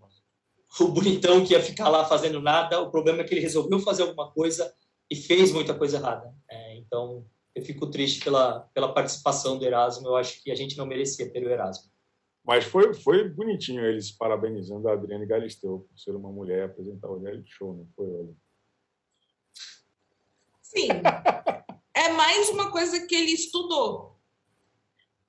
o 0.80 0.89
bonitão 0.89 1.45
que 1.45 1.53
ia 1.53 1.62
ficar 1.62 1.89
lá 1.89 2.05
fazendo 2.05 2.41
nada. 2.41 2.80
O 2.80 2.91
problema 2.91 3.20
é 3.20 3.24
que 3.24 3.34
ele 3.34 3.43
resolveu 3.43 3.78
fazer 3.80 4.03
alguma 4.03 4.30
coisa 4.30 4.74
e 5.11 5.14
fez 5.14 5.53
muita 5.53 5.74
coisa 5.74 5.99
errada. 5.99 6.34
É, 6.51 6.76
então, 6.78 7.26
eu 7.55 7.62
fico 7.64 7.87
triste 7.89 8.24
pela, 8.24 8.61
pela 8.72 8.93
participação 8.93 9.59
do 9.59 9.64
Erasmo. 9.64 10.09
Eu 10.09 10.16
acho 10.16 10.43
que 10.43 10.51
a 10.51 10.55
gente 10.55 10.76
não 10.76 10.87
merecia 10.87 11.30
ter 11.30 11.47
o 11.47 11.51
Erasmo. 11.51 11.91
Mas 12.45 12.64
foi, 12.64 12.95
foi 12.95 13.28
bonitinho 13.28 13.84
eles 13.84 14.12
parabenizando 14.12 14.89
a 14.89 14.93
Adriane 14.93 15.26
Galisteu 15.26 15.87
por 15.89 15.99
ser 15.99 16.14
uma 16.14 16.30
mulher 16.30 16.59
e 16.59 16.62
apresentar 16.62 17.09
o 17.09 17.18
reality 17.18 17.51
show, 17.51 17.74
não 17.74 17.87
foi, 17.97 18.07
olha? 18.07 18.34
Sim. 20.62 20.89
é 21.93 22.09
mais 22.11 22.49
uma 22.51 22.70
coisa 22.70 23.05
que 23.07 23.14
ele 23.14 23.32
estudou. 23.32 24.15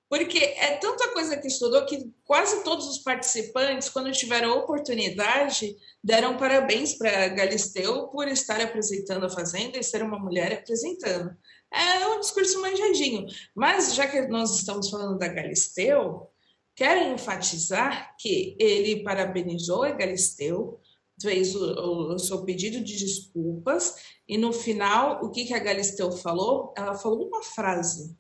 Porque 0.09 0.37
é 0.37 0.77
tanta 0.77 1.11
coisa 1.11 1.35
que 1.37 1.47
estudou 1.47 1.85
que 1.85 2.09
quase 2.23 2.63
todos 2.63 2.87
os 2.87 2.99
participantes, 2.99 3.89
quando 3.89 4.11
tiveram 4.11 4.57
oportunidade, 4.57 5.75
deram 6.03 6.37
parabéns 6.37 6.93
para 6.93 7.27
Galisteu 7.27 8.07
por 8.07 8.27
estar 8.27 8.61
apresentando 8.61 9.25
a 9.25 9.29
Fazenda 9.29 9.77
e 9.77 9.83
ser 9.83 10.01
uma 10.01 10.17
mulher 10.17 10.53
apresentando 10.53 11.35
é 11.71 12.07
um 12.07 12.19
discurso 12.19 12.61
manjadinho. 12.61 13.25
Mas, 13.55 13.93
já 13.93 14.07
que 14.07 14.21
nós 14.27 14.55
estamos 14.55 14.89
falando 14.89 15.17
da 15.17 15.27
Galisteu, 15.27 16.29
quero 16.75 17.13
enfatizar 17.13 18.15
que 18.17 18.55
ele 18.59 19.03
parabenizou 19.03 19.83
a 19.83 19.91
Galisteu, 19.91 20.79
fez 21.21 21.55
o, 21.55 22.13
o, 22.13 22.19
seu 22.19 22.43
pedido 22.43 22.83
de 22.83 22.97
desculpas, 22.97 23.95
e 24.27 24.37
no 24.37 24.53
final, 24.53 25.23
o 25.23 25.31
que, 25.31 25.45
que 25.45 25.53
a 25.53 25.59
Galisteu 25.59 26.11
falou? 26.11 26.73
Ela 26.77 26.93
falou 26.93 27.27
uma 27.27 27.43
frase, 27.43 28.15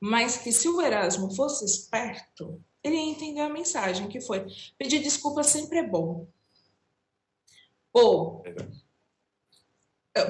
mas 0.00 0.36
que 0.36 0.52
se 0.52 0.68
o 0.68 0.80
Erasmo 0.80 1.34
fosse 1.34 1.64
esperto, 1.64 2.62
ele 2.82 2.96
ia 2.96 3.10
entender 3.10 3.40
a 3.40 3.48
mensagem, 3.48 4.08
que 4.08 4.20
foi: 4.20 4.46
pedir 4.78 5.00
desculpa 5.00 5.42
sempre 5.42 5.78
é 5.78 5.86
bom. 5.86 6.28
Ou. 7.92 8.42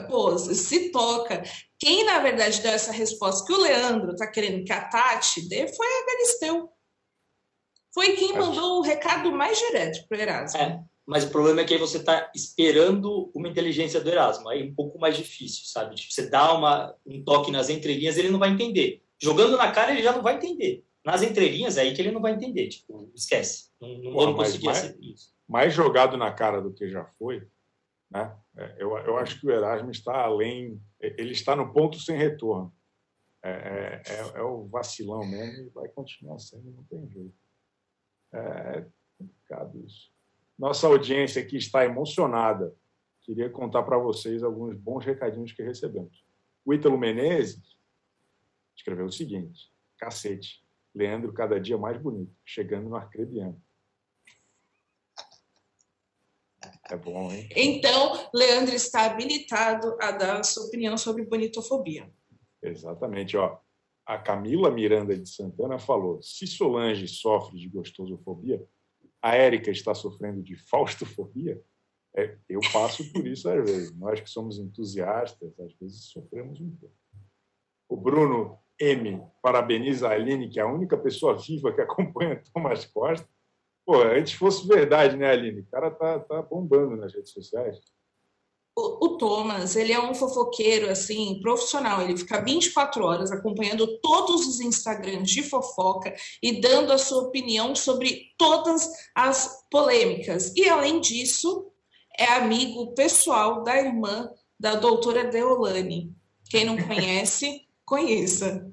Pô, 0.09 0.37
se 0.37 0.91
toca. 0.91 1.43
Quem, 1.79 2.05
na 2.05 2.19
verdade, 2.19 2.61
deu 2.61 2.73
essa 2.73 2.91
resposta 2.91 3.47
que 3.47 3.53
o 3.53 3.61
Leandro 3.61 4.13
está 4.13 4.27
querendo 4.27 4.65
que 4.65 4.73
a 4.73 4.89
Tati 4.89 5.49
dê 5.49 5.69
foi 5.69 5.87
a 5.87 6.07
Galisteu. 6.07 6.73
Foi 7.95 8.17
quem 8.17 8.33
mandou 8.33 8.79
o 8.79 8.83
recado 8.83 9.31
mais 9.31 9.59
direto 9.59 10.07
para 10.09 10.19
o 10.19 10.21
Erasmo. 10.21 10.61
É, 10.61 10.85
mas 11.07 11.25
o 11.25 11.31
problema 11.31 11.61
é 11.61 11.65
que 11.65 11.73
aí 11.73 11.81
você 11.81 11.99
está 11.99 12.31
esperando 12.35 13.31
uma 13.35 13.49
inteligência 13.49 14.01
do 14.01 14.11
Erasmo. 14.11 14.49
Aí 14.49 14.61
é 14.61 14.65
um 14.65 14.75
pouco 14.75 14.99
mais 14.99 15.17
difícil, 15.17 15.65
sabe? 15.67 15.95
Tipo, 15.95 16.13
você 16.13 16.29
dá 16.29 16.53
uma, 16.53 16.95
um 17.07 17.23
toque 17.23 17.53
nas 17.53 17.71
entrelinhas, 17.71 18.17
ele 18.17 18.31
não 18.31 18.41
vai 18.41 18.51
entender. 18.51 19.06
Jogando 19.21 19.57
na 19.57 19.71
cara, 19.73 19.93
ele 19.93 20.03
já 20.03 20.13
não 20.13 20.23
vai 20.23 20.37
entender. 20.37 20.85
Nas 21.05 21.23
entrelinhas, 21.23 21.77
é 21.77 21.83
aí 21.83 21.95
que 21.95 22.03
ele 22.03 22.11
não 22.11 22.21
vai 22.21 22.33
entender. 22.33 22.69
Tipo, 22.69 23.11
esquece. 23.15 23.71
Não, 23.81 23.89
não 23.99 24.13
vamos 24.13 24.37
conseguir 24.37 24.67
mais, 24.67 24.97
isso. 25.01 25.35
Mais 25.49 25.73
jogado 25.73 26.17
na 26.17 26.33
cara 26.33 26.61
do 26.61 26.73
que 26.73 26.89
já 26.89 27.05
foi, 27.19 27.47
né? 28.11 28.37
É, 28.57 28.77
eu, 28.79 28.97
eu 28.99 29.17
acho 29.17 29.41
que 29.41 29.47
o 29.47 29.51
Erasmo 29.51 29.91
está 29.91 30.23
além, 30.23 30.81
ele 31.01 31.33
está 31.33 31.55
no 31.55 31.73
ponto 31.73 31.99
sem 32.01 32.17
retorno. 32.17 32.75
É, 33.43 33.51
é, 33.51 34.03
é, 34.07 34.39
é 34.39 34.43
o 34.43 34.67
vacilão 34.67 35.25
mesmo 35.25 35.67
e 35.67 35.71
vai 35.71 35.89
continuar 35.89 36.39
sendo, 36.41 36.73
não 36.73 36.83
tem 36.85 37.09
jeito. 37.09 37.35
É 38.33 38.85
complicado 39.17 39.81
isso. 39.87 40.11
Nossa 40.59 40.87
audiência 40.87 41.41
aqui 41.41 41.57
está 41.57 41.85
emocionada. 41.85 42.75
Queria 43.23 43.49
contar 43.49 43.83
para 43.83 43.99
vocês 43.99 44.43
alguns 44.43 44.77
bons 44.77 45.05
recadinhos 45.05 45.53
que 45.53 45.63
recebemos. 45.63 46.25
O 46.65 46.75
Ítalo 46.75 46.99
Menezes 46.99 47.76
escreveu 48.77 49.07
o 49.07 49.13
seguinte: 49.13 49.71
cacete, 49.99 50.65
Leandro 50.95 51.33
cada 51.33 51.61
dia 51.61 51.77
mais 51.77 52.01
bonito, 52.01 52.35
chegando 52.45 52.89
no 52.89 52.97
arcrebiano. 52.97 53.61
É 56.89 56.97
bom, 56.97 57.33
hein? 57.33 57.49
Então, 57.55 58.29
Leandro 58.33 58.75
está 58.75 59.07
habilitado 59.07 59.97
a 60.01 60.13
dar 60.13 60.41
a 60.41 60.45
sua 60.45 60.67
opinião 60.67 60.97
sobre 60.97 61.25
bonitofobia. 61.25 62.13
Exatamente. 62.63 63.37
Ó, 63.37 63.59
a 64.05 64.19
Camila 64.19 64.71
Miranda 64.71 65.17
de 65.17 65.29
Santana 65.29 65.79
falou: 65.79 66.23
se 66.23 66.47
Solange 66.47 67.09
sofre 67.09 67.59
de 67.59 67.69
gostosofobia, 67.69 68.65
a 69.21 69.35
Érica 69.35 69.71
está 69.71 69.95
sofrendo 69.95 70.43
de 70.43 70.57
faustofobia? 70.57 71.61
É, 72.17 72.39
eu 72.49 72.61
passo 72.73 73.13
por 73.13 73.27
isso 73.27 73.49
às 73.49 73.69
vezes. 73.69 73.97
Nós 73.97 74.21
que 74.21 74.31
somos 74.31 74.59
entusiastas, 74.59 75.59
às 75.59 75.75
vezes 75.75 76.05
sofremos 76.05 76.61
um 76.61 76.71
pouco. 76.77 76.97
O 77.89 77.97
Bruno 77.97 78.59
M. 78.81 79.23
parabeniza 79.43 80.09
a 80.09 80.13
Aline, 80.13 80.49
que 80.49 80.61
é 80.61 80.63
a 80.63 80.73
única 80.73 80.97
pessoa 80.97 81.37
viva 81.37 81.73
que 81.73 81.81
acompanha 81.83 82.43
Thomas 82.53 82.85
Costa. 82.87 83.29
Pô, 83.85 84.03
antes 84.03 84.33
fosse 84.33 84.67
verdade, 84.67 85.17
né, 85.17 85.31
Aline? 85.31 85.61
O 85.61 85.67
cara 85.71 85.91
tá, 85.91 86.19
tá 86.19 86.43
bombando 86.43 86.97
nas 86.97 87.15
redes 87.15 87.33
sociais. 87.33 87.79
o, 88.77 89.07
o, 89.07 89.17
Thomas, 89.17 89.77
ele 89.77 89.93
é 89.93 90.01
um 90.01 90.13
fofoqueiro, 90.13 90.91
assim, 90.91 91.39
profissional. 91.41 92.03
Ele 92.03 92.17
fica 92.17 92.43
24 92.43 93.05
horas 93.05 93.31
acompanhando 93.31 93.99
todos 94.01 94.47
os 94.47 94.61
Instagrams 94.61 95.31
de 95.31 95.43
fofoca 95.45 96.13
e 96.43 96.61
dando 96.61 96.93
a 96.93 96.99
sua 96.99 97.23
opinião 97.23 97.77
sobre 97.77 98.33
todas 98.37 98.91
as 99.15 99.65
polêmicas. 99.71 100.53
E, 100.57 100.69
além 100.69 101.01
disso, 101.01 101.71
é 102.19 102.25
amigo 102.25 102.93
pessoal 102.95 103.63
da 103.63 103.77
irmã 103.77 104.29
da 104.59 104.75
doutora 104.75 105.25
Deolane. 105.25 106.13
Quem 106.51 106.65
não 106.65 106.77
conhece, 106.89 107.66
conheça. 107.87 108.71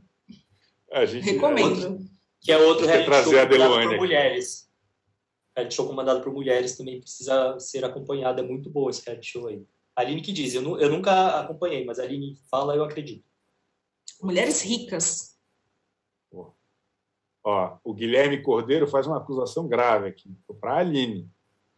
A 0.91 1.05
gente 1.05 1.23
Recomendo. 1.23 2.03
Que 2.41 2.51
é 2.51 2.57
outro 2.57 2.85
reality 2.85 3.23
show 3.23 3.47
comandado 3.47 3.87
por 3.87 3.97
mulheres. 3.97 4.69
Reality 5.55 5.75
show 5.75 5.87
comandado 5.87 6.21
por 6.21 6.33
mulheres 6.33 6.77
também 6.77 6.99
precisa 6.99 7.57
ser 7.59 7.85
acompanhado. 7.85 8.41
É 8.41 8.45
muito 8.45 8.69
bom 8.69 8.89
esse 8.89 9.05
reality 9.05 9.31
show 9.31 9.47
aí. 9.47 9.65
A 9.95 10.01
Aline 10.01 10.21
que 10.21 10.33
diz, 10.33 10.53
eu, 10.55 10.77
eu 10.79 10.89
nunca 10.89 11.39
acompanhei, 11.39 11.85
mas 11.85 11.99
a 11.99 12.03
Aline 12.03 12.35
fala, 12.49 12.75
eu 12.75 12.83
acredito. 12.83 13.23
Mulheres 14.21 14.61
ricas. 14.61 15.37
Ó, 17.45 17.77
o 17.83 17.93
Guilherme 17.93 18.41
Cordeiro 18.41 18.87
faz 18.87 19.05
uma 19.05 19.17
acusação 19.17 19.67
grave 19.67 20.07
aqui 20.07 20.35
para 20.59 20.73
a 20.73 20.77
Aline. 20.79 21.29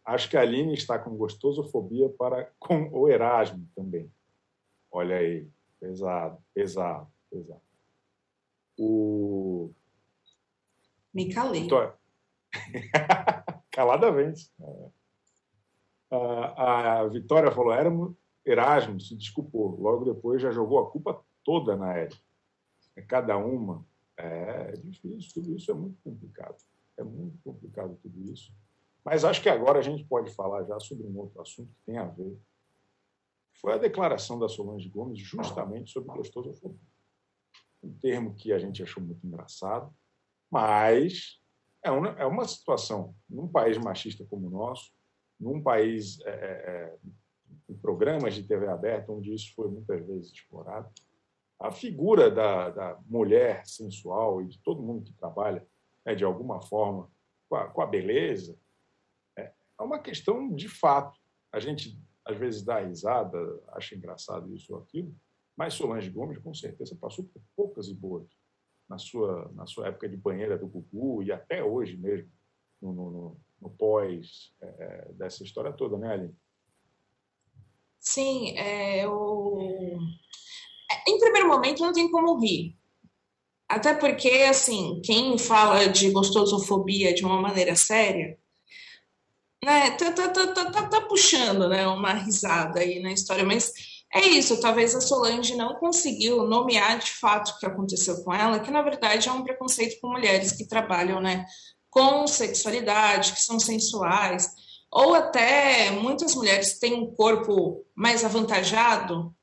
Acho 0.04 0.30
que 0.30 0.36
a 0.36 0.40
Aline 0.40 0.74
está 0.74 0.98
com 0.98 1.16
gostosofobia 1.16 2.08
para 2.10 2.52
com 2.58 2.88
o 2.92 3.08
Erasmo 3.08 3.68
também. 3.74 4.10
Olha 4.90 5.16
aí, 5.16 5.48
pesado, 5.80 6.38
pesado, 6.54 7.08
pesado. 7.38 7.60
O 8.78 9.70
me 11.12 11.32
calei. 11.32 11.66
Calada 13.70 14.12
vence. 14.12 14.50
É 14.60 14.96
a, 16.10 17.00
a 17.00 17.08
Vitória 17.08 17.50
falou, 17.50 17.72
era 17.72 17.90
Erasmo 18.44 19.00
se 19.00 19.16
desculpou. 19.16 19.78
Logo 19.80 20.04
depois 20.04 20.40
já 20.40 20.50
jogou 20.50 20.78
a 20.78 20.90
culpa 20.90 21.20
toda 21.44 21.76
na 21.76 21.94
Érica. 21.94 22.20
É 22.94 23.02
cada 23.02 23.36
uma. 23.36 23.84
É, 24.16 24.72
é 24.72 24.72
difícil, 24.72 25.34
tudo 25.34 25.56
isso 25.56 25.70
é 25.70 25.74
muito 25.74 25.98
complicado. 26.02 26.56
É 26.96 27.02
muito 27.02 27.38
complicado 27.42 27.98
tudo 28.00 28.32
isso. 28.32 28.52
Mas 29.04 29.24
acho 29.24 29.42
que 29.42 29.48
agora 29.48 29.78
a 29.78 29.82
gente 29.82 30.04
pode 30.04 30.32
falar 30.32 30.64
já 30.64 30.78
sobre 30.80 31.06
um 31.06 31.18
outro 31.18 31.40
assunto 31.40 31.68
que 31.68 31.84
tem 31.84 31.98
a 31.98 32.04
ver. 32.04 32.38
Foi 33.54 33.72
a 33.72 33.78
declaração 33.78 34.38
da 34.38 34.48
Solange 34.48 34.88
Gomes 34.88 35.18
justamente 35.18 35.90
sobre 35.90 36.14
gostosofobia. 36.14 36.78
Um 37.86 37.98
termo 37.98 38.34
que 38.34 38.52
a 38.52 38.58
gente 38.58 38.82
achou 38.82 39.02
muito 39.02 39.26
engraçado, 39.26 39.94
mas 40.50 41.40
é 41.84 41.90
uma, 41.90 42.08
é 42.18 42.26
uma 42.26 42.46
situação, 42.46 43.14
num 43.28 43.46
país 43.46 43.78
machista 43.78 44.24
como 44.24 44.48
o 44.48 44.50
nosso, 44.50 44.90
num 45.38 45.62
país 45.62 46.20
é, 46.22 46.30
é, 46.30 46.96
em 47.68 47.76
programas 47.76 48.34
de 48.34 48.42
TV 48.42 48.66
aberta, 48.66 49.12
onde 49.12 49.32
isso 49.32 49.54
foi 49.54 49.68
muitas 49.68 50.04
vezes 50.06 50.32
explorado, 50.32 50.90
a 51.60 51.70
figura 51.70 52.30
da, 52.30 52.70
da 52.70 53.00
mulher 53.06 53.64
sensual 53.66 54.42
e 54.42 54.48
de 54.48 54.58
todo 54.62 54.82
mundo 54.82 55.04
que 55.04 55.12
trabalha, 55.12 55.66
né, 56.04 56.14
de 56.14 56.24
alguma 56.24 56.60
forma, 56.60 57.10
com 57.48 57.56
a, 57.56 57.68
com 57.68 57.80
a 57.80 57.86
beleza, 57.86 58.58
é, 59.38 59.52
é 59.78 59.82
uma 59.82 59.98
questão 59.98 60.52
de 60.54 60.68
fato. 60.68 61.18
A 61.52 61.60
gente, 61.60 61.98
às 62.24 62.36
vezes, 62.36 62.62
dá 62.62 62.80
risada, 62.80 63.38
acha 63.68 63.94
engraçado 63.94 64.52
isso 64.54 64.74
ou 64.74 64.80
aquilo, 64.80 65.14
mas 65.56 65.74
Solange 65.74 66.10
Gomes, 66.10 66.38
com 66.38 66.52
certeza, 66.52 66.96
passou 67.00 67.24
por 67.24 67.42
poucas 67.56 67.88
e 67.88 67.94
boas 67.94 68.28
na 68.88 68.98
sua, 68.98 69.50
na 69.54 69.66
sua 69.66 69.88
época 69.88 70.08
de 70.08 70.16
banheira 70.16 70.56
do 70.56 70.66
Gugu 70.66 71.22
e 71.22 71.32
até 71.32 71.62
hoje 71.62 71.96
mesmo, 71.96 72.30
no, 72.80 72.92
no, 72.92 73.40
no 73.60 73.70
pós 73.70 74.52
é, 74.60 74.66
é, 74.66 75.12
dessa 75.12 75.42
história 75.42 75.72
toda, 75.72 75.96
né, 75.96 76.12
Aline? 76.12 76.36
Sim, 77.98 78.56
é, 78.56 79.04
eu... 79.04 79.98
É, 80.90 81.10
em 81.10 81.18
primeiro 81.18 81.48
momento 81.48 81.82
não 81.82 81.92
tem 81.92 82.10
como 82.10 82.38
rir. 82.38 82.76
Até 83.68 83.94
porque, 83.94 84.30
assim, 84.48 85.00
quem 85.02 85.36
fala 85.38 85.88
de 85.88 86.10
gostosofobia 86.10 87.12
de 87.12 87.24
uma 87.24 87.40
maneira 87.40 87.74
séria, 87.74 88.38
né, 89.64 89.90
tá, 89.96 90.12
tá, 90.12 90.28
tá, 90.28 90.70
tá, 90.70 90.88
tá 90.88 91.00
puxando 91.08 91.68
né, 91.68 91.84
uma 91.88 92.12
risada 92.12 92.78
aí 92.78 93.00
na 93.00 93.10
história, 93.10 93.44
mas 93.44 93.72
é 94.12 94.20
isso, 94.20 94.60
talvez 94.60 94.94
a 94.94 95.00
Solange 95.00 95.54
não 95.56 95.74
conseguiu 95.74 96.46
nomear 96.46 96.98
de 96.98 97.10
fato 97.10 97.50
o 97.50 97.58
que 97.58 97.66
aconteceu 97.66 98.22
com 98.22 98.32
ela, 98.32 98.60
que 98.60 98.70
na 98.70 98.82
verdade 98.82 99.28
é 99.28 99.32
um 99.32 99.42
preconceito 99.42 100.00
com 100.00 100.08
mulheres 100.08 100.52
que 100.52 100.66
trabalham 100.66 101.20
né, 101.20 101.44
com 101.90 102.26
sexualidade, 102.26 103.32
que 103.32 103.40
são 103.40 103.58
sensuais, 103.58 104.48
ou 104.90 105.14
até 105.14 105.90
muitas 105.90 106.34
mulheres 106.34 106.78
têm 106.78 106.94
um 106.94 107.14
corpo 107.14 107.84
mais 107.94 108.24
avantajado, 108.24 109.34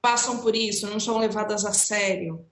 passam 0.00 0.38
por 0.38 0.56
isso, 0.56 0.86
não 0.88 0.98
são 0.98 1.18
levadas 1.18 1.64
a 1.64 1.72
sério. 1.72 2.44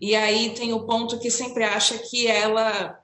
E 0.00 0.14
aí 0.14 0.54
tem 0.54 0.72
o 0.72 0.86
ponto 0.86 1.18
que 1.18 1.30
sempre 1.30 1.64
acha 1.64 1.98
que 1.98 2.26
ela, 2.28 2.98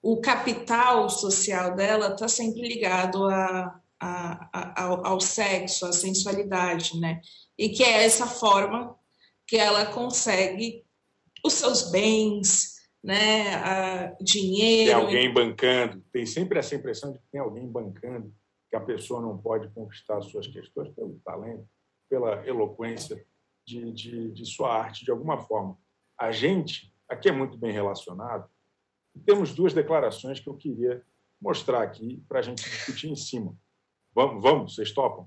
o 0.00 0.20
capital 0.20 1.10
social 1.10 1.74
dela 1.74 2.08
está 2.08 2.28
sempre 2.28 2.60
ligado 2.60 3.26
a, 3.26 3.80
a, 4.02 4.48
a, 4.52 4.84
ao, 4.84 5.06
ao 5.06 5.20
sexo, 5.20 5.86
à 5.86 5.92
sensualidade, 5.92 6.98
né? 6.98 7.20
E 7.56 7.68
que 7.68 7.84
é 7.84 8.02
essa 8.02 8.26
forma 8.26 8.96
que 9.46 9.56
ela 9.56 9.86
consegue 9.86 10.84
os 11.44 11.52
seus 11.54 11.90
bens, 11.90 12.72
né, 13.02 13.54
a 13.56 14.16
dinheiro. 14.20 14.90
Tem 14.90 15.00
alguém 15.00 15.32
bancando, 15.32 16.04
tem 16.12 16.26
sempre 16.26 16.58
essa 16.58 16.74
impressão 16.74 17.12
de 17.12 17.18
que 17.18 17.26
tem 17.30 17.40
alguém 17.40 17.66
bancando, 17.66 18.32
que 18.68 18.76
a 18.76 18.80
pessoa 18.80 19.20
não 19.20 19.38
pode 19.38 19.68
conquistar 19.70 20.20
suas 20.22 20.46
questões 20.46 20.88
pelo 20.94 21.20
talento, 21.24 21.68
pela 22.08 22.46
eloquência 22.46 23.24
de, 23.66 23.92
de, 23.92 24.30
de 24.32 24.46
sua 24.46 24.74
arte, 24.74 25.04
de 25.04 25.10
alguma 25.10 25.38
forma. 25.38 25.76
A 26.18 26.32
gente, 26.32 26.92
aqui 27.08 27.28
é 27.28 27.32
muito 27.32 27.56
bem 27.58 27.72
relacionado, 27.72 28.48
e 29.14 29.20
temos 29.20 29.52
duas 29.52 29.74
declarações 29.74 30.40
que 30.40 30.48
eu 30.48 30.54
queria 30.54 31.02
mostrar 31.40 31.82
aqui 31.82 32.22
para 32.28 32.38
a 32.38 32.42
gente 32.42 32.62
discutir 32.62 33.10
em 33.10 33.16
cima. 33.16 33.56
Vamos, 34.14 34.42
vamos, 34.42 34.74
vocês 34.74 34.92
topam? 34.92 35.26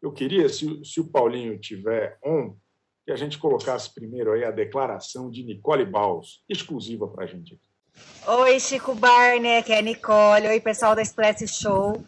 Eu 0.00 0.12
queria, 0.12 0.48
se, 0.48 0.82
se 0.84 1.00
o 1.00 1.06
Paulinho 1.06 1.58
tiver 1.58 2.18
on, 2.24 2.56
que 3.04 3.12
a 3.12 3.16
gente 3.16 3.38
colocasse 3.38 3.92
primeiro 3.92 4.32
aí 4.32 4.44
a 4.44 4.50
declaração 4.50 5.30
de 5.30 5.42
Nicole 5.42 5.84
Baus, 5.84 6.42
exclusiva 6.48 7.06
para 7.06 7.24
a 7.24 7.26
gente. 7.26 7.60
Oi, 8.26 8.58
Chico 8.58 8.94
Barney, 8.94 9.62
que 9.62 9.72
é 9.72 9.82
Nicole. 9.82 10.48
Oi, 10.48 10.60
pessoal 10.60 10.94
da 10.94 11.02
Express 11.02 11.54
Show. 11.54 12.02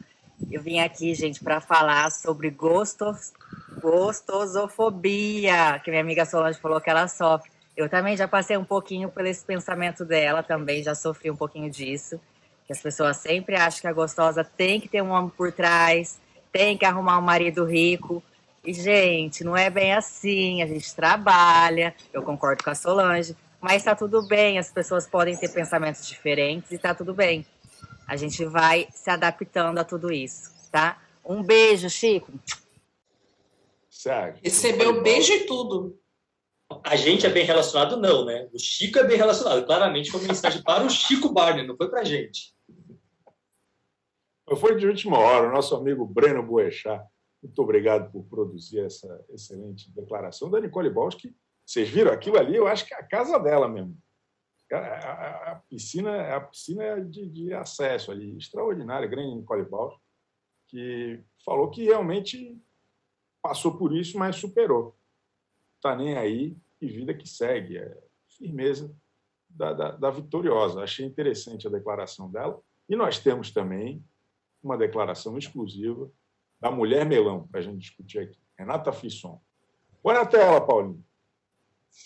Eu 0.51 0.63
vim 0.63 0.79
aqui, 0.79 1.15
gente, 1.15 1.43
para 1.43 1.61
falar 1.61 2.11
sobre 2.11 2.51
gostos, 2.51 3.33
gostosofobia, 3.81 5.81
que 5.85 5.91
minha 5.91 6.03
amiga 6.03 6.25
Solange 6.25 6.59
falou 6.59 6.81
que 6.81 6.91
ela 6.91 7.09
sofre. 7.09 7.51
Eu 7.77 7.91
também 7.91 8.17
já 8.17 8.27
passei 8.27 8.57
um 8.57 8.65
pouquinho 8.65 9.11
por 9.11 9.25
esse 9.27 9.45
pensamento 9.45 10.05
dela, 10.05 10.43
também 10.43 10.83
já 10.83 10.95
sofri 10.95 11.31
um 11.31 11.37
pouquinho 11.37 11.71
disso. 11.71 12.19
Que 12.67 12.73
as 12.73 12.81
pessoas 12.81 13.19
sempre 13.19 13.55
acham 13.57 13.81
que 13.81 13.87
a 13.87 13.93
gostosa 13.93 14.43
tem 14.43 14.81
que 14.81 14.89
ter 14.89 15.03
um 15.03 15.11
homem 15.11 15.31
por 15.37 15.53
trás, 15.53 16.21
tem 16.51 16.77
que 16.77 16.85
arrumar 16.85 17.19
um 17.19 17.23
marido 17.23 17.65
rico. 17.65 18.23
E, 18.65 18.73
gente, 18.73 19.45
não 19.45 19.57
é 19.57 19.71
bem 19.71 19.93
assim. 19.95 20.63
A 20.63 20.67
gente 20.67 20.95
trabalha, 20.95 21.95
eu 22.13 22.23
concordo 22.23 22.65
com 22.65 22.71
a 22.71 22.75
Solange, 22.75 23.37
mas 23.61 23.77
está 23.77 23.95
tudo 23.95 24.27
bem. 24.27 24.59
As 24.59 24.73
pessoas 24.73 25.07
podem 25.07 25.37
ter 25.37 25.49
pensamentos 25.53 26.07
diferentes 26.07 26.73
e 26.73 26.75
está 26.75 26.95
tudo 26.95 27.15
bem. 27.15 27.47
A 28.07 28.17
gente 28.17 28.45
vai 28.45 28.89
se 28.93 29.11
adaptando 29.11 29.79
a 29.79 29.85
tudo 29.85 30.13
isso, 30.13 30.51
tá? 30.71 31.01
Um 31.25 31.43
beijo, 31.43 31.91
Chico. 31.91 32.33
Sério. 33.89 34.39
Recebeu 34.43 35.03
beijo 35.03 35.33
e 35.33 35.47
tudo. 35.47 35.99
A 36.83 36.97
gente 36.97 37.27
é 37.27 37.31
bem 37.31 37.45
relacionado, 37.45 37.97
não, 37.97 38.25
né? 38.25 38.49
O 38.53 38.59
Chico 38.59 38.99
é 38.99 39.05
bem 39.05 39.17
relacionado. 39.17 39.65
Claramente 39.65 40.11
foi 40.11 40.21
uma 40.21 40.29
mensagem 40.29 40.63
para 40.63 40.85
o 40.85 40.91
Chico 40.91 41.33
Barney, 41.33 41.67
não 41.67 41.77
foi 41.77 41.89
para 41.89 42.01
a 42.01 42.05
gente. 42.05 42.56
Foi 44.55 44.77
de 44.77 44.87
última 44.87 45.19
hora. 45.19 45.49
O 45.49 45.53
nosso 45.53 45.75
amigo 45.75 46.07
Breno 46.07 46.43
Boechat 46.43 47.03
muito 47.47 47.63
obrigado 47.63 48.11
por 48.11 48.25
produzir 48.25 48.81
essa 48.81 49.25
excelente 49.29 49.91
declaração 49.93 50.51
da 50.51 50.61
Nicole 50.61 50.91
Balls, 50.91 51.15
que 51.15 51.35
vocês 51.65 51.89
viram 51.89 52.13
aquilo 52.13 52.39
ali, 52.39 52.57
eu 52.57 52.67
acho 52.67 52.85
que 52.85 52.95
é 52.95 52.99
a 52.99 53.07
casa 53.07 53.39
dela 53.39 53.69
mesmo. 53.69 53.97
A, 54.73 54.77
a, 54.77 55.53
a 55.53 55.55
piscina, 55.57 56.35
a 56.35 56.41
piscina 56.41 57.01
de, 57.01 57.29
de, 57.29 57.55
acesso 57.55 58.11
ali, 58.11 58.37
extraordinária, 58.37 59.07
grande 59.07 59.37
Nicole 59.37 59.65
Balls, 59.65 59.95
que 60.67 61.21
falou 61.45 61.71
que 61.71 61.85
realmente 61.85 62.61
passou 63.41 63.77
por 63.79 63.95
isso, 63.95 64.19
mas 64.19 64.37
superou. 64.37 64.97
Está 65.77 65.95
nem 65.95 66.17
aí 66.17 66.57
e 66.81 66.89
vida 66.89 67.15
que 67.15 67.29
segue. 67.29 67.79
É 67.79 67.97
firmeza 68.29 68.93
da, 69.49 69.73
da, 69.73 69.91
da 69.93 70.11
vitoriosa. 70.11 70.83
Achei 70.83 71.07
interessante 71.07 71.69
a 71.69 71.71
declaração 71.71 72.29
dela. 72.29 72.61
E 72.89 72.97
nós 72.97 73.21
temos 73.21 73.53
também 73.53 74.05
uma 74.67 74.77
declaração 74.77 75.39
exclusiva 75.39 76.11
da 76.61 76.71
mulher 76.71 77.07
melão 77.07 77.47
para 77.47 77.61
a 77.61 77.63
gente 77.63 77.79
discutir 77.79 78.19
aqui. 78.19 78.39
Renata 78.59 78.93
Fisson. 78.93 79.41
Põe 80.03 80.15
na 80.15 80.27
tela, 80.27 80.61
Paulinho. 80.61 81.05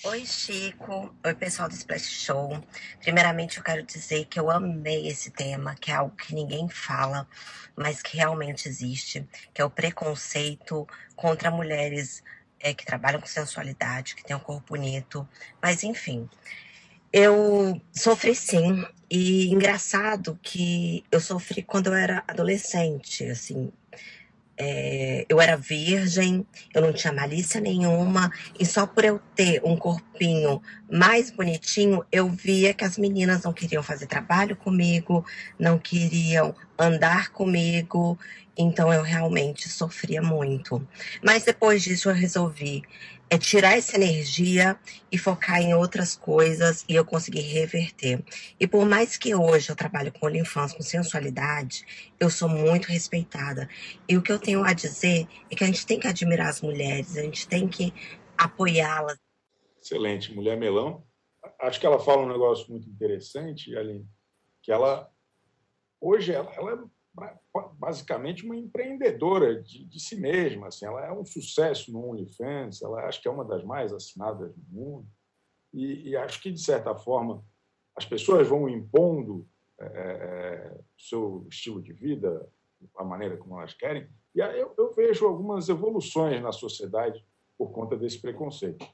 Oi, 0.05 0.25
Chico. 0.25 1.15
Oi, 1.25 1.35
pessoal 1.35 1.69
do 1.69 1.75
Splash 1.75 2.07
Show. 2.07 2.63
Primeiramente, 3.01 3.59
eu 3.59 3.65
quero 3.65 3.83
dizer 3.83 4.25
que 4.27 4.39
eu 4.39 4.51
amei 4.51 5.09
esse 5.09 5.31
tema, 5.31 5.75
que 5.75 5.91
é 5.91 5.95
algo 5.95 6.15
que 6.17 6.35
ninguém 6.35 6.69
fala, 6.69 7.29
mas 7.77 8.01
que 8.01 8.17
realmente 8.17 8.69
existe, 8.69 9.27
que 9.53 9.61
é 9.61 9.65
o 9.65 9.71
preconceito 9.71 10.87
contra 11.17 11.51
mulheres 11.51 12.23
é, 12.61 12.73
que 12.73 12.85
trabalham 12.85 13.21
com 13.21 13.27
sensualidade, 13.27 14.15
que 14.15 14.25
têm 14.25 14.37
um 14.37 14.41
corpo 14.41 14.69
bonito. 14.69 15.29
Mas, 15.61 15.83
enfim, 15.83 16.29
eu 17.13 17.81
sofri 17.93 18.35
sim. 18.35 18.85
E 19.13 19.51
engraçado 19.51 20.39
que 20.41 21.05
eu 21.11 21.21
sofri 21.21 21.63
quando 21.63 21.89
eu 21.89 21.95
era 21.95 22.23
adolescente, 22.29 23.25
assim, 23.25 23.73
é, 24.57 25.25
eu 25.27 25.41
era 25.41 25.57
virgem, 25.57 26.47
eu 26.75 26.83
não 26.83 26.93
tinha 26.93 27.13
malícia 27.13 27.61
nenhuma, 27.61 28.31
e 28.59 28.67
só 28.67 28.87
por 28.87 29.05
eu 29.05 29.19
ter 29.35 29.63
um 29.65 29.75
corpinho 29.75 30.61
mais 30.89 31.31
bonitinho, 31.31 32.05
eu 32.13 32.29
via 32.29 32.75
que 32.75 32.85
as 32.85 32.99
meninas 32.99 33.43
não 33.43 33.55
queriam 33.55 33.83
fazer 33.83 34.07
trabalho 34.07 34.55
comigo, 34.55 35.25
não 35.59 35.79
queriam 35.79 36.55
andar 36.79 37.31
comigo, 37.31 38.19
então 38.57 38.93
eu 38.93 39.03
realmente 39.03 39.67
sofria 39.69 40.21
muito. 40.21 40.87
Mas 41.25 41.45
depois 41.45 41.83
disso 41.83 42.11
eu 42.11 42.15
resolvi 42.15 42.85
é 43.31 43.39
tirar 43.39 43.79
essa 43.79 43.95
energia 43.95 44.77
e 45.11 45.17
focar 45.17 45.63
em 45.63 45.73
outras 45.73 46.17
coisas 46.17 46.85
e 46.89 46.97
eu 46.97 47.05
conseguir 47.05 47.43
reverter. 47.43 48.23
E 48.59 48.67
por 48.67 48.85
mais 48.85 49.17
que 49.17 49.33
hoje 49.37 49.71
eu 49.71 49.77
trabalhe 49.77 50.11
com 50.11 50.27
OnlyFans, 50.27 50.73
com 50.73 50.83
sensualidade, 50.83 51.87
eu 52.19 52.29
sou 52.29 52.49
muito 52.49 52.87
respeitada. 52.87 53.69
E 54.09 54.17
o 54.17 54.23
que 54.23 54.33
eu 54.33 54.39
tenho 54.39 54.65
a 54.65 54.73
dizer 54.73 55.29
é 55.49 55.55
que 55.55 55.63
a 55.63 55.67
gente 55.69 55.87
tem 55.87 56.01
que 56.01 56.09
admirar 56.09 56.49
as 56.49 56.61
mulheres, 56.61 57.17
a 57.17 57.23
gente 57.23 57.47
tem 57.47 57.69
que 57.69 57.95
apoiá-las. 58.37 59.17
Excelente, 59.81 60.35
mulher 60.35 60.59
melão. 60.59 61.07
Acho 61.61 61.79
que 61.79 61.87
ela 61.87 62.01
fala 62.01 62.23
um 62.23 62.29
negócio 62.29 62.69
muito 62.69 62.89
interessante, 62.89 63.77
Aline, 63.77 64.07
que 64.61 64.73
ela 64.73 65.09
hoje 66.01 66.33
ela, 66.33 66.53
ela 66.55 66.73
é 66.73 66.79
basicamente 67.79 68.45
uma 68.45 68.57
empreendedora 68.57 69.63
de, 69.63 69.85
de, 69.85 70.01
si 70.01 70.17
mesma. 70.17 70.69
Assim, 70.69 70.87
ela 70.87 71.05
é 71.05 71.13
um 71.13 71.25
sucesso 71.25 71.93
no 71.93 72.11
OnlyFans, 72.11 72.83
ela 72.83 73.07
acho 73.07 73.21
que 73.21 73.29
é 73.29 73.31
uma 73.31 73.45
das 73.45 73.65
mais 73.65 73.93
assinadas 73.93 74.55
do 74.55 74.63
mundo. 74.69 75.07
E, 75.73 76.11
e 76.11 76.17
acho 76.17 76.41
que, 76.43 76.51
de 76.51 76.61
certa 76.61 76.95
forma, 76.95 77.45
as 77.97 78.05
pessoas 78.05 78.49
vão 78.49 78.69
impondo 78.69 79.49
é, 79.79 79.87
é 79.87 80.81
seu 80.99 81.47
estilo 81.49 81.81
de 81.81 81.93
vida, 81.93 82.49
a 82.97 83.05
maneira 83.05 83.37
como 83.37 83.59
elas 83.59 83.75
querem. 83.75 84.09
E 84.35 84.41
eu, 84.41 84.75
eu 84.77 84.93
vejo 84.93 85.27
algumas 85.27 85.69
evoluções 85.69 86.41
na 86.43 86.53
sociedade 86.53 87.25
por 87.59 87.73
conta 87.73 87.97
desse 87.97 88.19
preconceito. 88.19 88.87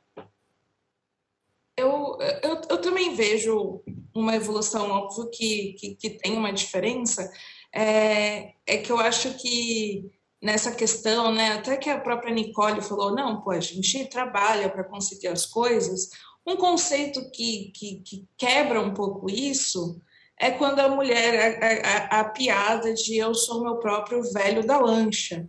Eu, 1.77 2.19
eu, 2.43 2.61
eu, 2.71 2.81
também 2.81 3.15
vejo 3.15 3.83
uma 4.15 4.35
evolução, 4.35 4.91
óbvio 4.91 5.29
que, 5.31 5.75
que, 5.75 5.95
que 5.95 6.11
tem 6.11 6.39
uma 6.39 6.51
diferença, 6.51 7.31
é, 7.77 8.55
é 8.67 8.79
que 8.79 8.91
eu 8.91 8.99
acho 8.99 9.35
que 9.35 10.11
nessa 10.43 10.73
questão, 10.73 11.33
né, 11.33 11.53
até 11.53 11.77
que 11.77 11.91
a 11.91 12.01
própria 12.01 12.33
Nicole 12.33 12.81
falou, 12.81 13.15
não, 13.15 13.43
pô, 13.43 13.51
a 13.51 13.61
gente 13.61 14.07
trabalha 14.07 14.71
para 14.71 14.85
conseguir 14.85 15.29
as 15.29 15.45
coisas, 15.45 16.09
um 16.47 16.57
conceito 16.57 17.31
que, 17.31 17.73
que, 17.75 18.01
que, 18.01 18.29
quebra 18.39 18.81
um 18.81 18.95
pouco 18.95 19.29
isso 19.31 20.01
é 20.39 20.51
quando 20.51 20.81
a 20.81 20.89
mulher, 20.89 21.63
a, 21.63 22.17
a, 22.17 22.21
a 22.21 22.25
piada 22.31 22.95
de 22.95 23.17
eu 23.17 23.35
sou 23.35 23.63
meu 23.63 23.77
próprio 23.77 24.23
velho 24.33 24.65
da 24.65 24.79
lancha. 24.79 25.49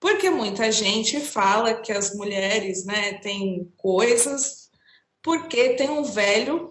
Porque 0.00 0.28
muita 0.28 0.70
gente 0.70 1.20
fala 1.20 1.74
que 1.74 1.92
as 1.92 2.14
mulheres 2.14 2.84
né, 2.84 3.14
têm 3.14 3.72
coisas 3.76 4.70
porque 5.22 5.70
tem 5.70 5.88
um 5.88 6.02
velho 6.02 6.70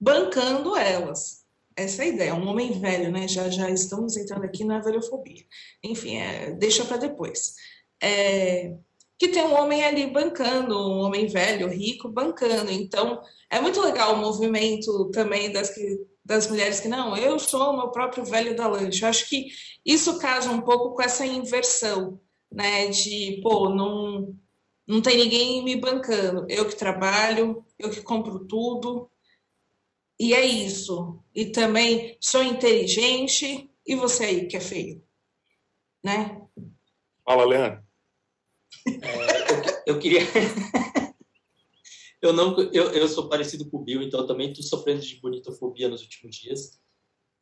bancando 0.00 0.76
elas 0.76 1.35
essa 1.76 2.02
é 2.02 2.06
a 2.06 2.08
ideia, 2.08 2.34
um 2.34 2.48
homem 2.48 2.80
velho, 2.80 3.12
né? 3.12 3.28
Já, 3.28 3.50
já 3.50 3.70
estamos 3.70 4.16
entrando 4.16 4.44
aqui 4.44 4.64
na 4.64 4.80
velhofobia. 4.80 5.44
Enfim, 5.84 6.16
é, 6.16 6.52
deixa 6.52 6.84
para 6.84 6.96
depois. 6.96 7.54
É, 8.02 8.74
que 9.18 9.28
tem 9.28 9.42
um 9.42 9.54
homem 9.54 9.84
ali 9.84 10.06
bancando, 10.06 10.74
um 10.74 11.00
homem 11.00 11.26
velho, 11.26 11.68
rico, 11.68 12.08
bancando. 12.08 12.70
Então, 12.70 13.20
é 13.50 13.60
muito 13.60 13.80
legal 13.80 14.14
o 14.14 14.18
movimento 14.18 15.10
também 15.10 15.52
das, 15.52 15.70
das 16.24 16.48
mulheres 16.48 16.80
que, 16.80 16.88
não, 16.88 17.16
eu 17.16 17.38
sou 17.38 17.70
o 17.70 17.76
meu 17.76 17.88
próprio 17.90 18.24
velho 18.24 18.56
da 18.56 18.66
lanche. 18.66 19.02
Eu 19.02 19.08
acho 19.08 19.28
que 19.28 19.48
isso 19.84 20.18
casa 20.18 20.50
um 20.50 20.62
pouco 20.62 20.94
com 20.94 21.02
essa 21.02 21.26
inversão, 21.26 22.20
né? 22.50 22.88
De, 22.88 23.40
pô, 23.42 23.68
não, 23.68 24.34
não 24.86 25.02
tem 25.02 25.18
ninguém 25.18 25.62
me 25.64 25.76
bancando. 25.76 26.46
Eu 26.48 26.66
que 26.66 26.76
trabalho, 26.76 27.64
eu 27.78 27.90
que 27.90 28.02
compro 28.02 28.46
tudo, 28.46 29.10
e 30.18 30.32
é 30.32 30.44
isso. 30.44 31.22
E 31.34 31.46
também 31.46 32.16
sou 32.20 32.42
inteligente. 32.42 33.70
E 33.86 33.94
você 33.94 34.24
aí 34.24 34.46
que 34.46 34.56
é 34.56 34.60
feio? 34.60 35.04
Né? 36.02 36.42
Fala, 37.24 37.44
Leandro. 37.44 37.84
É, 38.86 39.52
eu, 39.52 39.94
eu, 39.94 39.98
queria. 39.98 40.20
eu, 42.22 42.32
não, 42.32 42.58
eu, 42.72 42.92
eu 42.92 43.08
sou 43.08 43.28
parecido 43.28 43.68
com 43.68 43.78
o 43.78 43.82
Bill, 43.82 44.02
então 44.02 44.26
também 44.26 44.50
estou 44.50 44.64
sofrendo 44.64 45.00
de 45.00 45.20
bonitofobia 45.20 45.88
nos 45.88 46.02
últimos 46.02 46.36
dias. 46.36 46.80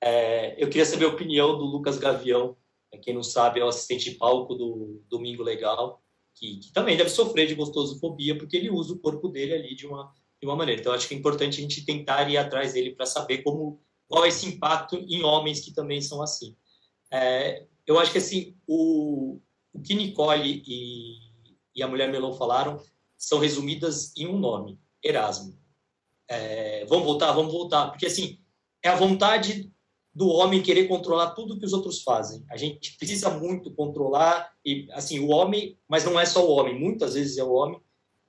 É, 0.03 0.63
eu 0.63 0.69
queria 0.69 0.85
saber 0.85 1.07
a 1.07 1.09
opinião 1.09 1.57
do 1.57 1.65
Lucas 1.65 1.99
Gavião. 1.99 2.57
Quem 3.03 3.15
não 3.15 3.23
sabe, 3.23 3.61
é 3.61 3.65
o 3.65 3.69
assistente 3.69 4.11
de 4.11 4.17
palco 4.17 4.55
do 4.55 5.03
Domingo 5.09 5.43
Legal, 5.43 6.01
que, 6.35 6.59
que 6.59 6.73
também 6.73 6.97
deve 6.97 7.11
sofrer 7.11 7.47
de 7.47 7.55
gostosofobia, 7.55 8.39
porque 8.39 8.57
ele 8.57 8.71
usa 8.71 8.93
o 8.93 8.99
corpo 8.99 9.29
dele 9.29 9.53
ali 9.53 9.75
de 9.75 9.87
uma 9.87 10.15
de 10.45 10.51
uma 10.51 10.57
maneira. 10.57 10.81
Então, 10.81 10.93
acho 10.93 11.09
que 11.09 11.15
é 11.15 11.19
importante 11.19 11.59
a 11.59 11.63
gente 11.63 11.85
tentar 11.85 12.31
ir 12.31 12.37
atrás 12.37 12.75
dele 12.75 12.95
para 12.95 13.07
saber 13.07 13.39
como 13.39 13.81
qual 14.07 14.25
é 14.25 14.29
esse 14.29 14.47
impacto 14.47 14.97
em 14.97 15.23
homens 15.23 15.61
que 15.61 15.73
também 15.73 16.01
são 16.01 16.23
assim. 16.23 16.55
É, 17.11 17.67
eu 17.87 17.99
acho 17.99 18.13
que 18.13 18.19
assim 18.19 18.55
o, 18.67 19.41
o 19.73 19.81
que 19.81 19.95
Nicole 19.95 20.63
e, 20.67 21.19
e 21.75 21.83
a 21.83 21.89
mulher 21.89 22.11
Melon 22.11 22.35
falaram 22.35 22.81
são 23.17 23.39
resumidas 23.39 24.15
em 24.17 24.27
um 24.27 24.39
nome: 24.39 24.79
Erasmo. 25.03 25.59
É, 26.29 26.85
vamos 26.87 27.05
voltar, 27.05 27.33
vamos 27.33 27.53
voltar, 27.53 27.91
porque 27.91 28.07
assim 28.07 28.39
é 28.83 28.89
a 28.89 28.97
vontade 28.97 29.71
do 30.15 30.29
homem 30.29 30.63
querer 30.63 30.87
controlar 30.87 31.31
tudo 31.31 31.59
que 31.59 31.65
os 31.65 31.73
outros 31.73 32.03
fazem. 32.03 32.45
A 32.51 32.57
gente 32.57 32.97
precisa 32.99 33.31
muito 33.31 33.71
controlar 33.73 34.53
e 34.65 34.89
assim 34.93 35.19
o 35.19 35.29
homem, 35.29 35.79
mas 35.89 36.05
não 36.05 36.21
é 36.21 36.25
só 36.27 36.47
o 36.47 36.51
homem. 36.51 36.79
Muitas 36.79 37.15
vezes 37.15 37.37
é 37.39 37.45
o 37.45 37.53
homem 37.53 37.81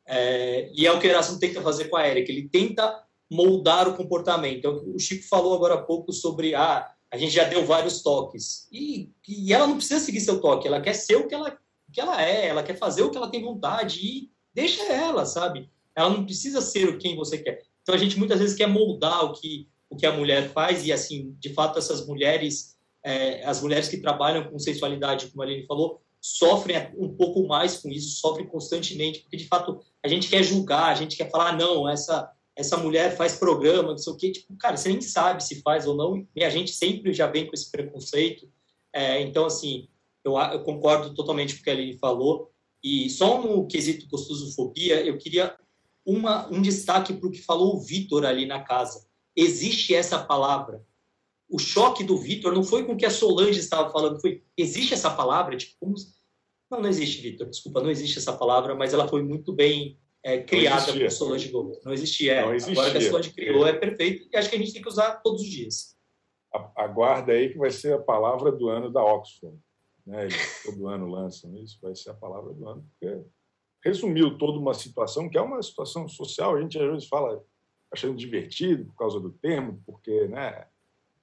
é, 0.06 0.70
e 0.74 0.86
é 0.86 0.92
o 0.92 1.00
que 1.00 1.08
o 1.08 1.10
Erasmo 1.10 1.40
tenta 1.40 1.62
fazer 1.62 1.86
com 1.86 1.98
a 1.98 2.06
Érica, 2.06 2.32
ele 2.32 2.48
tenta 2.50 3.04
moldar 3.30 3.88
o 3.88 3.96
comportamento. 3.96 4.58
Então, 4.58 4.84
o 4.94 5.00
Chico 5.00 5.28
falou 5.28 5.56
agora 5.56 5.76
há 5.76 5.82
pouco 5.82 6.14
sobre 6.14 6.54
ah, 6.54 6.90
a 7.12 7.18
gente 7.18 7.34
já 7.34 7.44
deu 7.44 7.66
vários 7.66 8.02
toques. 8.02 8.68
E, 8.72 9.10
e 9.28 9.54
ela 9.54 9.68
não 9.68 9.78
precisa 9.78 10.00
seguir 10.00 10.20
seu 10.20 10.40
toque, 10.40 10.68
ela 10.68 10.82
quer 10.82 10.94
ser 10.94 11.16
o 11.16 11.28
que 11.28 11.34
ela, 11.34 11.58
o 11.88 11.92
que 11.92 12.00
ela 12.00 12.22
é, 12.22 12.48
ela 12.48 12.64
quer 12.64 12.78
fazer 12.78 13.04
o 13.04 13.10
que 13.10 13.18
ela 13.18 13.32
tem 13.32 13.42
vontade 13.42 14.00
e 14.02 14.30
deixa 14.54 14.84
ela, 14.84 15.26
sabe? 15.26 15.70
Ela 15.96 16.10
não 16.10 16.26
precisa 16.26 16.62
ser 16.62 16.98
quem 16.98 17.16
você 17.16 17.38
quer. 17.38 17.64
Então 17.82 17.96
a 17.96 17.98
gente 17.98 18.18
muitas 18.18 18.40
vezes 18.40 18.56
quer 18.56 18.68
moldar 18.68 19.24
o 19.26 19.34
que, 19.34 19.68
o 19.90 19.96
que 19.96 20.06
a 20.06 20.12
mulher 20.12 20.50
faz 20.52 20.86
e 20.86 20.92
assim, 20.92 21.36
de 21.40 21.54
fato 21.54 21.80
essas 21.80 22.06
mulheres, 22.06 22.76
é, 23.04 23.46
as 23.46 23.62
mulheres 23.62 23.88
que 23.88 23.98
trabalham 23.98 24.44
com 24.50 24.60
sensualidade, 24.60 25.28
como 25.28 25.42
a 25.42 25.46
Aline 25.46 25.66
falou, 25.66 26.02
sofrem 26.20 26.92
um 26.98 27.16
pouco 27.16 27.48
mais 27.48 27.78
com 27.78 27.90
isso, 27.90 28.20
sofrem 28.20 28.48
constantemente, 28.48 29.20
porque 29.20 29.38
de 29.38 29.48
fato 29.48 29.80
a 30.06 30.08
gente 30.08 30.30
quer 30.30 30.44
julgar, 30.44 30.92
a 30.92 30.94
gente 30.94 31.18
quer 31.18 31.32
falar, 31.32 31.58
não, 31.58 31.90
essa, 31.90 32.32
essa 32.56 32.78
mulher 32.78 33.18
faz 33.18 33.34
programa, 33.38 33.90
não 33.90 33.98
sei 33.98 34.14
o 34.14 34.16
quê. 34.16 34.32
Tipo, 34.32 34.56
cara, 34.56 34.78
você 34.78 34.90
nem 34.90 35.02
sabe 35.02 35.44
se 35.44 35.64
faz 35.64 35.88
ou 35.88 35.96
não, 35.96 36.28
e 36.36 36.44
a 36.44 36.50
gente 36.50 36.72
sempre 36.72 37.12
já 37.12 37.26
vem 37.26 37.48
com 37.48 37.56
esse 37.56 37.72
preconceito. 37.72 38.48
É, 38.94 39.20
então, 39.22 39.48
assim, 39.48 39.88
eu, 40.24 40.38
eu, 40.38 40.62
concordo 40.62 41.16
totalmente 41.16 41.56
com 41.56 41.62
o 41.62 41.64
que 41.64 41.70
a 41.72 41.74
Aline 41.74 41.98
falou. 41.98 42.52
E 42.84 43.10
só 43.10 43.42
no 43.42 43.66
quesito 43.66 44.08
gostosofobia, 44.08 45.04
eu 45.04 45.18
queria 45.18 45.56
uma, 46.06 46.48
um 46.54 46.62
destaque 46.62 47.12
para 47.12 47.28
o 47.28 47.32
que 47.32 47.42
falou 47.42 47.76
o 47.76 47.82
Vitor 47.82 48.26
ali 48.26 48.46
na 48.46 48.62
casa. 48.62 49.08
Existe 49.36 49.96
essa 49.96 50.24
palavra. 50.24 50.86
O 51.50 51.58
choque 51.58 52.04
do 52.04 52.16
Vitor 52.16 52.54
não 52.54 52.64
foi 52.64 52.86
com 52.86 52.94
o 52.94 52.98
que 52.98 53.08
a 53.08 53.10
Solange 53.10 53.60
estava 53.60 53.92
falando, 53.92 54.22
foi 54.22 54.44
existe 54.56 54.94
essa 54.94 55.10
palavra, 55.10 55.58
tipo, 55.58 55.76
como, 55.80 55.96
não, 56.70 56.82
não 56.82 56.90
existe, 56.90 57.22
Vitor. 57.22 57.50
Desculpa, 57.50 57.82
não 57.82 57.90
existe 57.90 58.18
essa 58.18 58.34
palavra, 58.34 58.76
mas 58.76 58.94
ela 58.94 59.08
foi 59.08 59.24
muito 59.24 59.54
bem 59.54 60.00
é, 60.24 60.42
criada 60.42 60.92
por 60.92 61.12
Solange 61.12 61.50
Gomes. 61.50 61.80
Não 61.84 61.94
existia. 61.94 62.34
É. 62.34 62.42
Não 62.42 62.54
existia. 62.54 62.82
Agora 62.82 62.92
que 62.92 62.98
a 62.98 63.10
Solange 63.10 63.34
criou, 63.34 63.68
é 63.68 63.74
perfeito. 63.74 64.28
E 64.32 64.38
acho 64.38 64.50
que 64.50 64.56
a 64.56 64.60
gente 64.60 64.74
tem 64.74 64.82
que 64.82 64.88
usar 64.88 65.22
todos 65.22 65.42
os 65.42 65.48
dias. 65.48 65.96
Aguarda 66.76 67.34
aí 67.34 67.50
que 67.50 67.58
vai 67.58 67.70
ser 67.70 67.94
a 67.94 68.02
palavra 68.02 68.52
do 68.52 68.70
ano 68.70 68.92
da 68.92 69.04
Oxford. 69.04 69.58
Né? 70.06 70.24
Eles 70.24 70.64
todo 70.64 70.88
ano 70.88 71.08
lançam 71.08 71.56
isso, 71.58 71.78
vai 71.82 71.96
ser 71.96 72.12
a 72.12 72.14
palavra 72.14 72.54
do 72.54 72.68
ano, 72.68 72.88
porque 72.92 73.24
resumiu 73.84 74.38
toda 74.38 74.58
uma 74.58 74.74
situação 74.74 75.30
que 75.30 75.38
é 75.38 75.42
uma 75.42 75.62
situação 75.62 76.08
social. 76.08 76.56
A 76.56 76.62
gente 76.62 76.80
às 76.80 76.90
vezes 76.90 77.08
fala 77.08 77.44
achando 77.92 78.16
divertido 78.16 78.86
por 78.86 78.96
causa 78.96 79.20
do 79.20 79.32
termo, 79.32 79.82
porque, 79.86 80.28
né? 80.28 80.68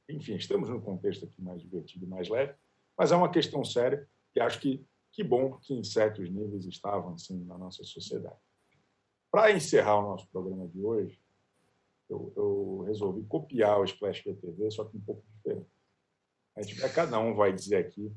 enfim, 0.08 0.34
estamos 0.34 0.68
num 0.68 0.80
contexto 0.80 1.24
aqui 1.24 1.40
mais 1.40 1.60
divertido, 1.60 2.06
mais 2.06 2.28
leve, 2.28 2.54
mas 2.96 3.12
é 3.12 3.16
uma 3.16 3.30
questão 3.30 3.64
séria 3.64 4.06
e 4.34 4.40
acho 4.40 4.60
que 4.60 4.84
que 5.12 5.22
bom 5.22 5.58
que 5.58 5.74
em 5.74 5.84
certos 5.84 6.28
níveis 6.30 6.64
estavam 6.64 7.14
assim 7.14 7.44
na 7.44 7.58
nossa 7.58 7.84
sociedade. 7.84 8.40
Para 9.30 9.52
encerrar 9.52 9.98
o 9.98 10.10
nosso 10.10 10.28
programa 10.28 10.66
de 10.68 10.82
hoje, 10.82 11.20
eu, 12.08 12.32
eu, 12.36 12.84
resolvi 12.86 13.24
copiar 13.24 13.80
o 13.80 13.84
Splash 13.84 14.22
TV, 14.22 14.70
só 14.70 14.84
que 14.84 14.96
um 14.96 15.00
pouco 15.00 15.24
diferente. 15.34 15.70
A 16.56 16.62
gente, 16.62 16.80
cada 16.94 17.18
um 17.18 17.34
vai 17.34 17.52
dizer 17.52 17.76
aqui 17.76 18.12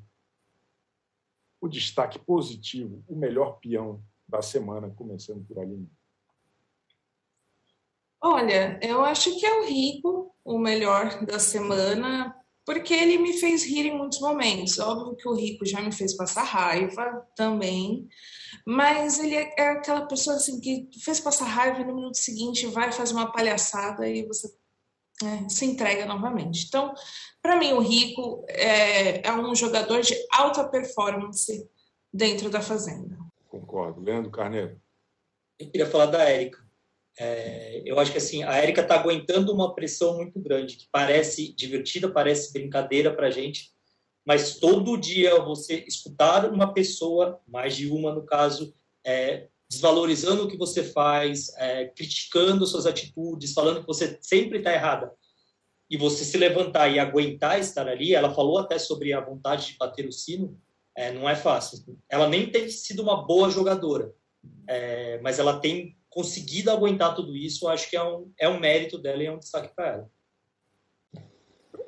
o 1.62 1.68
destaque 1.68 2.20
positivo, 2.20 3.04
o 3.08 3.16
melhor 3.16 3.60
peão 3.60 4.04
da 4.28 4.41
semana, 4.41 4.89
começando 4.89 5.46
por 5.46 5.60
ali. 5.60 5.88
Olha, 8.22 8.80
eu 8.82 9.04
acho 9.04 9.38
que 9.39 9.46
é 9.46 9.62
o 9.62 9.66
Rico, 9.66 10.36
o 10.43 10.58
melhor 10.58 11.26
da 11.26 11.39
semana, 11.39 12.36
porque 12.66 12.93
ele 12.93 13.18
me 13.18 13.34
fez 13.34 13.63
rir 13.63 13.86
em 13.86 13.97
muitos 13.97 14.20
momentos. 14.20 14.80
Óbvio 14.80 15.16
que 15.16 15.30
o 15.30 15.36
Rico 15.36 15.66
já 15.66 15.82
me 15.82 15.91
fez 15.91 16.16
passar 16.16 16.43
raiva 16.43 17.26
também, 17.36 18.09
mas 18.66 19.20
ele 19.20 19.36
é, 19.36 19.53
é 19.57 19.68
aquela 19.70 20.07
pessoa 20.07 20.36
assim 20.36 20.59
que 20.59 20.89
fez 20.99 21.20
passar 21.20 21.45
raiva 21.45 21.82
e 21.82 21.86
no 21.86 21.95
minuto 21.95 22.18
seguinte 22.18 22.66
vai 22.68 22.91
faz 22.91 23.11
uma 23.11 23.32
palhaçada 23.32 24.07
e 24.07 24.26
você 24.26 24.51
é, 25.24 25.47
se 25.47 25.66
entrega 25.66 26.05
novamente. 26.05 26.66
Então, 26.68 26.93
para 27.41 27.55
mim, 27.55 27.74
o 27.74 27.80
Rico 27.80 28.43
é, 28.49 29.26
é, 29.26 29.32
um 29.32 29.53
jogador 29.55 30.01
de 30.01 30.16
alta 30.32 30.68
performance 30.68 31.70
dentro 32.11 32.49
da 32.49 32.61
Fazenda. 32.61 33.18
Concordo. 33.47 34.01
Leandro 34.01 34.32
Carneiro. 34.32 34.82
Eu 35.59 35.70
queria 35.70 35.89
falar 35.89 36.07
da 36.07 36.24
Érica. 36.24 36.64
É, 37.18 37.82
eu 37.86 37.99
acho 37.99 38.11
que 38.11 38.18
assim 38.18 38.43
a 38.43 38.57
Érica 38.57 38.82
está 38.82 38.95
aguentando 38.95 39.53
uma 39.53 39.74
pressão 39.74 40.18
muito 40.18 40.39
grande, 40.39 40.76
que 40.76 40.88
parece 40.91 41.53
divertida, 41.53 42.11
parece 42.11 42.51
brincadeira 42.51 43.13
para 43.13 43.28
a 43.28 43.32
gente, 43.32 43.72
mas 44.26 44.57
todo 44.57 44.97
dia 44.97 45.39
você 45.41 45.86
escutar 45.88 46.51
uma 46.51 46.74
pessoa, 46.74 47.39
mais 47.47 47.76
de 47.76 47.88
uma 47.88 48.13
no 48.13 48.26
caso, 48.26 48.74
é, 49.05 49.47
desvalorizando 49.70 50.43
o 50.43 50.47
que 50.47 50.57
você 50.57 50.84
faz, 50.84 51.53
é, 51.57 51.86
criticando 51.86 52.66
suas 52.66 52.86
atitudes, 52.86 53.53
falando 53.53 53.82
que 53.82 53.88
você 53.88 54.18
sempre 54.22 54.57
está 54.57 54.74
errada, 54.74 55.11
e 55.89 55.97
você 55.97 56.26
se 56.26 56.38
levantar 56.38 56.89
e 56.89 56.99
aguentar 56.99 57.59
estar 57.59 57.88
ali, 57.88 58.16
ela 58.16 58.34
falou 58.34 58.57
até 58.57 58.80
sobre 58.80 59.13
a 59.13 59.22
vontade 59.22 59.68
de 59.68 59.78
bater 59.78 60.07
o 60.07 60.11
sino, 60.11 60.59
é, 60.95 61.11
não 61.11 61.30
é 61.30 61.36
fácil. 61.36 61.80
Ela 62.09 62.28
nem 62.28 62.49
tem 62.49 62.68
sido 62.70 63.03
uma 63.03 63.26
boa 63.26 63.49
jogadora, 63.49 64.11
é, 64.68 65.20
mas 65.22 65.38
ela 65.38 65.59
tem 65.59 65.95
conseguido 66.16 66.72
aguentar 66.72 67.13
tudo 67.13 67.36
isso, 67.36 67.68
acho 67.68 67.89
que 67.89 67.97
é 67.97 68.01
um, 68.01 68.32
é 68.39 68.47
um 68.47 68.57
mérito 68.57 68.97
dela 68.97 69.22
e 69.22 69.26
é 69.26 69.32
um 69.34 69.38
destaque 69.38 69.76
para 69.76 69.88
ela. 69.88 70.09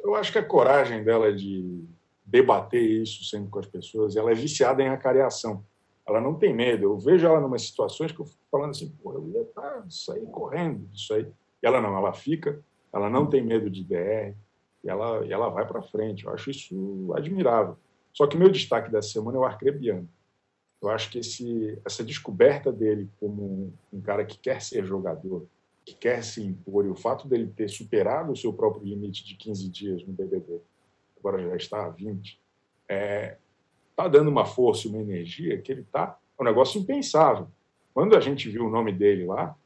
Eu 0.03 0.15
acho 0.15 0.33
que 0.33 0.37
a 0.37 0.43
coragem 0.43 1.01
dela 1.01 1.33
de 1.33 1.85
debater 2.25 2.83
isso 2.83 3.23
sempre 3.23 3.49
com 3.49 3.59
as 3.59 3.65
pessoas, 3.65 4.17
ela 4.17 4.29
é 4.29 4.35
viciada 4.35 4.83
em 4.83 4.89
acareação. 4.89 5.63
Ela 6.05 6.19
não 6.19 6.35
tem 6.35 6.53
medo. 6.53 6.83
Eu 6.83 6.99
vejo 6.99 7.25
ela 7.25 7.39
em 7.39 7.45
umas 7.45 7.61
situações 7.61 8.11
que 8.11 8.19
eu 8.19 8.25
fico 8.25 8.43
falando 8.51 8.71
assim, 8.71 8.89
pô, 9.01 9.13
eu 9.13 9.29
ia 9.29 9.45
tá, 9.45 9.85
sair 9.89 10.25
correndo 10.25 10.85
disso 10.87 11.13
aí. 11.13 11.25
E 11.63 11.65
ela 11.65 11.79
não, 11.79 11.95
ela 11.95 12.11
fica, 12.11 12.61
ela 12.91 13.09
não 13.09 13.27
tem 13.27 13.41
medo 13.41 13.69
de 13.69 13.81
DR, 13.81 14.35
e 14.83 14.89
ela, 14.89 15.25
e 15.25 15.31
ela 15.31 15.47
vai 15.47 15.65
para 15.65 15.81
frente. 15.81 16.25
Eu 16.25 16.33
acho 16.33 16.51
isso 16.51 17.13
admirável. 17.15 17.77
Só 18.11 18.27
que 18.27 18.37
meu 18.37 18.49
destaque 18.49 18.91
dessa 18.91 19.07
semana 19.07 19.37
é 19.37 19.39
o 19.39 19.45
Arcrebiano. 19.45 20.09
Eu 20.81 20.89
acho 20.89 21.09
que 21.09 21.19
esse, 21.19 21.79
essa 21.85 22.03
descoberta 22.03 22.71
dele 22.71 23.09
como 23.19 23.73
um 23.91 24.01
cara 24.01 24.23
que 24.25 24.37
quer 24.37 24.61
ser 24.61 24.85
jogador, 24.85 25.47
que 25.83 25.95
quer 25.95 26.23
se 26.23 26.43
impor, 26.43 26.85
e 26.85 26.89
o 26.89 26.95
fato 26.95 27.27
dele 27.27 27.51
ter 27.55 27.69
superado 27.69 28.31
o 28.31 28.35
seu 28.35 28.53
próprio 28.53 28.85
limite 28.85 29.25
de 29.25 29.35
15 29.35 29.69
dias 29.69 30.05
no 30.05 30.13
BBB, 30.13 30.61
agora 31.17 31.41
já 31.41 31.55
está 31.55 31.85
a 31.85 31.89
20, 31.89 32.29
está 32.29 32.39
é, 32.89 33.37
tá 33.95 34.07
dando 34.07 34.29
uma 34.29 34.45
força, 34.45 34.87
uma 34.87 34.99
energia 34.99 35.59
que 35.59 35.71
ele 35.71 35.81
está. 35.81 36.17
É 36.37 36.41
um 36.41 36.45
negócio 36.45 36.79
impensável. 36.79 37.47
Quando 37.93 38.15
a 38.15 38.19
gente 38.19 38.47
viu 38.49 38.65
o 38.65 38.69
nome 38.69 38.93
dele 38.93 39.25
lá, 39.25 39.57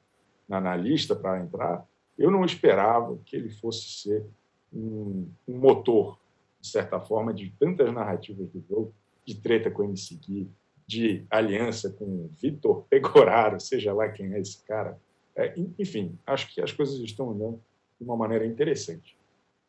na, 0.47 0.61
na 0.61 0.75
lista 0.75 1.15
para 1.15 1.39
entrar, 1.39 1.85
eu 2.17 2.31
não 2.31 2.45
esperava 2.45 3.17
que 3.25 3.35
ele 3.35 3.49
fosse 3.49 4.01
ser 4.01 4.25
um, 4.73 5.27
um 5.47 5.57
motor, 5.57 6.17
de 6.59 6.67
certa 6.67 6.99
forma, 6.99 7.33
de 7.33 7.49
tantas 7.59 7.91
narrativas 7.91 8.47
do 8.49 8.63
jogo, 8.69 8.93
de 9.25 9.35
treta 9.35 9.69
com 9.69 9.81
o 9.81 9.85
MC 9.85 10.15
Gui, 10.15 10.49
de 10.91 11.25
aliança 11.29 11.89
com 11.89 12.27
Vitor 12.41 12.83
Pegoraro, 12.89 13.61
seja 13.61 13.93
lá 13.93 14.09
quem 14.09 14.33
é 14.33 14.39
esse 14.41 14.61
cara. 14.65 14.99
É, 15.33 15.53
enfim, 15.79 16.19
acho 16.27 16.53
que 16.53 16.59
as 16.59 16.73
coisas 16.73 16.99
estão 16.99 17.31
andando 17.31 17.63
de 17.97 18.05
uma 18.05 18.17
maneira 18.17 18.45
interessante. 18.45 19.17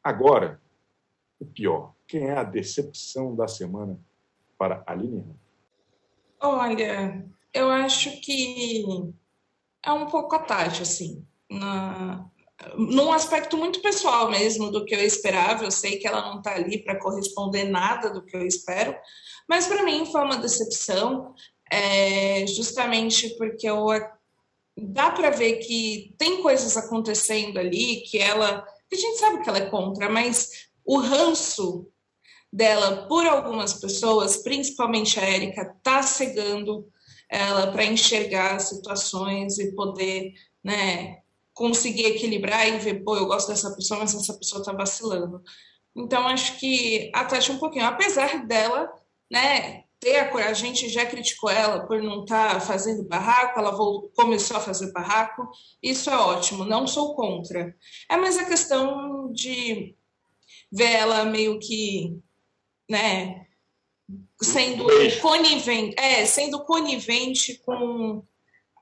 Agora, 0.03 0.61
o 1.39 1.45
pior, 1.45 1.95
quem 2.09 2.27
é 2.27 2.37
a 2.37 2.43
decepção 2.43 3.37
da 3.37 3.47
semana 3.47 3.97
para 4.59 4.83
Aline 4.85 5.25
Olha, 6.41 7.25
eu 7.55 7.71
acho 7.71 8.21
que 8.21 9.15
é 9.81 9.93
um 9.93 10.07
pouco 10.07 10.35
a 10.35 10.41
Tati, 10.41 10.83
assim, 10.83 11.25
na, 11.49 12.29
num 12.77 13.13
aspecto 13.13 13.57
muito 13.57 13.81
pessoal 13.81 14.31
mesmo 14.31 14.71
do 14.71 14.85
que 14.85 14.95
eu 14.95 15.01
esperava. 15.01 15.65
Eu 15.65 15.71
sei 15.71 15.99
que 15.99 16.07
ela 16.07 16.23
não 16.23 16.39
está 16.39 16.55
ali 16.55 16.83
para 16.83 16.99
corresponder 16.99 17.65
nada 17.65 18.11
do 18.11 18.25
que 18.25 18.37
eu 18.37 18.47
espero, 18.47 18.95
mas 19.49 19.67
para 19.67 19.83
mim 19.83 20.07
foi 20.07 20.23
uma 20.23 20.37
decepção, 20.37 21.35
é, 21.71 22.47
justamente 22.47 23.31
porque 23.37 23.69
eu, 23.69 23.87
dá 24.77 25.11
para 25.11 25.31
ver 25.31 25.57
que 25.57 26.15
tem 26.19 26.43
coisas 26.43 26.77
acontecendo 26.77 27.59
ali 27.59 28.03
que 28.03 28.19
ela. 28.19 28.67
Que 28.89 28.97
a 28.97 28.99
gente 28.99 29.19
sabe 29.19 29.43
que 29.43 29.49
ela 29.49 29.59
é 29.59 29.71
contra, 29.71 30.09
mas 30.09 30.69
o 30.85 30.99
ranço 30.99 31.89
dela 32.53 33.07
por 33.09 33.27
algumas 33.27 33.75
pessoas, 33.75 34.37
principalmente 34.37 35.19
a 35.19 35.25
Érica, 35.25 35.75
está 35.77 36.03
cegando 36.03 36.87
ela 37.29 37.73
para 37.73 37.85
enxergar 37.85 38.59
situações 38.59 39.59
e 39.59 39.73
poder 39.75 40.35
né, 40.63 41.22
conseguir 41.55 42.07
equilibrar 42.07 42.67
e 42.69 42.79
ver, 42.79 43.03
pô, 43.05 43.17
eu 43.17 43.27
gosto 43.27 43.49
dessa 43.49 43.75
pessoa, 43.75 44.01
mas 44.01 44.15
essa 44.15 44.35
pessoa 44.35 44.61
está 44.61 44.73
vacilando. 44.73 45.43
Então, 45.95 46.27
acho 46.27 46.59
que 46.59 47.11
a 47.15 47.25
Tati 47.25 47.53
um 47.53 47.59
pouquinho, 47.59 47.87
apesar 47.87 48.47
dela 48.47 48.91
né, 49.31 49.85
ter 50.01 50.17
a 50.17 50.29
coragem, 50.29 50.71
a 50.71 50.75
gente 50.75 50.89
já 50.89 51.07
criticou 51.07 51.51
ela 51.51 51.87
por 51.87 52.03
não 52.03 52.23
estar 52.23 52.55
tá 52.55 52.61
fazendo 52.61 53.05
barraco, 53.05 53.59
ela 53.59 53.71
voltou, 53.71 54.11
começou 54.17 54.57
a 54.57 54.61
fazer 54.61 54.91
barraco, 54.93 55.49
isso 55.83 56.11
é 56.11 56.17
ótimo, 56.17 56.65
não 56.65 56.87
sou 56.87 57.15
contra. 57.15 57.77
É 58.11 58.17
mais 58.17 58.39
a 58.39 58.45
questão 58.45 59.31
de 59.33 59.95
ver 60.71 60.93
ela 60.93 61.25
meio 61.25 61.59
que, 61.59 62.19
né, 62.91 63.47
sendo 64.41 64.87
conivente, 65.21 65.95
é, 65.99 66.25
sendo 66.27 66.65
conivente 66.65 67.59
com 67.65 68.25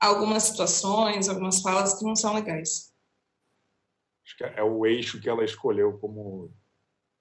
algumas 0.00 0.44
situações, 0.44 1.28
algumas 1.28 1.60
falas 1.60 1.94
que 1.94 2.04
não 2.04 2.16
são 2.16 2.34
legais. 2.34 2.92
Acho 4.24 4.36
que 4.36 4.44
é 4.44 4.62
o 4.62 4.86
eixo 4.86 5.20
que 5.20 5.28
ela 5.28 5.44
escolheu 5.44 5.98
como 5.98 6.52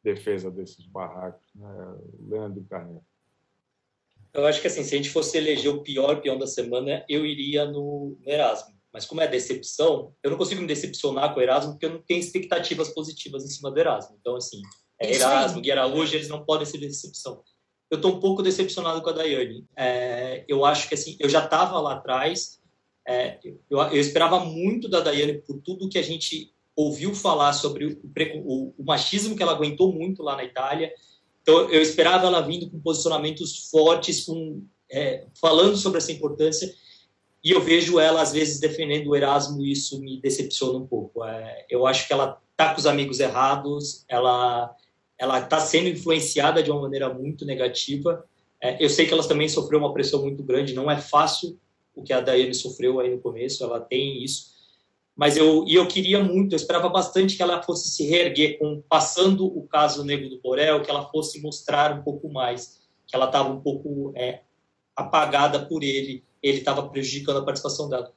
defesa 0.04 0.50
desses 0.50 0.86
barracos, 0.86 1.46
né? 1.54 1.70
Leandro 2.20 2.64
Carneiro. 2.70 3.04
Eu 4.34 4.46
acho 4.46 4.62
que 4.62 4.68
assim, 4.68 4.84
se 4.84 4.94
a 4.94 4.98
gente 4.98 5.10
fosse 5.10 5.38
eleger 5.38 5.74
o 5.74 5.82
pior 5.82 6.22
peão 6.22 6.38
da 6.38 6.48
semana, 6.48 7.04
eu 7.10 7.26
iria 7.26 7.66
no, 7.66 8.18
no 8.20 8.32
Erasmo. 8.32 8.78
Mas 8.94 9.06
como 9.06 9.22
é 9.22 9.28
decepção, 9.28 10.16
eu 10.24 10.32
não 10.32 10.38
consigo 10.38 10.62
me 10.62 10.68
decepcionar 10.68 11.34
com 11.34 11.40
o 11.40 11.44
Erasmo 11.44 11.74
porque 11.74 11.86
eu 11.86 11.94
não 11.94 12.02
tenho 12.02 12.20
expectativas 12.20 12.90
positivas 12.90 13.44
em 13.44 13.50
cima 13.50 13.72
do 13.72 13.80
Erasmo. 13.80 14.18
Então, 14.20 14.36
assim, 14.36 14.62
é 15.00 15.14
Erasmo, 15.14 15.62
Gui 15.62 15.72
Araújo, 15.72 16.16
eles 16.16 16.28
não 16.28 16.44
podem 16.44 16.66
ser 16.66 16.80
decepção. 16.80 17.44
Eu 17.90 17.98
estou 17.98 18.16
um 18.16 18.20
pouco 18.20 18.44
decepcionado 18.44 19.02
com 19.02 19.10
a 19.10 19.14
Daiane. 19.14 19.66
É, 19.76 20.46
eu 20.48 20.66
acho 20.66 20.88
que, 20.88 20.96
assim, 20.96 21.18
eu 21.20 21.30
já 21.30 21.44
estava 21.44 21.80
lá 21.80 21.94
atrás, 21.94 22.59
é, 23.10 23.40
eu, 23.44 23.82
eu, 23.82 24.00
esperava 24.00 24.40
muito 24.40 24.88
da 24.88 25.00
Daiane 25.00 25.40
por 25.40 25.60
tudo 25.62 25.90
que 25.90 25.98
a 25.98 26.04
gente 26.04 26.54
ouviu 26.76 27.14
falar 27.14 27.54
sobre 27.54 27.86
o, 27.86 28.00
o, 28.46 28.74
o 28.78 28.84
machismo 28.84 29.36
que 29.36 29.44
ela 29.44 29.52
aguentou 29.52 29.92
muito 29.92 30.24
lá 30.24 30.36
na 30.36 30.44
Itália, 30.44 30.94
então, 31.42 31.68
eu 31.72 31.82
esperava 31.82 32.28
ela 32.28 32.42
vindo 32.42 32.70
com 32.70 32.80
posicionamentos 32.80 33.70
fortes, 33.72 34.24
com, 34.24 34.64
é, 34.92 35.26
falando 35.42 35.76
sobre 35.78 35.98
essa 35.98 36.12
importância, 36.12 36.72
e 37.44 37.50
eu 37.50 37.60
vejo 37.60 38.00
ela, 38.00 38.22
às 38.22 38.32
vezes, 38.32 38.60
defendendo 38.60 39.08
o 39.08 39.16
Erasmo, 39.16 39.60
e 39.62 39.72
isso 39.72 40.00
me 40.00 40.22
decepciona 40.22 40.78
um 40.78 40.86
pouco. 40.86 41.26
É, 41.26 41.66
eu 41.68 41.88
acho 41.88 42.06
que 42.06 42.14
ela 42.14 42.40
está 42.52 42.74
com 42.74 42.80
os 42.80 42.86
amigos 42.86 43.20
errados, 43.20 44.06
ela 44.08 44.76
ela 45.18 45.40
está 45.40 45.60
sendo 45.60 45.90
influenciada 45.90 46.64
de 46.64 46.72
uma 46.72 46.82
maneira 46.82 47.14
muito 47.14 47.44
negativa. 47.46 48.24
É, 48.62 48.82
eu 48.84 48.90
sei 48.90 49.06
que 49.06 49.12
ela 49.14 49.28
também 49.28 49.50
sofreu 49.50 49.80
uma 49.80 49.92
pressão 49.92 50.22
muito 50.22 50.44
grande, 50.44 50.74
não 50.74 50.90
é 50.90 50.98
fácil 50.98 51.60
o 52.00 52.04
que 52.04 52.14
a 52.14 52.22
Daiane 52.22 52.54
sofreu 52.54 53.00
aí 53.00 53.14
no 53.14 53.22
começo, 53.22 53.64
ela 53.64 53.80
tem 53.80 54.24
isso, 54.24 54.50
mas 55.20 55.36
eu 55.36 55.66
e 55.68 55.76
eu 55.76 55.86
queria 55.86 56.24
muito, 56.24 56.54
eu 56.54 56.58
esperava 56.58 56.88
bastante 56.88 57.36
que 57.36 57.44
ela 57.44 57.62
fosse 57.62 57.90
se 57.90 58.06
reerguer 58.08 58.58
com 58.58 58.82
passando 58.88 59.46
o 59.46 59.68
caso 59.68 60.04
Negro 60.04 60.30
do 60.30 60.40
Borel, 60.40 60.82
que 60.82 60.90
ela 60.90 61.10
fosse 61.10 61.42
mostrar 61.42 61.94
um 61.94 62.02
pouco 62.02 62.30
mais, 62.30 62.80
que 63.06 63.16
ela 63.16 63.26
estava 63.26 63.50
um 63.50 63.60
pouco 63.60 64.14
é, 64.16 64.44
apagada 64.96 65.66
por 65.66 65.84
ele, 65.84 66.24
ele 66.42 66.60
estava 66.60 66.88
prejudicando 66.88 67.40
a 67.40 67.44
participação 67.44 67.90
dela. 67.90 68.14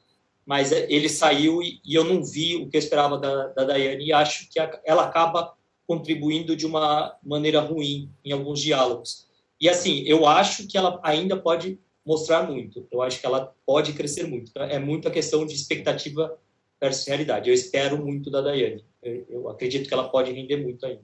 Mas 0.46 0.70
é, 0.70 0.86
ele 0.88 1.08
saiu 1.08 1.60
e, 1.60 1.80
e, 1.84 1.94
eu 1.94 2.04
não 2.04 2.24
vi 2.24 2.54
o 2.56 2.68
que 2.68 2.76
eu 2.76 2.80
esperava 2.80 3.18
da, 3.18 3.48
da 3.48 3.64
Daiane 3.64 4.06
e 4.06 4.12
acho 4.12 4.48
que 4.48 4.60
a, 4.60 4.80
ela 4.84 5.04
acaba 5.04 5.54
contribuindo 5.86 6.54
de 6.54 6.66
uma 6.66 7.16
maneira 7.20 7.60
ruim 7.60 8.10
em 8.24 8.30
alguns 8.30 8.60
diálogos. 8.60 9.26
E 9.60 9.68
assim, 9.68 10.02
eu 10.06 10.26
acho 10.26 10.68
que 10.68 10.78
ela 10.78 11.00
ainda 11.02 11.36
pode 11.36 11.80
mostrar 12.04 12.42
muito. 12.44 12.86
Eu 12.90 13.02
acho 13.02 13.20
que 13.20 13.26
ela 13.26 13.54
pode 13.66 13.92
crescer 13.92 14.26
muito. 14.26 14.50
Então, 14.50 14.62
é 14.62 14.78
muito 14.78 15.08
a 15.08 15.10
questão 15.10 15.46
de 15.46 15.54
expectativa 15.54 16.36
versus 16.80 17.06
realidade. 17.06 17.48
Eu 17.48 17.54
espero 17.54 17.96
muito 17.98 18.30
da 18.30 18.40
Daiane. 18.40 18.84
Eu, 19.02 19.48
acredito 19.48 19.88
que 19.88 19.94
ela 19.94 20.08
pode 20.08 20.32
render 20.32 20.56
muito 20.56 20.84
ainda. 20.84 21.02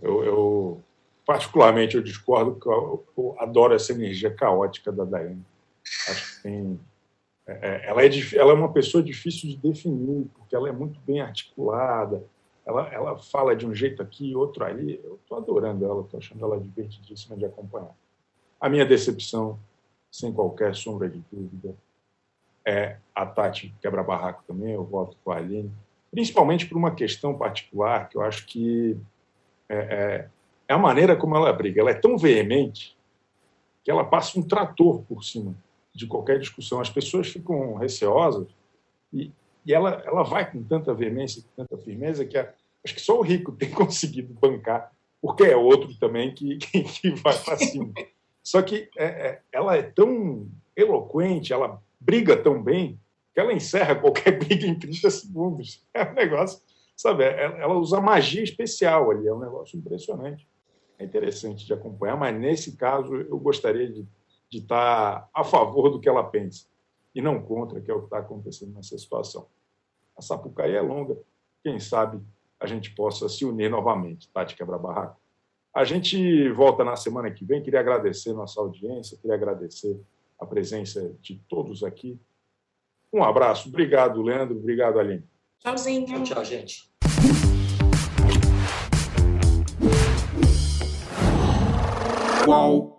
Eu, 0.00 0.24
eu 0.24 0.84
particularmente, 1.26 1.96
eu 1.96 2.02
discordo 2.02 2.58
que 2.58 2.68
eu, 2.68 3.04
eu, 3.16 3.36
adoro 3.38 3.74
essa 3.74 3.92
energia 3.92 4.32
caótica 4.32 4.92
da 4.92 5.04
Daiane. 5.04 5.44
Acho 6.08 6.36
que 6.36 6.42
tem... 6.42 6.80
É, 7.46 7.52
é 7.52 7.90
ela, 7.90 8.02
é, 8.02 8.08
ela 8.34 8.52
é 8.52 8.54
uma 8.54 8.72
pessoa 8.72 9.02
difícil 9.02 9.50
de 9.50 9.56
definir, 9.56 10.26
porque 10.34 10.56
ela 10.56 10.68
é 10.68 10.72
muito 10.72 10.98
bem 11.00 11.20
articulada, 11.20 12.24
ela, 12.66 12.88
ela 12.88 13.18
fala 13.18 13.54
de 13.54 13.66
um 13.66 13.74
jeito 13.74 14.02
aqui, 14.02 14.34
outro 14.34 14.64
ali. 14.64 14.98
Eu 15.04 15.16
estou 15.16 15.36
adorando 15.36 15.84
ela, 15.84 16.00
estou 16.00 16.18
achando 16.18 16.44
ela 16.44 16.58
divertidíssima 16.58 17.36
de 17.36 17.44
acompanhar. 17.44 17.94
A 18.64 18.70
minha 18.70 18.86
decepção, 18.86 19.58
sem 20.10 20.32
qualquer 20.32 20.74
sombra 20.74 21.06
de 21.06 21.22
dúvida, 21.30 21.74
é 22.66 22.96
a 23.14 23.26
Tati 23.26 23.74
quebra-barraco 23.78 24.42
também, 24.46 24.72
eu 24.72 24.82
voto 24.82 25.18
com 25.22 25.30
a 25.30 25.36
Aline, 25.36 25.70
principalmente 26.10 26.64
por 26.64 26.78
uma 26.78 26.94
questão 26.94 27.36
particular 27.36 28.08
que 28.08 28.16
eu 28.16 28.22
acho 28.22 28.46
que 28.46 28.96
é, 29.68 29.76
é, 29.76 30.28
é 30.66 30.72
a 30.72 30.78
maneira 30.78 31.14
como 31.14 31.36
ela 31.36 31.52
briga. 31.52 31.82
Ela 31.82 31.90
é 31.90 31.94
tão 31.94 32.16
veemente 32.16 32.96
que 33.84 33.90
ela 33.90 34.02
passa 34.02 34.40
um 34.40 34.42
trator 34.42 35.02
por 35.02 35.22
cima 35.22 35.54
de 35.94 36.06
qualquer 36.06 36.38
discussão. 36.38 36.80
As 36.80 36.88
pessoas 36.88 37.28
ficam 37.28 37.74
receosas 37.74 38.48
e, 39.12 39.30
e 39.66 39.74
ela, 39.74 40.02
ela 40.06 40.22
vai 40.22 40.50
com 40.50 40.62
tanta 40.62 40.94
veemência, 40.94 41.42
com 41.42 41.64
tanta 41.64 41.76
firmeza, 41.84 42.24
que 42.24 42.38
a, 42.38 42.50
acho 42.82 42.94
que 42.94 43.00
só 43.02 43.18
o 43.18 43.22
rico 43.22 43.52
tem 43.60 43.70
conseguido 43.70 44.32
bancar, 44.32 44.90
porque 45.20 45.44
é 45.44 45.54
outro 45.54 45.94
também 45.98 46.32
que, 46.32 46.56
que, 46.56 46.82
que 46.82 47.10
vai 47.10 47.38
para 47.38 47.58
cima. 47.58 47.92
Só 48.44 48.60
que 48.60 48.90
é, 48.96 49.04
é, 49.04 49.42
ela 49.50 49.74
é 49.74 49.82
tão 49.82 50.46
eloquente, 50.76 51.52
ela 51.52 51.82
briga 51.98 52.36
tão 52.36 52.62
bem, 52.62 53.00
que 53.32 53.40
ela 53.40 53.54
encerra 53.54 53.96
qualquer 53.96 54.32
briga 54.38 54.66
em 54.66 54.78
30 54.78 55.10
segundos. 55.10 55.82
É 55.94 56.04
um 56.04 56.12
negócio, 56.12 56.60
sabe? 56.94 57.24
É, 57.24 57.42
ela 57.42 57.74
usa 57.74 58.00
magia 58.02 58.44
especial 58.44 59.10
ali, 59.10 59.26
é 59.26 59.32
um 59.32 59.40
negócio 59.40 59.78
impressionante. 59.78 60.46
É 60.98 61.04
interessante 61.04 61.66
de 61.66 61.72
acompanhar, 61.72 62.16
mas 62.16 62.38
nesse 62.38 62.76
caso 62.76 63.16
eu 63.16 63.38
gostaria 63.38 63.90
de, 63.90 64.06
de 64.50 64.58
estar 64.58 65.28
a 65.34 65.42
favor 65.42 65.88
do 65.88 65.98
que 65.98 66.08
ela 66.08 66.22
pensa 66.22 66.66
e 67.14 67.22
não 67.22 67.42
contra, 67.42 67.80
que 67.80 67.90
é 67.90 67.94
o 67.94 68.00
que 68.00 68.06
está 68.06 68.18
acontecendo 68.18 68.74
nessa 68.74 68.96
situação. 68.98 69.48
A 70.16 70.22
Sapucaí 70.22 70.74
é 70.74 70.80
longa, 70.80 71.16
quem 71.62 71.80
sabe 71.80 72.20
a 72.60 72.66
gente 72.66 72.94
possa 72.94 73.28
se 73.28 73.44
unir 73.44 73.70
novamente, 73.70 74.28
Tati 74.28 74.54
Quebra-Barraco. 74.54 75.23
A 75.74 75.82
gente 75.82 76.48
volta 76.50 76.84
na 76.84 76.94
semana 76.94 77.28
que 77.32 77.44
vem. 77.44 77.60
Queria 77.60 77.80
agradecer 77.80 78.32
nossa 78.32 78.60
audiência, 78.60 79.18
queria 79.20 79.34
agradecer 79.34 80.00
a 80.38 80.46
presença 80.46 81.12
de 81.20 81.34
todos 81.48 81.82
aqui. 81.82 82.16
Um 83.12 83.24
abraço. 83.24 83.68
Obrigado, 83.68 84.22
Leandro. 84.22 84.56
Obrigado, 84.56 85.00
Aline. 85.00 85.24
Tchauzinho. 85.58 86.06
Tchau, 86.06 86.22
tchau, 86.22 86.44
gente. 86.44 86.88
Qual? 92.44 92.93